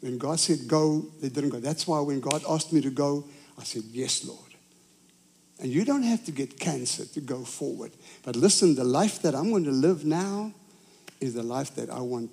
When 0.01 0.17
God 0.17 0.39
said 0.39 0.67
go, 0.67 1.05
they 1.21 1.29
didn't 1.29 1.49
go. 1.49 1.59
That's 1.59 1.87
why 1.87 1.99
when 1.99 2.19
God 2.19 2.43
asked 2.49 2.71
me 2.71 2.81
to 2.81 2.89
go, 2.89 3.25
I 3.57 3.63
said, 3.63 3.83
Yes, 3.91 4.25
Lord. 4.25 4.49
And 5.59 5.69
you 5.69 5.83
don't 5.83 6.03
have 6.03 6.23
to 6.25 6.31
get 6.31 6.57
cancer 6.57 7.05
to 7.05 7.21
go 7.21 7.43
forward. 7.43 7.91
But 8.23 8.37
listen, 8.37 8.75
the 8.75 8.85
life 8.85 9.21
that 9.23 9.35
I'm 9.35 9.49
going 9.49 9.65
to 9.65 9.71
live 9.71 10.05
now 10.05 10.53
is 11.19 11.33
the 11.33 11.43
life 11.43 11.75
that 11.75 11.89
I 11.89 11.99
want, 11.99 12.31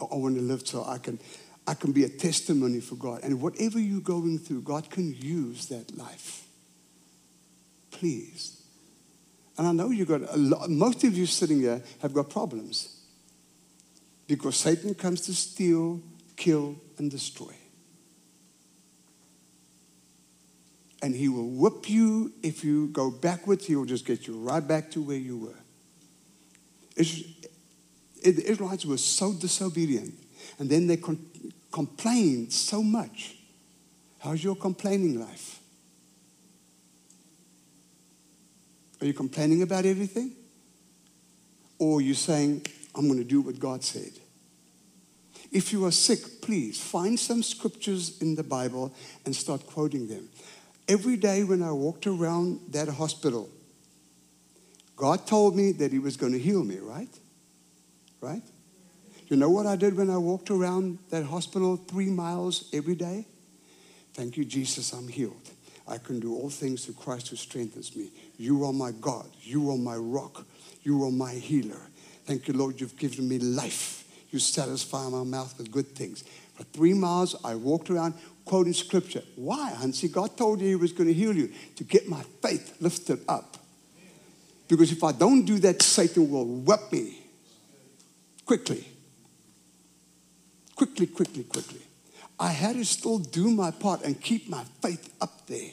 I 0.00 0.16
want 0.16 0.34
to 0.34 0.42
live 0.42 0.66
so 0.66 0.84
I 0.84 0.98
can, 0.98 1.20
I 1.66 1.74
can 1.74 1.92
be 1.92 2.02
a 2.02 2.08
testimony 2.08 2.80
for 2.80 2.96
God. 2.96 3.20
And 3.22 3.40
whatever 3.40 3.78
you're 3.78 4.00
going 4.00 4.38
through, 4.40 4.62
God 4.62 4.90
can 4.90 5.14
use 5.14 5.66
that 5.66 5.96
life. 5.96 6.44
Please. 7.92 8.60
And 9.56 9.68
I 9.68 9.72
know 9.72 9.90
you've 9.90 10.08
got 10.08 10.22
a 10.22 10.36
lot, 10.36 10.68
most 10.70 11.04
of 11.04 11.16
you 11.16 11.26
sitting 11.26 11.60
here 11.60 11.82
have 12.02 12.12
got 12.12 12.30
problems 12.30 13.00
because 14.26 14.56
Satan 14.56 14.94
comes 14.94 15.20
to 15.22 15.34
steal, 15.34 16.00
kill, 16.40 16.74
and 16.96 17.10
destroy. 17.10 17.54
And 21.02 21.14
he 21.14 21.28
will 21.28 21.48
whip 21.48 21.88
you 21.88 22.32
if 22.42 22.64
you 22.64 22.88
go 22.88 23.10
backwards, 23.10 23.66
he 23.66 23.76
will 23.76 23.84
just 23.84 24.06
get 24.06 24.26
you 24.26 24.38
right 24.38 24.66
back 24.66 24.90
to 24.92 25.02
where 25.02 25.18
you 25.18 25.36
were. 25.36 25.58
The 26.96 28.50
Israelites 28.50 28.86
were 28.86 28.96
so 28.96 29.34
disobedient. 29.34 30.14
And 30.58 30.68
then 30.68 30.86
they 30.86 30.98
complained 31.70 32.52
so 32.52 32.82
much. 32.82 33.36
How's 34.18 34.42
your 34.42 34.56
complaining 34.56 35.20
life? 35.20 35.60
Are 39.00 39.06
you 39.06 39.14
complaining 39.14 39.62
about 39.62 39.84
everything? 39.84 40.32
Or 41.78 41.98
are 41.98 42.02
you 42.02 42.14
saying, 42.14 42.66
I'm 42.94 43.06
going 43.08 43.18
to 43.18 43.24
do 43.24 43.40
what 43.40 43.58
God 43.58 43.82
said? 43.82 44.12
If 45.52 45.72
you 45.72 45.84
are 45.84 45.92
sick, 45.92 46.40
please 46.42 46.80
find 46.80 47.18
some 47.18 47.42
scriptures 47.42 48.20
in 48.22 48.36
the 48.36 48.44
Bible 48.44 48.94
and 49.24 49.34
start 49.34 49.66
quoting 49.66 50.06
them. 50.06 50.28
every 50.90 51.16
day 51.16 51.44
when 51.44 51.62
I 51.62 51.70
walked 51.70 52.06
around 52.08 52.60
that 52.70 52.88
hospital, 52.88 53.48
God 54.96 55.26
told 55.26 55.56
me 55.56 55.72
that 55.72 55.92
He 55.92 56.00
was 56.00 56.16
going 56.16 56.32
to 56.32 56.38
heal 56.38 56.64
me, 56.64 56.78
right? 56.78 57.08
Right? 58.20 58.42
You 59.28 59.36
know 59.36 59.48
what 59.48 59.66
I 59.66 59.76
did 59.76 59.96
when 59.96 60.10
I 60.10 60.18
walked 60.18 60.50
around 60.50 60.98
that 61.10 61.24
hospital 61.24 61.76
three 61.76 62.10
miles 62.10 62.68
every 62.72 62.96
day? 62.96 63.24
Thank 64.14 64.36
you, 64.36 64.44
Jesus, 64.44 64.92
I'm 64.92 65.06
healed. 65.06 65.50
I 65.86 65.98
can 65.98 66.18
do 66.18 66.34
all 66.34 66.50
things 66.50 66.84
through 66.84 66.94
Christ 66.94 67.28
who 67.28 67.36
strengthens 67.36 67.94
me. 67.94 68.10
You 68.36 68.64
are 68.64 68.72
my 68.72 68.90
God. 68.90 69.28
You 69.40 69.70
are 69.70 69.78
my 69.78 69.96
rock. 69.96 70.44
You 70.82 71.04
are 71.04 71.12
my 71.12 71.32
healer. 71.34 71.80
Thank 72.24 72.48
you, 72.48 72.54
Lord, 72.54 72.80
you've 72.80 72.98
given 72.98 73.28
me 73.28 73.38
life. 73.38 73.99
You 74.30 74.38
satisfy 74.38 75.08
my 75.08 75.24
mouth 75.24 75.56
with 75.58 75.70
good 75.70 75.88
things. 75.94 76.24
For 76.54 76.64
three 76.64 76.94
miles, 76.94 77.36
I 77.44 77.54
walked 77.54 77.90
around 77.90 78.14
quoting 78.44 78.72
scripture. 78.72 79.22
Why, 79.36 79.72
Hansie? 79.76 80.10
God 80.10 80.36
told 80.36 80.60
you 80.60 80.68
He 80.68 80.74
was 80.74 80.92
going 80.92 81.08
to 81.08 81.14
heal 81.14 81.34
you 81.34 81.50
to 81.76 81.84
get 81.84 82.08
my 82.08 82.22
faith 82.42 82.76
lifted 82.80 83.20
up. 83.28 83.56
Because 84.68 84.92
if 84.92 85.02
I 85.02 85.12
don't 85.12 85.44
do 85.44 85.58
that, 85.60 85.82
Satan 85.82 86.30
will 86.30 86.44
whip 86.44 86.92
me 86.92 87.18
quickly. 88.46 88.86
Quickly, 90.76 91.06
quickly, 91.06 91.44
quickly. 91.44 91.80
I 92.38 92.48
had 92.48 92.76
to 92.76 92.84
still 92.84 93.18
do 93.18 93.50
my 93.50 93.70
part 93.70 94.02
and 94.02 94.20
keep 94.20 94.48
my 94.48 94.64
faith 94.80 95.12
up 95.20 95.46
there. 95.46 95.72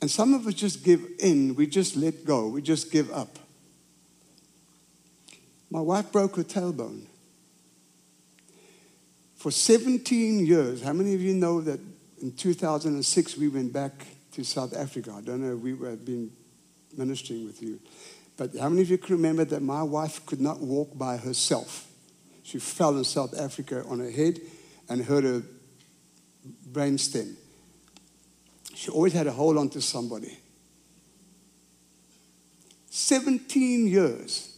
And 0.00 0.10
some 0.10 0.34
of 0.34 0.46
us 0.46 0.54
just 0.54 0.84
give 0.84 1.04
in, 1.18 1.54
we 1.54 1.66
just 1.66 1.96
let 1.96 2.24
go, 2.24 2.48
we 2.48 2.62
just 2.62 2.90
give 2.90 3.10
up. 3.12 3.39
My 5.70 5.80
wife 5.80 6.10
broke 6.10 6.36
her 6.36 6.44
tailbone. 6.44 7.06
For 9.36 9.50
17 9.50 10.44
years, 10.44 10.82
how 10.82 10.92
many 10.92 11.14
of 11.14 11.22
you 11.22 11.32
know 11.32 11.60
that 11.60 11.80
in 12.20 12.32
2006 12.32 13.36
we 13.36 13.48
went 13.48 13.72
back 13.72 13.92
to 14.32 14.44
South 14.44 14.76
Africa? 14.76 15.14
I 15.16 15.20
don't 15.22 15.40
know 15.40 15.54
if 15.54 15.60
we 15.60 15.70
have 15.88 16.04
been 16.04 16.30
ministering 16.96 17.46
with 17.46 17.62
you. 17.62 17.80
But 18.36 18.56
how 18.56 18.68
many 18.68 18.82
of 18.82 18.90
you 18.90 18.98
can 18.98 19.16
remember 19.16 19.44
that 19.44 19.62
my 19.62 19.82
wife 19.82 20.24
could 20.26 20.40
not 20.40 20.60
walk 20.60 20.96
by 20.98 21.16
herself? 21.16 21.86
She 22.42 22.58
fell 22.58 22.96
in 22.98 23.04
South 23.04 23.38
Africa 23.38 23.84
on 23.88 24.00
her 24.00 24.10
head 24.10 24.40
and 24.88 25.04
hurt 25.04 25.24
her 25.24 25.42
brain 26.66 26.98
stem. 26.98 27.36
She 28.74 28.90
always 28.90 29.12
had 29.12 29.24
to 29.24 29.32
hold 29.32 29.56
on 29.56 29.68
to 29.70 29.80
somebody. 29.80 30.38
17 32.88 33.86
years. 33.86 34.49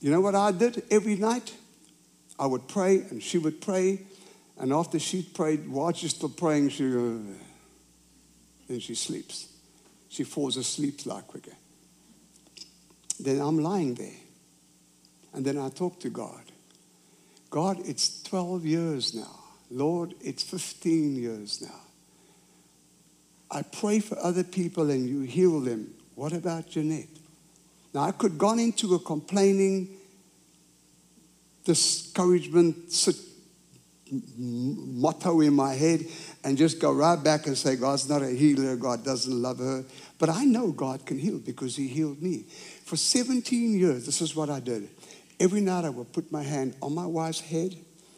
You 0.00 0.10
know 0.10 0.20
what 0.20 0.34
I 0.34 0.50
did 0.50 0.82
every 0.90 1.16
night? 1.16 1.54
I 2.38 2.46
would 2.46 2.68
pray 2.68 3.02
and 3.10 3.22
she 3.22 3.38
would 3.38 3.60
pray. 3.60 4.00
And 4.58 4.72
after 4.72 4.98
she 4.98 5.22
prayed, 5.22 5.68
while 5.68 5.92
she's 5.92 6.14
still 6.14 6.30
praying, 6.30 6.70
she 6.70 6.90
goes, 6.90 7.22
then 8.68 8.80
she 8.80 8.94
sleeps. 8.94 9.48
She 10.08 10.24
falls 10.24 10.56
asleep 10.56 11.06
like 11.06 11.26
quicker. 11.26 11.52
Then 13.18 13.40
I'm 13.40 13.58
lying 13.58 13.94
there. 13.94 14.16
And 15.34 15.44
then 15.44 15.58
I 15.58 15.68
talk 15.68 16.00
to 16.00 16.10
God. 16.10 16.42
God, 17.50 17.78
it's 17.84 18.22
12 18.22 18.64
years 18.64 19.14
now. 19.14 19.38
Lord, 19.70 20.14
it's 20.20 20.42
15 20.42 21.16
years 21.16 21.60
now. 21.60 21.80
I 23.50 23.62
pray 23.62 24.00
for 24.00 24.18
other 24.18 24.44
people 24.44 24.90
and 24.90 25.08
you 25.08 25.22
heal 25.22 25.60
them. 25.60 25.94
What 26.14 26.32
about 26.32 26.68
Jeanette? 26.68 27.08
Now, 27.92 28.02
I 28.02 28.12
could 28.12 28.38
gone 28.38 28.58
into 28.58 28.94
a 28.94 28.98
complaining, 28.98 29.96
discouragement 31.64 32.92
motto 34.36 35.40
in 35.40 35.54
my 35.54 35.74
head 35.74 36.04
and 36.42 36.56
just 36.56 36.80
go 36.80 36.92
right 36.92 37.22
back 37.22 37.46
and 37.46 37.56
say, 37.56 37.76
God's 37.76 38.08
not 38.08 38.22
a 38.22 38.30
healer, 38.30 38.76
God 38.76 39.04
doesn't 39.04 39.32
love 39.32 39.58
her. 39.58 39.84
But 40.18 40.28
I 40.28 40.44
know 40.44 40.72
God 40.72 41.06
can 41.06 41.18
heal 41.18 41.38
because 41.38 41.76
He 41.76 41.88
healed 41.88 42.22
me. 42.22 42.44
For 42.84 42.96
17 42.96 43.78
years, 43.78 44.06
this 44.06 44.20
is 44.20 44.34
what 44.34 44.50
I 44.50 44.60
did. 44.60 44.88
Every 45.38 45.60
night 45.60 45.84
I 45.84 45.90
would 45.90 46.12
put 46.12 46.30
my 46.30 46.42
hand 46.42 46.76
on 46.82 46.94
my 46.94 47.06
wife's 47.06 47.40
head. 47.40 47.74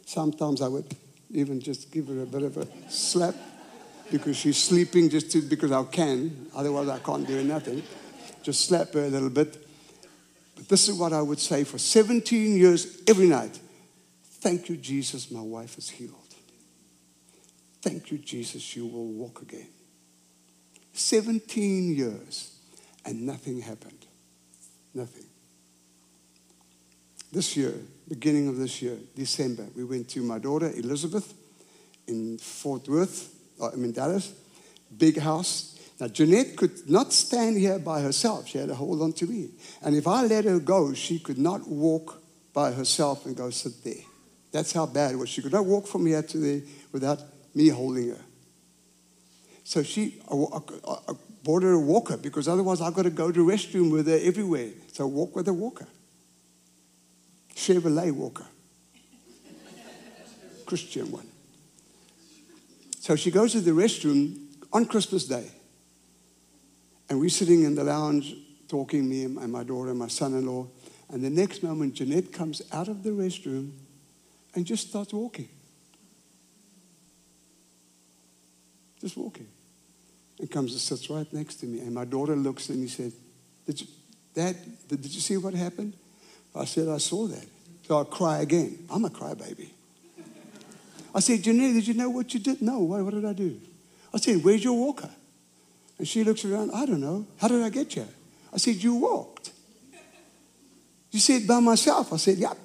Sometimes 0.06 0.60
I 0.60 0.68
would 0.68 0.96
even 1.30 1.60
just 1.60 1.92
give 1.92 2.08
her 2.08 2.22
a 2.22 2.26
bit 2.26 2.42
of 2.42 2.56
a 2.56 2.66
slap 2.90 3.34
because 4.10 4.36
she's 4.36 4.58
sleeping 4.58 5.08
just 5.08 5.30
to, 5.32 5.40
because 5.40 5.72
I 5.72 5.82
can. 5.84 6.48
Otherwise, 6.54 6.88
I 6.88 6.98
can't 6.98 7.26
do 7.26 7.42
nothing. 7.44 7.82
Just 8.42 8.66
slap 8.66 8.92
her 8.94 9.04
a 9.04 9.08
little 9.08 9.30
bit. 9.30 9.66
But 10.56 10.68
this 10.68 10.88
is 10.88 10.98
what 10.98 11.12
I 11.12 11.22
would 11.22 11.38
say 11.38 11.64
for 11.64 11.78
17 11.78 12.56
years, 12.56 13.02
every 13.06 13.26
night. 13.26 13.58
Thank 14.24 14.68
you, 14.68 14.76
Jesus, 14.76 15.30
my 15.30 15.40
wife 15.40 15.78
is 15.78 15.88
healed. 15.88 16.14
Thank 17.80 18.10
you, 18.10 18.18
Jesus, 18.18 18.76
you 18.76 18.86
will 18.86 19.06
walk 19.06 19.42
again. 19.42 19.68
17 20.92 21.94
years, 21.94 22.56
and 23.04 23.26
nothing 23.26 23.60
happened. 23.60 24.06
Nothing. 24.94 25.24
This 27.32 27.56
year, 27.56 27.74
beginning 28.08 28.48
of 28.48 28.56
this 28.58 28.82
year, 28.82 28.98
December, 29.16 29.66
we 29.74 29.84
went 29.84 30.08
to 30.10 30.22
my 30.22 30.38
daughter 30.38 30.70
Elizabeth 30.70 31.32
in 32.06 32.36
Fort 32.38 32.88
Worth, 32.88 33.34
uh, 33.60 33.70
I 33.70 33.76
mean 33.76 33.92
Dallas, 33.92 34.32
big 34.96 35.18
house. 35.18 35.71
Now, 36.02 36.08
Jeanette 36.08 36.56
could 36.56 36.90
not 36.90 37.12
stand 37.12 37.56
here 37.58 37.78
by 37.78 38.00
herself. 38.00 38.48
She 38.48 38.58
had 38.58 38.66
to 38.70 38.74
hold 38.74 39.02
on 39.02 39.12
to 39.12 39.24
me. 39.24 39.50
And 39.82 39.94
if 39.94 40.08
I 40.08 40.24
let 40.24 40.44
her 40.46 40.58
go, 40.58 40.94
she 40.94 41.20
could 41.20 41.38
not 41.38 41.68
walk 41.68 42.20
by 42.52 42.72
herself 42.72 43.24
and 43.24 43.36
go 43.36 43.50
sit 43.50 43.84
there. 43.84 44.02
That's 44.50 44.72
how 44.72 44.86
bad 44.86 45.12
it 45.12 45.16
was. 45.16 45.28
She 45.28 45.42
could 45.42 45.52
not 45.52 45.64
walk 45.64 45.86
from 45.86 46.04
here 46.06 46.20
to 46.20 46.38
there 46.38 46.62
without 46.90 47.20
me 47.54 47.68
holding 47.68 48.08
her. 48.08 48.20
So 49.62 49.84
she 49.84 50.20
I, 50.28 50.34
I, 50.34 50.92
I 51.06 51.12
bought 51.44 51.62
her 51.62 51.74
a 51.74 51.78
walker 51.78 52.16
because 52.16 52.48
otherwise 52.48 52.80
I've 52.80 52.94
got 52.94 53.02
to 53.02 53.10
go 53.10 53.30
to 53.30 53.46
restroom 53.46 53.92
with 53.92 54.08
her 54.08 54.18
everywhere. 54.20 54.70
So 54.90 55.06
walk 55.06 55.36
with 55.36 55.46
a 55.46 55.52
walker. 55.52 55.86
Chevrolet 57.54 58.10
walker. 58.10 58.46
Christian 60.66 61.12
one. 61.12 61.28
So 62.98 63.14
she 63.14 63.30
goes 63.30 63.52
to 63.52 63.60
the 63.60 63.70
restroom 63.70 64.48
on 64.72 64.86
Christmas 64.86 65.26
Day. 65.26 65.48
And 67.12 67.20
we're 67.20 67.28
sitting 67.28 67.64
in 67.64 67.74
the 67.74 67.84
lounge 67.84 68.34
talking, 68.68 69.06
me 69.06 69.24
and 69.24 69.52
my 69.52 69.64
daughter 69.64 69.90
and 69.90 69.98
my 69.98 70.08
son 70.08 70.32
in 70.32 70.46
law. 70.46 70.66
And 71.10 71.22
the 71.22 71.28
next 71.28 71.62
moment, 71.62 71.92
Jeanette 71.92 72.32
comes 72.32 72.62
out 72.72 72.88
of 72.88 73.02
the 73.02 73.10
restroom 73.10 73.72
and 74.54 74.64
just 74.64 74.88
starts 74.88 75.12
walking. 75.12 75.50
Just 78.98 79.18
walking. 79.18 79.46
And 80.38 80.50
comes 80.50 80.72
and 80.72 80.80
sits 80.80 81.10
right 81.10 81.30
next 81.34 81.56
to 81.56 81.66
me. 81.66 81.80
And 81.80 81.92
my 81.92 82.06
daughter 82.06 82.34
looks 82.34 82.70
and 82.70 82.80
he 82.80 82.88
said, 82.88 83.12
Did 83.66 83.82
you, 83.82 83.86
Dad, 84.32 84.56
did, 84.88 85.02
did 85.02 85.14
you 85.14 85.20
see 85.20 85.36
what 85.36 85.52
happened? 85.52 85.92
I 86.54 86.64
said, 86.64 86.88
I 86.88 86.96
saw 86.96 87.26
that. 87.26 87.44
So 87.86 88.00
I 88.00 88.04
cry 88.04 88.38
again. 88.38 88.86
I'm 88.88 89.04
a 89.04 89.10
crybaby. 89.10 89.68
I 91.14 91.20
said, 91.20 91.40
Janelle, 91.40 91.74
did 91.74 91.86
you 91.86 91.92
know 91.92 92.08
what 92.08 92.32
you 92.32 92.40
did? 92.40 92.62
No. 92.62 92.78
What, 92.78 93.04
what 93.04 93.12
did 93.12 93.26
I 93.26 93.34
do? 93.34 93.60
I 94.14 94.16
said, 94.16 94.42
Where's 94.42 94.64
your 94.64 94.78
walker? 94.78 95.10
And 96.02 96.08
she 96.08 96.24
looks 96.24 96.44
around, 96.44 96.72
I 96.74 96.84
don't 96.84 97.00
know. 97.00 97.28
How 97.38 97.46
did 97.46 97.62
I 97.62 97.68
get 97.68 97.94
you? 97.94 98.04
I 98.52 98.56
said, 98.56 98.74
You 98.74 98.94
walked. 98.94 99.52
You 101.12 101.20
said, 101.20 101.46
By 101.46 101.60
myself. 101.60 102.12
I 102.12 102.16
said, 102.16 102.38
Yep. 102.38 102.58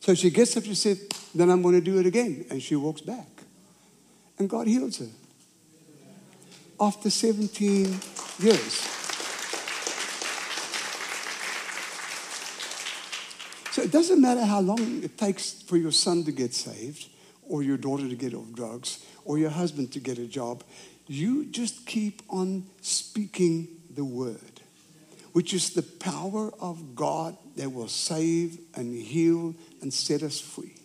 So 0.00 0.12
she 0.12 0.28
gets 0.28 0.54
up, 0.54 0.64
she 0.64 0.74
said, 0.74 0.98
Then 1.34 1.48
I'm 1.48 1.62
going 1.62 1.76
to 1.76 1.80
do 1.80 1.98
it 1.98 2.04
again. 2.04 2.44
And 2.50 2.62
she 2.62 2.76
walks 2.76 3.00
back. 3.00 3.26
And 4.38 4.50
God 4.50 4.66
heals 4.66 4.98
her. 4.98 5.06
After 6.78 7.08
17 7.08 7.84
years. 8.38 8.72
So 13.72 13.80
it 13.80 13.90
doesn't 13.90 14.20
matter 14.20 14.44
how 14.44 14.60
long 14.60 15.02
it 15.02 15.16
takes 15.16 15.62
for 15.62 15.78
your 15.78 15.92
son 15.92 16.22
to 16.24 16.32
get 16.32 16.52
saved 16.52 17.08
or 17.48 17.62
your 17.62 17.78
daughter 17.78 18.06
to 18.08 18.14
get 18.14 18.34
off 18.34 18.52
drugs, 18.52 19.04
or 19.24 19.38
your 19.38 19.50
husband 19.50 19.92
to 19.92 20.00
get 20.00 20.18
a 20.18 20.26
job. 20.26 20.62
You 21.08 21.46
just 21.46 21.86
keep 21.86 22.22
on 22.28 22.66
speaking 22.82 23.68
the 23.92 24.04
word, 24.04 24.60
which 25.32 25.54
is 25.54 25.70
the 25.70 25.82
power 25.82 26.52
of 26.60 26.94
God 26.94 27.36
that 27.56 27.72
will 27.72 27.88
save 27.88 28.58
and 28.74 28.94
heal 28.94 29.54
and 29.80 29.92
set 29.92 30.22
us 30.22 30.40
free. 30.40 30.76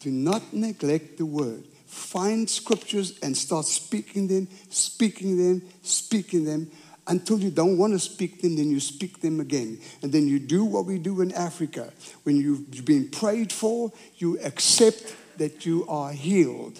Do 0.00 0.10
not 0.10 0.52
neglect 0.52 1.16
the 1.16 1.24
word. 1.24 1.64
Find 1.86 2.50
scriptures 2.50 3.18
and 3.22 3.36
start 3.36 3.66
speaking 3.66 4.26
them, 4.26 4.48
speaking 4.68 5.38
them, 5.38 5.62
speaking 5.82 6.44
them 6.44 6.70
until 7.06 7.38
you 7.38 7.50
don't 7.50 7.76
want 7.76 7.92
to 7.92 7.98
speak 7.98 8.40
them, 8.40 8.56
then 8.56 8.70
you 8.70 8.80
speak 8.80 9.20
them 9.20 9.40
again. 9.40 9.78
And 10.02 10.10
then 10.10 10.26
you 10.26 10.38
do 10.38 10.64
what 10.64 10.86
we 10.86 10.98
do 10.98 11.20
in 11.20 11.32
Africa. 11.32 11.92
When 12.22 12.36
you've 12.36 12.84
been 12.84 13.10
prayed 13.10 13.52
for, 13.52 13.92
you 14.16 14.38
accept 14.40 15.14
that 15.38 15.66
you 15.66 15.86
are 15.88 16.12
healed. 16.12 16.78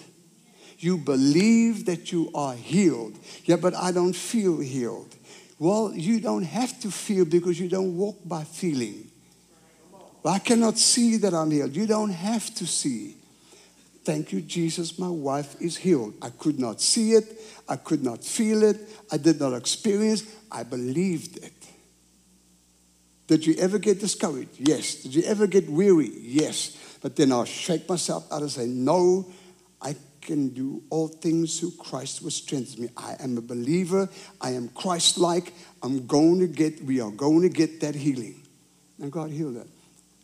You 0.79 0.97
believe 0.97 1.85
that 1.85 2.11
you 2.11 2.31
are 2.35 2.53
healed. 2.53 3.17
Yeah, 3.45 3.55
but 3.55 3.75
I 3.75 3.91
don't 3.91 4.15
feel 4.15 4.59
healed. 4.59 5.15
Well, 5.57 5.93
you 5.93 6.19
don't 6.19 6.43
have 6.43 6.79
to 6.81 6.91
feel 6.91 7.25
because 7.25 7.59
you 7.59 7.69
don't 7.69 7.95
walk 7.97 8.17
by 8.25 8.43
feeling. 8.43 9.09
I 10.25 10.39
cannot 10.39 10.77
see 10.77 11.17
that 11.17 11.33
I'm 11.33 11.51
healed. 11.51 11.75
You 11.75 11.85
don't 11.85 12.09
have 12.09 12.53
to 12.55 12.65
see. 12.65 13.15
Thank 14.03 14.31
you, 14.31 14.41
Jesus, 14.41 14.99
my 14.99 15.09
wife 15.09 15.59
is 15.61 15.77
healed. 15.77 16.13
I 16.21 16.29
could 16.29 16.59
not 16.59 16.81
see 16.81 17.13
it, 17.13 17.25
I 17.67 17.75
could 17.75 18.03
not 18.03 18.23
feel 18.23 18.63
it, 18.63 18.77
I 19.11 19.17
did 19.17 19.39
not 19.39 19.53
experience, 19.53 20.23
I 20.51 20.63
believed 20.63 21.37
it. 21.37 21.53
Did 23.27 23.45
you 23.47 23.55
ever 23.55 23.79
get 23.79 23.99
discouraged? 23.99 24.51
Yes. 24.59 24.95
Did 24.95 25.15
you 25.15 25.23
ever 25.23 25.47
get 25.47 25.67
weary? 25.67 26.11
Yes. 26.15 26.77
But 27.01 27.15
then 27.15 27.31
I'll 27.31 27.45
shake 27.45 27.89
myself 27.89 28.31
out 28.31 28.41
and 28.41 28.51
say, 28.51 28.67
No, 28.67 29.25
can 30.25 30.49
do 30.49 30.83
all 30.89 31.07
things 31.07 31.59
through 31.59 31.73
Christ 31.79 32.19
who 32.19 32.29
strengthens 32.29 32.77
me. 32.77 32.89
I 32.97 33.15
am 33.19 33.37
a 33.37 33.41
believer. 33.41 34.09
I 34.41 34.51
am 34.51 34.69
Christ 34.69 35.17
like. 35.17 35.53
I'm 35.83 36.07
going 36.07 36.39
to 36.39 36.47
get, 36.47 36.83
we 36.83 36.99
are 36.99 37.11
going 37.11 37.43
to 37.43 37.49
get 37.49 37.79
that 37.81 37.95
healing. 37.95 38.41
And 38.99 39.11
God 39.11 39.29
healed 39.29 39.55
her. 39.55 39.67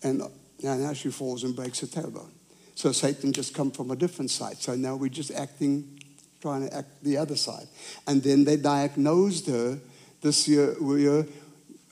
And 0.04 0.24
now 0.62 0.94
she 0.94 1.10
falls 1.10 1.44
and 1.44 1.56
breaks 1.56 1.80
her 1.82 1.88
tailbone. 1.88 2.32
So 2.76 2.92
Satan 2.92 3.32
just 3.32 3.54
come 3.54 3.72
from 3.72 3.92
a 3.92 3.96
different 3.96 4.32
side. 4.32 4.58
So 4.58 4.76
now 4.76 4.96
we're 4.96 5.10
just 5.10 5.32
acting, 5.32 6.02
trying 6.42 6.68
to 6.68 6.76
act 6.76 7.04
the 7.04 7.18
other 7.18 7.36
side. 7.36 7.68
And 8.08 8.24
then 8.24 8.44
they 8.44 8.58
diagnosed 8.58 9.48
her 9.48 9.80
this 10.22 10.48
year. 10.48 10.76
year 10.98 11.26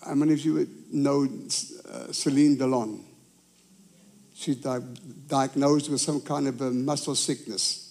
how 0.06 0.16
many 0.16 0.34
of 0.34 0.40
you 0.40 0.68
know 0.92 1.28
uh, 1.88 2.12
Celine 2.12 2.58
Dion? 2.58 3.06
She's 4.34 4.56
di- 4.56 4.80
diagnosed 5.28 5.90
with 5.90 6.00
some 6.02 6.22
kind 6.22 6.48
of 6.48 6.62
a 6.62 6.72
muscle 6.72 7.16
sickness. 7.16 7.89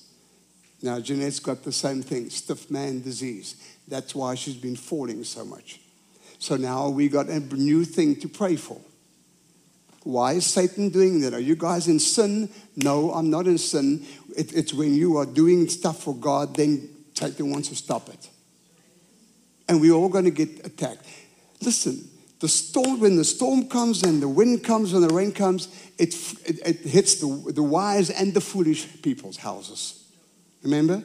Now, 0.81 1.01
Jeanette's 1.01 1.41
got 1.41 1.65
the 1.65 1.73
same 1.73 2.03
thing, 2.03 2.31
stiff 2.31 2.71
man 2.71 3.01
disease. 3.01 3.57
That's 3.89 4.15
why 4.15 4.35
she's 4.37 4.55
been 4.55 4.77
falling 4.77 5.25
so 5.25 5.45
much. 5.45 5.81
So 6.39 6.57
now 6.57 6.89
we 6.89 7.09
got 7.09 7.29
a 7.29 7.41
new 7.41 7.85
thing 7.85 8.17
to 8.17 8.29
pray 8.29 8.57
for. 8.57 8.81
Why 10.05 10.35
is 10.35 10.47
Satan 10.47 10.91
doing 10.91 11.21
that? 11.23 11.35
Are 11.35 11.41
you 11.41 11.57
guys 11.57 11.89
in 11.89 11.99
sin? 11.99 12.49
No, 12.77 13.13
I'm 13.13 13.29
not 13.29 13.47
in 13.47 13.59
sin. 13.59 14.07
It, 14.37 14.55
it's 14.55 14.73
when 14.73 14.95
you 14.95 15.17
are 15.17 15.27
doing 15.27 15.69
stuff 15.69 16.05
for 16.05 16.15
God, 16.15 16.55
then 16.57 16.89
Satan 17.15 17.51
wants 17.51 17.69
to 17.71 17.75
stop 17.75 18.09
it. 18.09 18.29
And 19.69 19.81
we're 19.81 19.93
all 19.93 20.09
going 20.09 20.25
to 20.25 20.31
get 20.31 20.65
attacked. 20.65 21.05
Listen, 21.61 22.09
the 22.41 22.49
storm, 22.49 23.01
when 23.01 23.17
the 23.17 23.25
storm 23.25 23.69
comes 23.69 24.05
and 24.05 24.23
the 24.23 24.29
wind 24.29 24.63
comes 24.63 24.93
and 24.93 25.03
the 25.03 25.13
rain 25.13 25.33
comes, 25.33 25.69
it, 25.99 26.15
it, 26.47 26.61
it 26.65 26.77
hits 26.89 27.17
the, 27.17 27.53
the 27.53 27.63
wise 27.63 28.11
and 28.11 28.33
the 28.33 28.41
foolish 28.41 29.03
people's 29.03 29.37
houses. 29.37 29.98
Remember? 30.63 31.03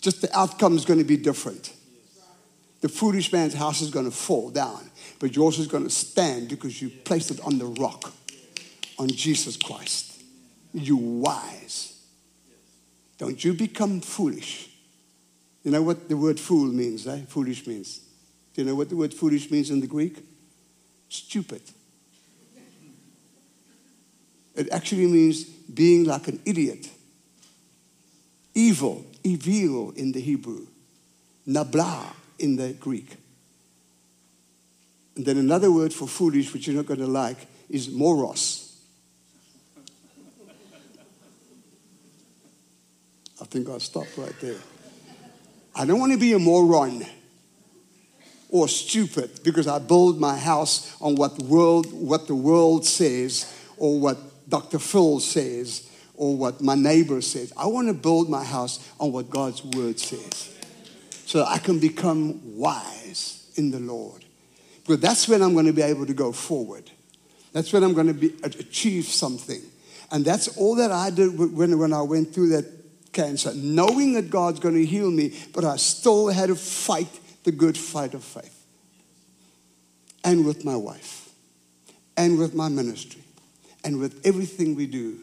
Just 0.00 0.22
the 0.22 0.36
outcome 0.36 0.76
is 0.76 0.84
going 0.84 0.98
to 0.98 1.04
be 1.04 1.16
different. 1.16 1.72
The 2.80 2.88
foolish 2.88 3.32
man's 3.32 3.54
house 3.54 3.82
is 3.82 3.90
going 3.90 4.06
to 4.06 4.10
fall 4.10 4.50
down, 4.50 4.90
but 5.18 5.36
yours 5.36 5.58
is 5.58 5.66
going 5.66 5.84
to 5.84 5.90
stand 5.90 6.48
because 6.48 6.80
you 6.80 6.88
placed 6.88 7.30
it 7.30 7.40
on 7.40 7.58
the 7.58 7.66
rock, 7.66 8.12
on 8.98 9.08
Jesus 9.08 9.56
Christ. 9.56 10.22
You 10.72 10.96
wise. 10.96 12.02
Don't 13.18 13.44
you 13.44 13.52
become 13.52 14.00
foolish. 14.00 14.70
You 15.62 15.70
know 15.70 15.82
what 15.82 16.08
the 16.08 16.16
word 16.16 16.40
fool 16.40 16.64
means, 16.64 17.06
eh? 17.06 17.20
Foolish 17.28 17.66
means. 17.66 18.00
Do 18.54 18.62
you 18.62 18.68
know 18.68 18.74
what 18.74 18.88
the 18.88 18.96
word 18.96 19.12
foolish 19.12 19.50
means 19.50 19.70
in 19.70 19.80
the 19.80 19.86
Greek? 19.86 20.16
Stupid. 21.10 21.60
It 24.54 24.70
actually 24.70 25.06
means 25.06 25.44
being 25.44 26.04
like 26.04 26.28
an 26.28 26.40
idiot. 26.46 26.88
Evil, 28.54 29.06
evil 29.22 29.92
in 29.92 30.12
the 30.12 30.20
Hebrew. 30.20 30.66
Nabla 31.46 32.14
in 32.38 32.56
the 32.56 32.72
Greek. 32.74 33.16
And 35.16 35.26
then 35.26 35.36
another 35.38 35.70
word 35.70 35.92
for 35.92 36.08
foolish, 36.08 36.52
which 36.52 36.66
you're 36.66 36.76
not 36.76 36.86
going 36.86 37.00
to 37.00 37.06
like, 37.06 37.46
is 37.68 37.90
moros. 37.90 38.66
I 43.40 43.44
think 43.44 43.68
I'll 43.68 43.80
stop 43.80 44.06
right 44.16 44.34
there. 44.40 44.58
I 45.74 45.84
don't 45.84 45.98
want 45.98 46.12
to 46.12 46.18
be 46.18 46.32
a 46.32 46.38
moron 46.38 47.04
or 48.48 48.68
stupid 48.68 49.40
because 49.44 49.66
I 49.66 49.78
build 49.78 50.20
my 50.20 50.36
house 50.36 50.96
on 51.00 51.14
what 51.14 51.38
world, 51.38 51.92
what 51.92 52.26
the 52.26 52.34
world 52.34 52.84
says 52.84 53.52
or 53.76 53.98
what 53.98 54.18
Dr. 54.48 54.78
Phil 54.78 55.20
says 55.20 55.89
or 56.20 56.36
what 56.36 56.60
my 56.60 56.74
neighbor 56.74 57.22
says. 57.22 57.50
I 57.56 57.66
want 57.66 57.88
to 57.88 57.94
build 57.94 58.28
my 58.28 58.44
house 58.44 58.86
on 59.00 59.10
what 59.10 59.30
God's 59.30 59.64
word 59.64 59.98
says 59.98 60.54
so 61.24 61.46
I 61.46 61.56
can 61.56 61.78
become 61.78 62.58
wise 62.58 63.50
in 63.56 63.70
the 63.70 63.78
Lord. 63.80 64.26
Because 64.82 65.00
that's 65.00 65.26
when 65.26 65.40
I'm 65.40 65.54
going 65.54 65.64
to 65.64 65.72
be 65.72 65.80
able 65.80 66.04
to 66.04 66.12
go 66.12 66.30
forward. 66.30 66.90
That's 67.54 67.72
when 67.72 67.82
I'm 67.82 67.94
going 67.94 68.08
to 68.08 68.12
be, 68.12 68.34
achieve 68.42 69.06
something. 69.06 69.62
And 70.10 70.22
that's 70.22 70.48
all 70.58 70.74
that 70.74 70.92
I 70.92 71.08
did 71.08 71.38
when, 71.38 71.78
when 71.78 71.94
I 71.94 72.02
went 72.02 72.34
through 72.34 72.50
that 72.50 72.66
cancer, 73.14 73.54
knowing 73.54 74.12
that 74.12 74.28
God's 74.28 74.60
going 74.60 74.74
to 74.74 74.84
heal 74.84 75.10
me, 75.10 75.34
but 75.54 75.64
I 75.64 75.76
still 75.76 76.28
had 76.28 76.48
to 76.48 76.54
fight 76.54 77.08
the 77.44 77.50
good 77.50 77.78
fight 77.78 78.12
of 78.12 78.22
faith. 78.22 78.66
And 80.22 80.44
with 80.44 80.66
my 80.66 80.76
wife, 80.76 81.30
and 82.18 82.38
with 82.38 82.54
my 82.54 82.68
ministry, 82.68 83.22
and 83.84 83.98
with 83.98 84.20
everything 84.26 84.74
we 84.74 84.86
do, 84.86 85.20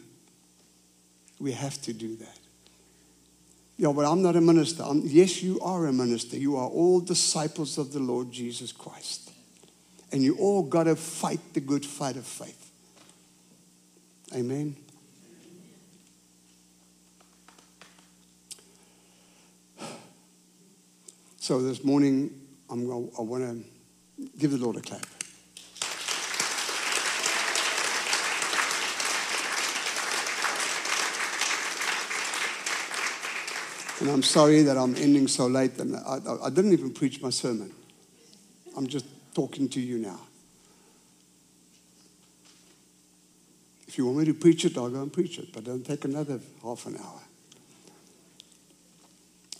we 1.40 1.52
have 1.52 1.80
to 1.82 1.92
do 1.92 2.16
that. 2.16 2.38
Yeah, 3.76 3.92
but 3.92 4.04
I'm 4.04 4.22
not 4.22 4.34
a 4.34 4.40
minister. 4.40 4.82
I'm, 4.82 5.02
yes, 5.04 5.40
you 5.40 5.60
are 5.60 5.86
a 5.86 5.92
minister. 5.92 6.36
You 6.36 6.56
are 6.56 6.68
all 6.68 7.00
disciples 7.00 7.78
of 7.78 7.92
the 7.92 8.00
Lord 8.00 8.32
Jesus 8.32 8.72
Christ. 8.72 9.30
And 10.10 10.22
you 10.22 10.36
all 10.36 10.62
got 10.64 10.84
to 10.84 10.96
fight 10.96 11.40
the 11.54 11.60
good 11.60 11.86
fight 11.86 12.16
of 12.16 12.26
faith. 12.26 12.70
Amen. 14.34 14.74
So 21.38 21.62
this 21.62 21.84
morning, 21.84 22.30
I'm, 22.68 22.80
I 22.90 23.22
want 23.22 23.44
to 23.44 24.28
give 24.38 24.50
the 24.50 24.58
Lord 24.58 24.76
a 24.76 24.80
clap. 24.80 25.06
And 34.00 34.10
I'm 34.10 34.22
sorry 34.22 34.62
that 34.62 34.76
I'm 34.76 34.94
ending 34.96 35.26
so 35.26 35.46
late, 35.46 35.78
and 35.78 35.96
I, 35.96 36.18
I, 36.44 36.50
didn't 36.50 36.72
even 36.72 36.92
preach 36.92 37.20
my 37.20 37.30
sermon. 37.30 37.72
I'm 38.76 38.86
just 38.86 39.06
talking 39.34 39.68
to 39.70 39.80
you 39.80 39.98
now. 39.98 40.20
If 43.88 43.98
you 43.98 44.06
want 44.06 44.18
me 44.18 44.24
to 44.26 44.34
preach 44.34 44.64
it, 44.64 44.76
I'll 44.76 44.88
go 44.88 45.02
and 45.02 45.12
preach 45.12 45.38
it, 45.38 45.52
but 45.52 45.64
don't 45.64 45.84
take 45.84 46.04
another 46.04 46.38
half 46.62 46.86
an 46.86 46.96
hour. 46.96 47.20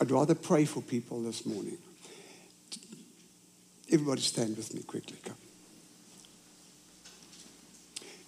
I'd 0.00 0.10
rather 0.10 0.36
pray 0.36 0.64
for 0.64 0.82
people 0.82 1.20
this 1.22 1.44
morning. 1.44 1.78
Everybody 3.90 4.20
stand 4.20 4.56
with 4.56 4.72
me 4.72 4.82
quickly. 4.82 5.16
Come. 5.24 5.34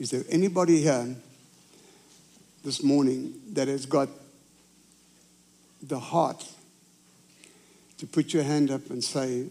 Is 0.01 0.11
there 0.11 0.25
anybody 0.29 0.81
here 0.81 1.15
this 2.65 2.83
morning 2.83 3.35
that 3.53 3.69
has 3.69 3.87
got 3.87 4.09
the 5.83 5.99
heart 5.99 6.47
to 7.99 8.07
put 8.07 8.33
your 8.33 8.43
hand 8.43 8.71
up 8.71 8.91
and 8.91 9.03
say, 9.03 9.47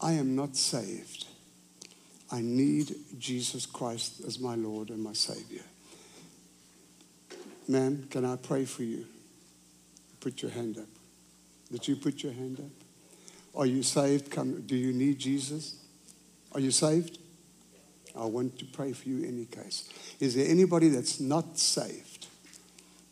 I 0.00 0.12
am 0.12 0.36
not 0.36 0.56
saved. 0.56 1.26
I 2.30 2.40
need 2.40 2.94
Jesus 3.18 3.66
Christ 3.66 4.22
as 4.26 4.38
my 4.38 4.54
Lord 4.54 4.90
and 4.90 5.02
my 5.02 5.14
Savior. 5.14 5.62
Ma'am, 7.66 8.06
can 8.10 8.24
I 8.24 8.36
pray 8.36 8.64
for 8.64 8.82
you? 8.82 9.06
Put 10.20 10.42
your 10.42 10.50
hand 10.50 10.78
up. 10.78 10.86
Did 11.70 11.86
you 11.88 11.96
put 11.96 12.22
your 12.22 12.32
hand 12.32 12.60
up? 12.60 12.70
Are 13.54 13.66
you 13.66 13.82
saved? 13.82 14.30
Come, 14.30 14.62
do 14.62 14.76
you 14.76 14.92
need 14.92 15.18
Jesus? 15.18 15.76
Are 16.52 16.60
you 16.60 16.70
saved? 16.70 17.18
I 18.16 18.24
want 18.24 18.58
to 18.58 18.64
pray 18.64 18.92
for 18.92 19.08
you 19.08 19.18
in 19.18 19.24
any 19.26 19.44
case. 19.44 19.88
Is 20.18 20.34
there 20.34 20.48
anybody 20.48 20.88
that's 20.88 21.20
not 21.20 21.58
saved? 21.58 22.07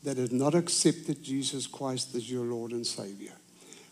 That 0.06 0.18
has 0.18 0.30
not 0.30 0.54
accepted 0.54 1.20
Jesus 1.20 1.66
Christ 1.66 2.14
as 2.14 2.30
your 2.30 2.44
Lord 2.44 2.70
and 2.70 2.86
Savior. 2.86 3.32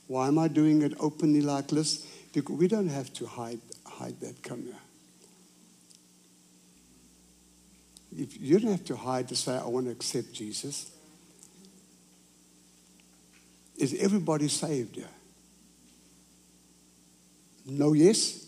Why 0.06 0.28
am 0.28 0.38
I 0.38 0.46
doing 0.46 0.82
it 0.82 0.94
openly 1.00 1.40
like 1.40 1.66
this? 1.66 2.06
Because 2.32 2.56
we 2.56 2.68
don't 2.68 2.86
have 2.86 3.12
to 3.14 3.26
hide, 3.26 3.58
hide 3.84 4.20
that. 4.20 4.36
Here. 4.46 4.76
If 8.16 8.40
you 8.40 8.60
don't 8.60 8.70
have 8.70 8.84
to 8.84 8.94
hide 8.94 9.26
to 9.30 9.34
say, 9.34 9.56
I 9.56 9.66
want 9.66 9.86
to 9.86 9.90
accept 9.90 10.32
Jesus. 10.32 10.92
Is 13.76 13.96
everybody 13.98 14.46
saved 14.46 14.94
here? 14.94 15.08
No, 17.66 17.92
yes? 17.92 18.46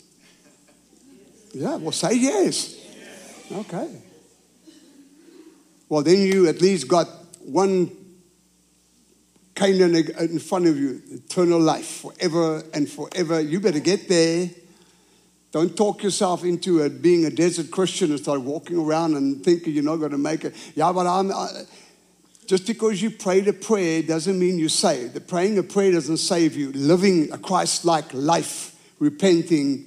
Yeah, 1.52 1.74
well, 1.78 1.90
say 1.90 2.14
yes. 2.14 2.76
Okay. 3.50 4.02
Well, 5.88 6.02
then 6.04 6.18
you 6.18 6.46
at 6.48 6.60
least 6.60 6.86
got 6.86 7.25
one 7.47 7.90
Canaan 9.55 9.97
uh, 9.97 10.22
in 10.22 10.38
front 10.38 10.66
of 10.66 10.76
you, 10.78 11.01
eternal 11.11 11.59
life, 11.59 12.03
forever 12.03 12.62
and 12.74 12.88
forever. 12.88 13.40
You 13.40 13.61
better 13.61 13.80
get 13.80 14.09
there. 14.09 14.51
Don't 15.53 15.74
talk 15.74 16.03
yourself 16.03 16.44
into 16.44 16.80
it, 16.80 17.01
being 17.01 17.24
a 17.24 17.30
desert 17.30 17.70
Christian 17.70 18.11
and 18.11 18.20
start 18.20 18.42
walking 18.42 18.78
around 18.78 19.14
and 19.14 19.42
thinking 19.42 19.72
you're 19.72 19.82
not 19.82 19.97
going 19.97 20.11
to 20.11 20.18
make 20.18 20.44
it. 20.44 20.55
Yeah, 20.74 20.92
but 20.92 21.07
I'm. 21.07 21.32
I, 21.32 21.62
Just 22.47 22.66
because 22.66 23.01
you 23.01 23.11
prayed 23.11 23.49
a 23.49 23.53
prayer 23.53 24.03
doesn't 24.03 24.38
mean 24.38 24.59
you're 24.59 24.68
saved. 24.68 25.14
The 25.14 25.20
praying 25.20 25.57
a 25.59 25.62
prayer 25.62 25.92
doesn't 25.92 26.18
save 26.18 26.55
you. 26.55 26.72
Living 26.72 27.32
a 27.32 27.38
Christ 27.38 27.84
like 27.84 28.12
life, 28.12 28.76
repenting, 28.99 29.86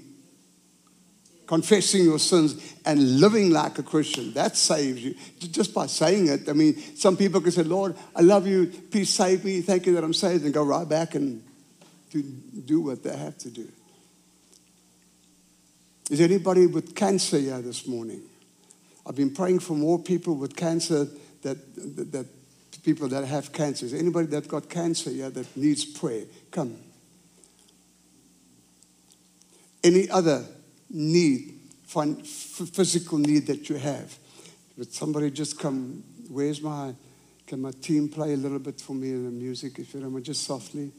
confessing 1.50 2.04
your 2.04 2.20
sins, 2.20 2.76
and 2.86 3.20
living 3.20 3.50
like 3.50 3.80
a 3.80 3.82
Christian, 3.82 4.32
that 4.34 4.56
saves 4.56 5.04
you. 5.04 5.16
Just 5.40 5.74
by 5.74 5.88
saying 5.88 6.28
it. 6.28 6.48
I 6.48 6.54
mean, 6.54 6.78
some 6.96 7.18
people 7.18 7.42
can 7.42 7.50
say, 7.50 7.64
Lord, 7.64 7.96
I 8.16 8.22
love 8.22 8.46
you. 8.46 8.68
Please 8.68 9.12
save 9.12 9.44
me. 9.44 9.62
Thank 9.62 9.88
you 9.88 9.96
that 9.96 10.04
I'm 10.04 10.14
saved. 10.14 10.46
And 10.46 10.54
go 10.54 10.64
right 10.64 10.88
back 10.88 11.16
and 11.16 11.44
do, 12.12 12.22
do 12.22 12.82
what 12.82 13.02
they 13.02 13.18
have 13.18 13.36
to 13.40 13.50
do. 13.50 13.68
Is 16.12 16.22
anybody 16.22 16.68
with 16.68 16.94
cancer 16.94 17.40
here 17.40 17.60
this 17.62 17.88
morning? 17.88 18.22
I've 19.08 19.16
been 19.16 19.34
praying 19.34 19.62
for 19.62 19.74
more 19.74 19.98
people 19.98 20.36
with 20.36 20.56
cancer 20.56 21.08
that, 21.42 21.76
that, 21.96 22.12
that 22.12 22.84
people 22.84 23.08
that 23.08 23.26
have 23.26 23.52
cancer. 23.52 23.88
Is 23.88 23.96
anybody 23.96 24.28
that 24.28 24.48
got 24.48 24.70
cancer 24.70 25.10
here 25.10 25.32
that 25.32 25.58
needs 25.58 25.84
prayer? 25.84 26.26
Come. 26.52 26.78
Any 29.84 30.08
other 30.12 30.46
need, 30.90 31.60
physical 31.86 33.18
need 33.18 33.48
that 33.48 33.70
you 33.70 33.78
have? 33.78 34.18
Would 34.78 34.94
somebody 34.94 35.32
just 35.32 35.60
come? 35.60 36.04
Where's 36.30 36.62
my, 36.62 36.94
can 37.48 37.62
my 37.62 37.72
team 37.72 38.10
play 38.10 38.34
a 38.34 38.38
little 38.38 38.60
bit 38.60 38.80
for 38.80 38.94
me 38.94 39.10
in 39.10 39.26
the 39.26 39.32
music, 39.32 39.80
if 39.80 39.94
you 39.94 40.00
don't 40.02 40.14
mind, 40.14 40.26
just 40.26 40.44
softly? 40.44 40.92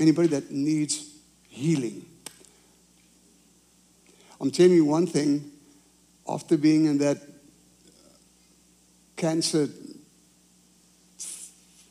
Anybody 0.00 0.28
that 0.28 0.50
needs 0.50 1.10
healing? 1.48 2.04
I'm 4.40 4.50
telling 4.50 4.72
you 4.72 4.84
one 4.84 5.06
thing, 5.06 5.50
after 6.28 6.56
being 6.56 6.84
in 6.84 6.98
that 6.98 7.18
cancer 9.16 9.68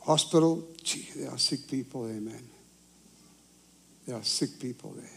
hospital, 0.01 0.65
gee, 0.82 1.09
there 1.18 1.32
are 1.32 1.38
sick 1.38 1.68
people 1.70 2.07
there, 2.07 2.22
man. 2.22 2.47
There 4.05 4.15
are 4.15 4.24
sick 4.24 4.57
people 4.59 4.91
there. 4.91 5.16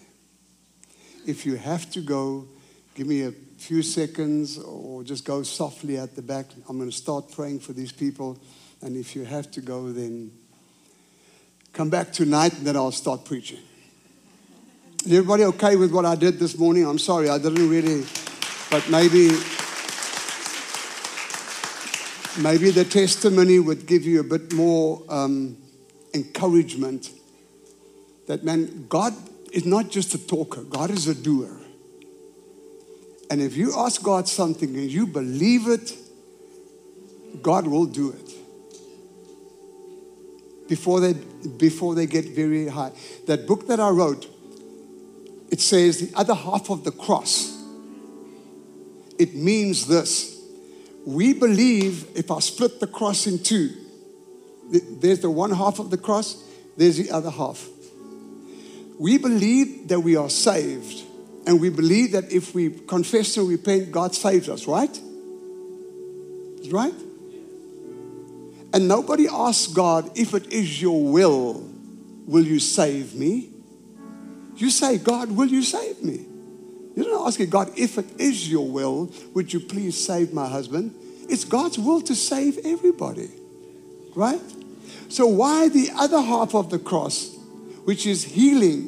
If 1.26 1.44
you 1.44 1.56
have 1.56 1.90
to 1.92 2.00
go, 2.00 2.48
give 2.94 3.06
me 3.06 3.22
a 3.22 3.32
few 3.58 3.82
seconds 3.82 4.58
or 4.58 5.02
just 5.02 5.24
go 5.24 5.42
softly 5.42 5.98
at 5.98 6.16
the 6.16 6.22
back. 6.22 6.46
I'm 6.68 6.78
going 6.78 6.90
to 6.90 6.96
start 6.96 7.30
praying 7.30 7.60
for 7.60 7.72
these 7.72 7.92
people. 7.92 8.38
And 8.80 8.96
if 8.96 9.14
you 9.14 9.24
have 9.24 9.50
to 9.52 9.60
go, 9.60 9.92
then 9.92 10.32
come 11.72 11.90
back 11.90 12.12
tonight 12.12 12.54
and 12.54 12.66
then 12.66 12.76
I'll 12.76 12.90
start 12.90 13.24
preaching. 13.24 13.58
Is 15.04 15.12
everybody 15.12 15.44
okay 15.44 15.76
with 15.76 15.92
what 15.92 16.04
I 16.04 16.14
did 16.14 16.38
this 16.38 16.58
morning? 16.58 16.86
I'm 16.86 16.98
sorry, 16.98 17.28
I 17.28 17.38
didn't 17.38 17.68
really, 17.68 18.04
but 18.70 18.88
maybe, 18.90 19.28
maybe 22.42 22.70
the 22.70 22.86
testimony 22.88 23.58
would 23.58 23.86
give 23.86 24.04
you 24.04 24.20
a 24.20 24.24
bit 24.24 24.52
more 24.52 25.02
um, 25.08 25.56
encouragement 26.12 27.10
that, 28.26 28.44
man, 28.44 28.86
God 28.88 29.14
is 29.52 29.64
not 29.64 29.90
just 29.90 30.14
a 30.14 30.26
talker, 30.26 30.62
God 30.62 30.90
is 30.90 31.08
a 31.08 31.14
doer. 31.14 31.60
And 33.30 33.40
if 33.40 33.56
you 33.56 33.72
ask 33.76 34.02
God 34.02 34.28
something 34.28 34.76
and 34.76 34.90
you 34.90 35.06
believe 35.06 35.68
it, 35.68 35.96
God 37.42 37.66
will 37.66 37.86
do 37.86 38.10
it 38.10 38.30
before 40.68 41.00
they, 41.00 41.12
before 41.12 41.94
they 41.94 42.06
get 42.06 42.28
very 42.28 42.68
high. 42.68 42.92
That 43.26 43.46
book 43.46 43.66
that 43.68 43.80
I 43.80 43.90
wrote, 43.90 44.26
it 45.50 45.60
says 45.60 46.00
the 46.00 46.16
other 46.16 46.34
half 46.34 46.70
of 46.70 46.84
the 46.84 46.92
cross. 46.92 47.56
It 49.18 49.34
means 49.34 49.86
this. 49.86 50.40
We 51.04 51.32
believe 51.32 52.06
if 52.16 52.30
I 52.30 52.40
split 52.40 52.78
the 52.80 52.86
cross 52.86 53.26
in 53.26 53.42
two, 53.42 53.70
there's 54.70 55.20
the 55.20 55.30
one 55.30 55.50
half 55.50 55.78
of 55.78 55.90
the 55.90 55.98
cross, 55.98 56.42
there's 56.76 56.96
the 56.96 57.10
other 57.10 57.30
half. 57.30 57.68
We 59.00 59.16
believe 59.16 59.88
that 59.88 60.00
we 60.00 60.16
are 60.16 60.28
saved, 60.28 61.04
and 61.46 61.58
we 61.58 61.70
believe 61.70 62.12
that 62.12 62.30
if 62.30 62.54
we 62.54 62.68
confess 62.68 63.34
and 63.38 63.48
repent, 63.48 63.90
God 63.90 64.14
saves 64.14 64.46
us, 64.46 64.66
right? 64.66 65.00
Right? 66.70 66.92
And 68.74 68.88
nobody 68.88 69.26
asks 69.26 69.72
God, 69.72 70.10
if 70.18 70.34
it 70.34 70.52
is 70.52 70.82
your 70.82 71.02
will, 71.02 71.66
will 72.26 72.44
you 72.44 72.58
save 72.58 73.14
me? 73.14 73.48
You 74.56 74.68
say, 74.68 74.98
God, 74.98 75.30
will 75.30 75.48
you 75.48 75.62
save 75.62 76.02
me? 76.02 76.26
You're 76.94 77.10
not 77.10 77.26
asking 77.26 77.48
God, 77.48 77.72
if 77.78 77.96
it 77.96 78.20
is 78.20 78.50
your 78.50 78.68
will, 78.68 79.10
would 79.32 79.50
you 79.50 79.60
please 79.60 79.96
save 79.96 80.34
my 80.34 80.46
husband? 80.46 80.94
It's 81.26 81.46
God's 81.46 81.78
will 81.78 82.02
to 82.02 82.14
save 82.14 82.58
everybody, 82.66 83.30
right? 84.14 84.42
So, 85.08 85.26
why 85.26 85.70
the 85.70 85.88
other 85.96 86.20
half 86.20 86.54
of 86.54 86.68
the 86.68 86.78
cross, 86.78 87.39
which 87.90 88.06
is 88.06 88.22
healing? 88.22 88.82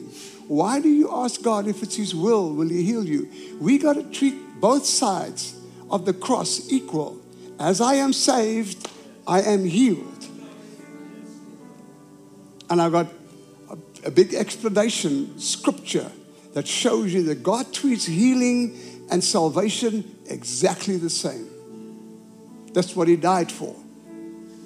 Why 0.47 0.79
do 0.79 0.89
you 0.89 1.11
ask 1.11 1.43
God 1.43 1.67
if 1.67 1.83
it's 1.83 1.97
His 1.97 2.15
will, 2.15 2.55
will 2.55 2.69
He 2.69 2.85
heal 2.85 3.05
you? 3.05 3.29
We 3.61 3.77
got 3.77 3.95
to 3.95 4.05
treat 4.05 4.61
both 4.61 4.87
sides 4.87 5.57
of 5.91 6.05
the 6.05 6.13
cross 6.13 6.71
equal. 6.71 7.21
As 7.59 7.81
I 7.81 7.95
am 7.95 8.13
saved, 8.13 8.89
I 9.27 9.43
am 9.43 9.65
healed. 9.65 10.25
And 12.71 12.81
I 12.81 12.89
got 12.91 13.09
a 14.05 14.11
big 14.13 14.35
explanation 14.35 15.37
scripture 15.37 16.13
that 16.55 16.69
shows 16.69 17.13
you 17.13 17.25
that 17.25 17.43
God 17.43 17.73
treats 17.73 18.07
healing 18.07 18.79
and 19.11 19.25
salvation 19.25 20.17
exactly 20.27 20.97
the 20.97 21.11
same. 21.11 21.51
That's 22.73 22.95
what 22.95 23.09
He 23.09 23.17
died 23.17 23.51
for. 23.51 23.75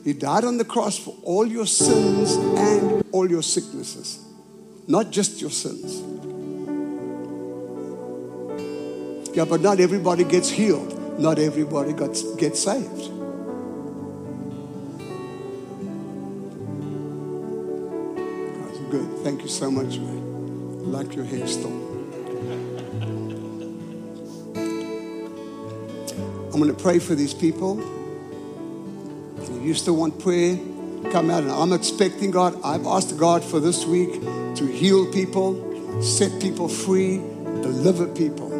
He 0.04 0.12
died 0.12 0.44
on 0.44 0.58
the 0.58 0.66
cross 0.66 0.98
for 0.98 1.16
all 1.22 1.46
your 1.46 1.66
sins 1.66 2.36
and 2.36 3.02
all 3.12 3.28
your 3.30 3.42
sicknesses, 3.42 4.25
not 4.86 5.10
just 5.10 5.40
your 5.40 5.50
sins. 5.50 6.02
Yeah, 9.36 9.44
but 9.44 9.60
not 9.60 9.80
everybody 9.80 10.24
gets 10.24 10.48
healed, 10.48 11.20
not 11.20 11.38
everybody 11.38 11.92
gets, 11.92 12.22
gets 12.36 12.62
saved. 12.62 13.10
God's 18.56 18.78
good. 18.90 19.18
Thank 19.24 19.42
you 19.42 19.48
so 19.48 19.70
much, 19.70 19.98
man. 19.98 20.84
I 20.84 20.88
like 20.88 21.14
your 21.14 21.24
hairstyle. 21.24 21.84
I'm 26.54 26.62
going 26.62 26.74
to 26.74 26.82
pray 26.82 26.98
for 26.98 27.14
these 27.14 27.34
people. 27.34 27.78
If 29.42 29.62
you 29.62 29.74
still 29.74 29.96
want 29.96 30.18
prayer, 30.18 30.58
come 31.12 31.30
out. 31.30 31.42
And 31.42 31.52
I'm 31.52 31.72
expecting 31.72 32.30
God. 32.30 32.58
I've 32.64 32.86
asked 32.86 33.16
God 33.16 33.44
for 33.44 33.60
this 33.60 33.84
week 33.84 34.20
to 34.56 34.66
heal 34.66 35.10
people, 35.12 36.02
set 36.02 36.40
people 36.40 36.68
free, 36.68 37.18
deliver 37.62 38.06
people. 38.06 38.52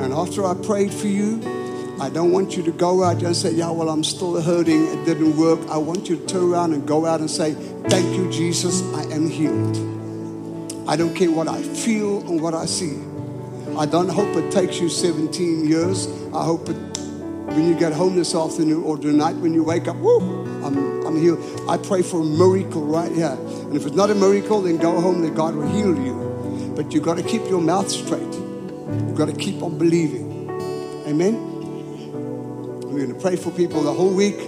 And 0.00 0.12
after 0.12 0.44
I 0.44 0.54
prayed 0.54 0.92
for 0.92 1.06
you, 1.06 1.40
I 2.00 2.10
don't 2.10 2.30
want 2.30 2.56
you 2.56 2.62
to 2.64 2.72
go 2.72 3.02
out 3.02 3.22
and 3.22 3.34
say, 3.34 3.52
Yeah, 3.52 3.70
well, 3.70 3.88
I'm 3.88 4.04
still 4.04 4.40
hurting. 4.40 4.86
It 4.86 5.04
didn't 5.06 5.36
work. 5.36 5.60
I 5.68 5.78
want 5.78 6.08
you 6.08 6.16
to 6.16 6.26
turn 6.26 6.52
around 6.52 6.74
and 6.74 6.86
go 6.86 7.06
out 7.06 7.20
and 7.20 7.30
say, 7.30 7.54
Thank 7.88 8.16
you, 8.16 8.30
Jesus. 8.30 8.82
I 8.94 9.04
am 9.14 9.30
healed. 9.30 9.76
I 10.88 10.96
don't 10.96 11.14
care 11.14 11.30
what 11.30 11.48
I 11.48 11.62
feel 11.62 12.20
and 12.28 12.40
what 12.40 12.54
I 12.54 12.66
see. 12.66 12.98
I 13.76 13.86
don't 13.86 14.08
hope 14.08 14.36
it 14.36 14.52
takes 14.52 14.78
you 14.78 14.88
17 14.88 15.66
years. 15.66 16.06
I 16.32 16.44
hope 16.44 16.68
it 16.68 16.76
when 17.56 17.68
you 17.68 17.74
get 17.74 17.92
home 17.92 18.16
this 18.16 18.34
afternoon 18.34 18.84
or 18.84 18.98
tonight 18.98 19.36
when 19.36 19.54
you 19.54 19.64
wake 19.64 19.88
up, 19.88 19.96
whoo, 19.96 20.45
I'm, 20.66 21.06
I'm 21.06 21.16
healed. 21.16 21.38
I 21.68 21.78
pray 21.78 22.02
for 22.02 22.20
a 22.20 22.24
miracle 22.24 22.84
right 22.84 23.10
here. 23.12 23.38
And 23.38 23.76
if 23.76 23.86
it's 23.86 23.96
not 23.96 24.10
a 24.10 24.14
miracle, 24.14 24.62
then 24.62 24.76
go 24.78 25.00
home 25.00 25.22
and 25.24 25.34
God 25.34 25.54
will 25.54 25.68
heal 25.68 25.96
you. 25.96 26.72
But 26.76 26.92
you've 26.92 27.04
got 27.04 27.16
to 27.16 27.22
keep 27.22 27.42
your 27.48 27.60
mouth 27.60 27.88
straight. 27.88 28.20
You've 28.22 29.16
got 29.16 29.26
to 29.26 29.34
keep 29.34 29.62
on 29.62 29.78
believing. 29.78 30.50
Amen. 31.06 31.56
We're 32.82 33.04
going 33.04 33.14
to 33.14 33.20
pray 33.20 33.36
for 33.36 33.50
people 33.50 33.82
the 33.82 33.92
whole 33.92 34.12
week. 34.12 34.38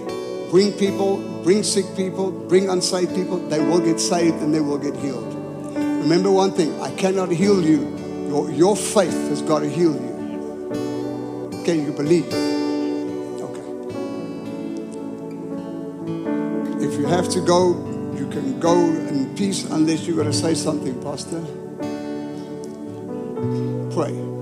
Bring 0.51 0.71
people, 0.73 1.17
bring 1.43 1.63
sick 1.63 1.85
people, 1.95 2.31
bring 2.31 2.69
unsaved 2.69 3.15
people. 3.15 3.37
They 3.37 3.59
will 3.59 3.79
get 3.79 3.99
saved 3.99 4.37
and 4.41 4.53
they 4.53 4.59
will 4.59 4.79
get 4.79 4.95
healed. 4.97 5.33
Remember 5.75 6.31
one 6.31 6.51
thing 6.51 6.79
I 6.81 6.91
cannot 6.95 7.29
heal 7.29 7.63
you. 7.63 7.95
Your, 8.27 8.51
your 8.51 8.75
faith 8.75 9.29
has 9.29 9.41
got 9.41 9.59
to 9.59 9.69
heal 9.69 9.93
you. 9.93 11.61
Can 11.65 11.85
you 11.85 11.91
believe? 11.91 12.48
Have 17.09 17.27
to 17.29 17.41
go, 17.41 17.73
you 18.15 18.27
can 18.29 18.59
go 18.59 18.77
in 18.77 19.35
peace 19.35 19.63
unless 19.65 20.05
you're 20.05 20.15
going 20.15 20.31
to 20.31 20.33
say 20.33 20.53
something, 20.53 21.01
Pastor. 21.01 21.41
Pray. 23.95 24.38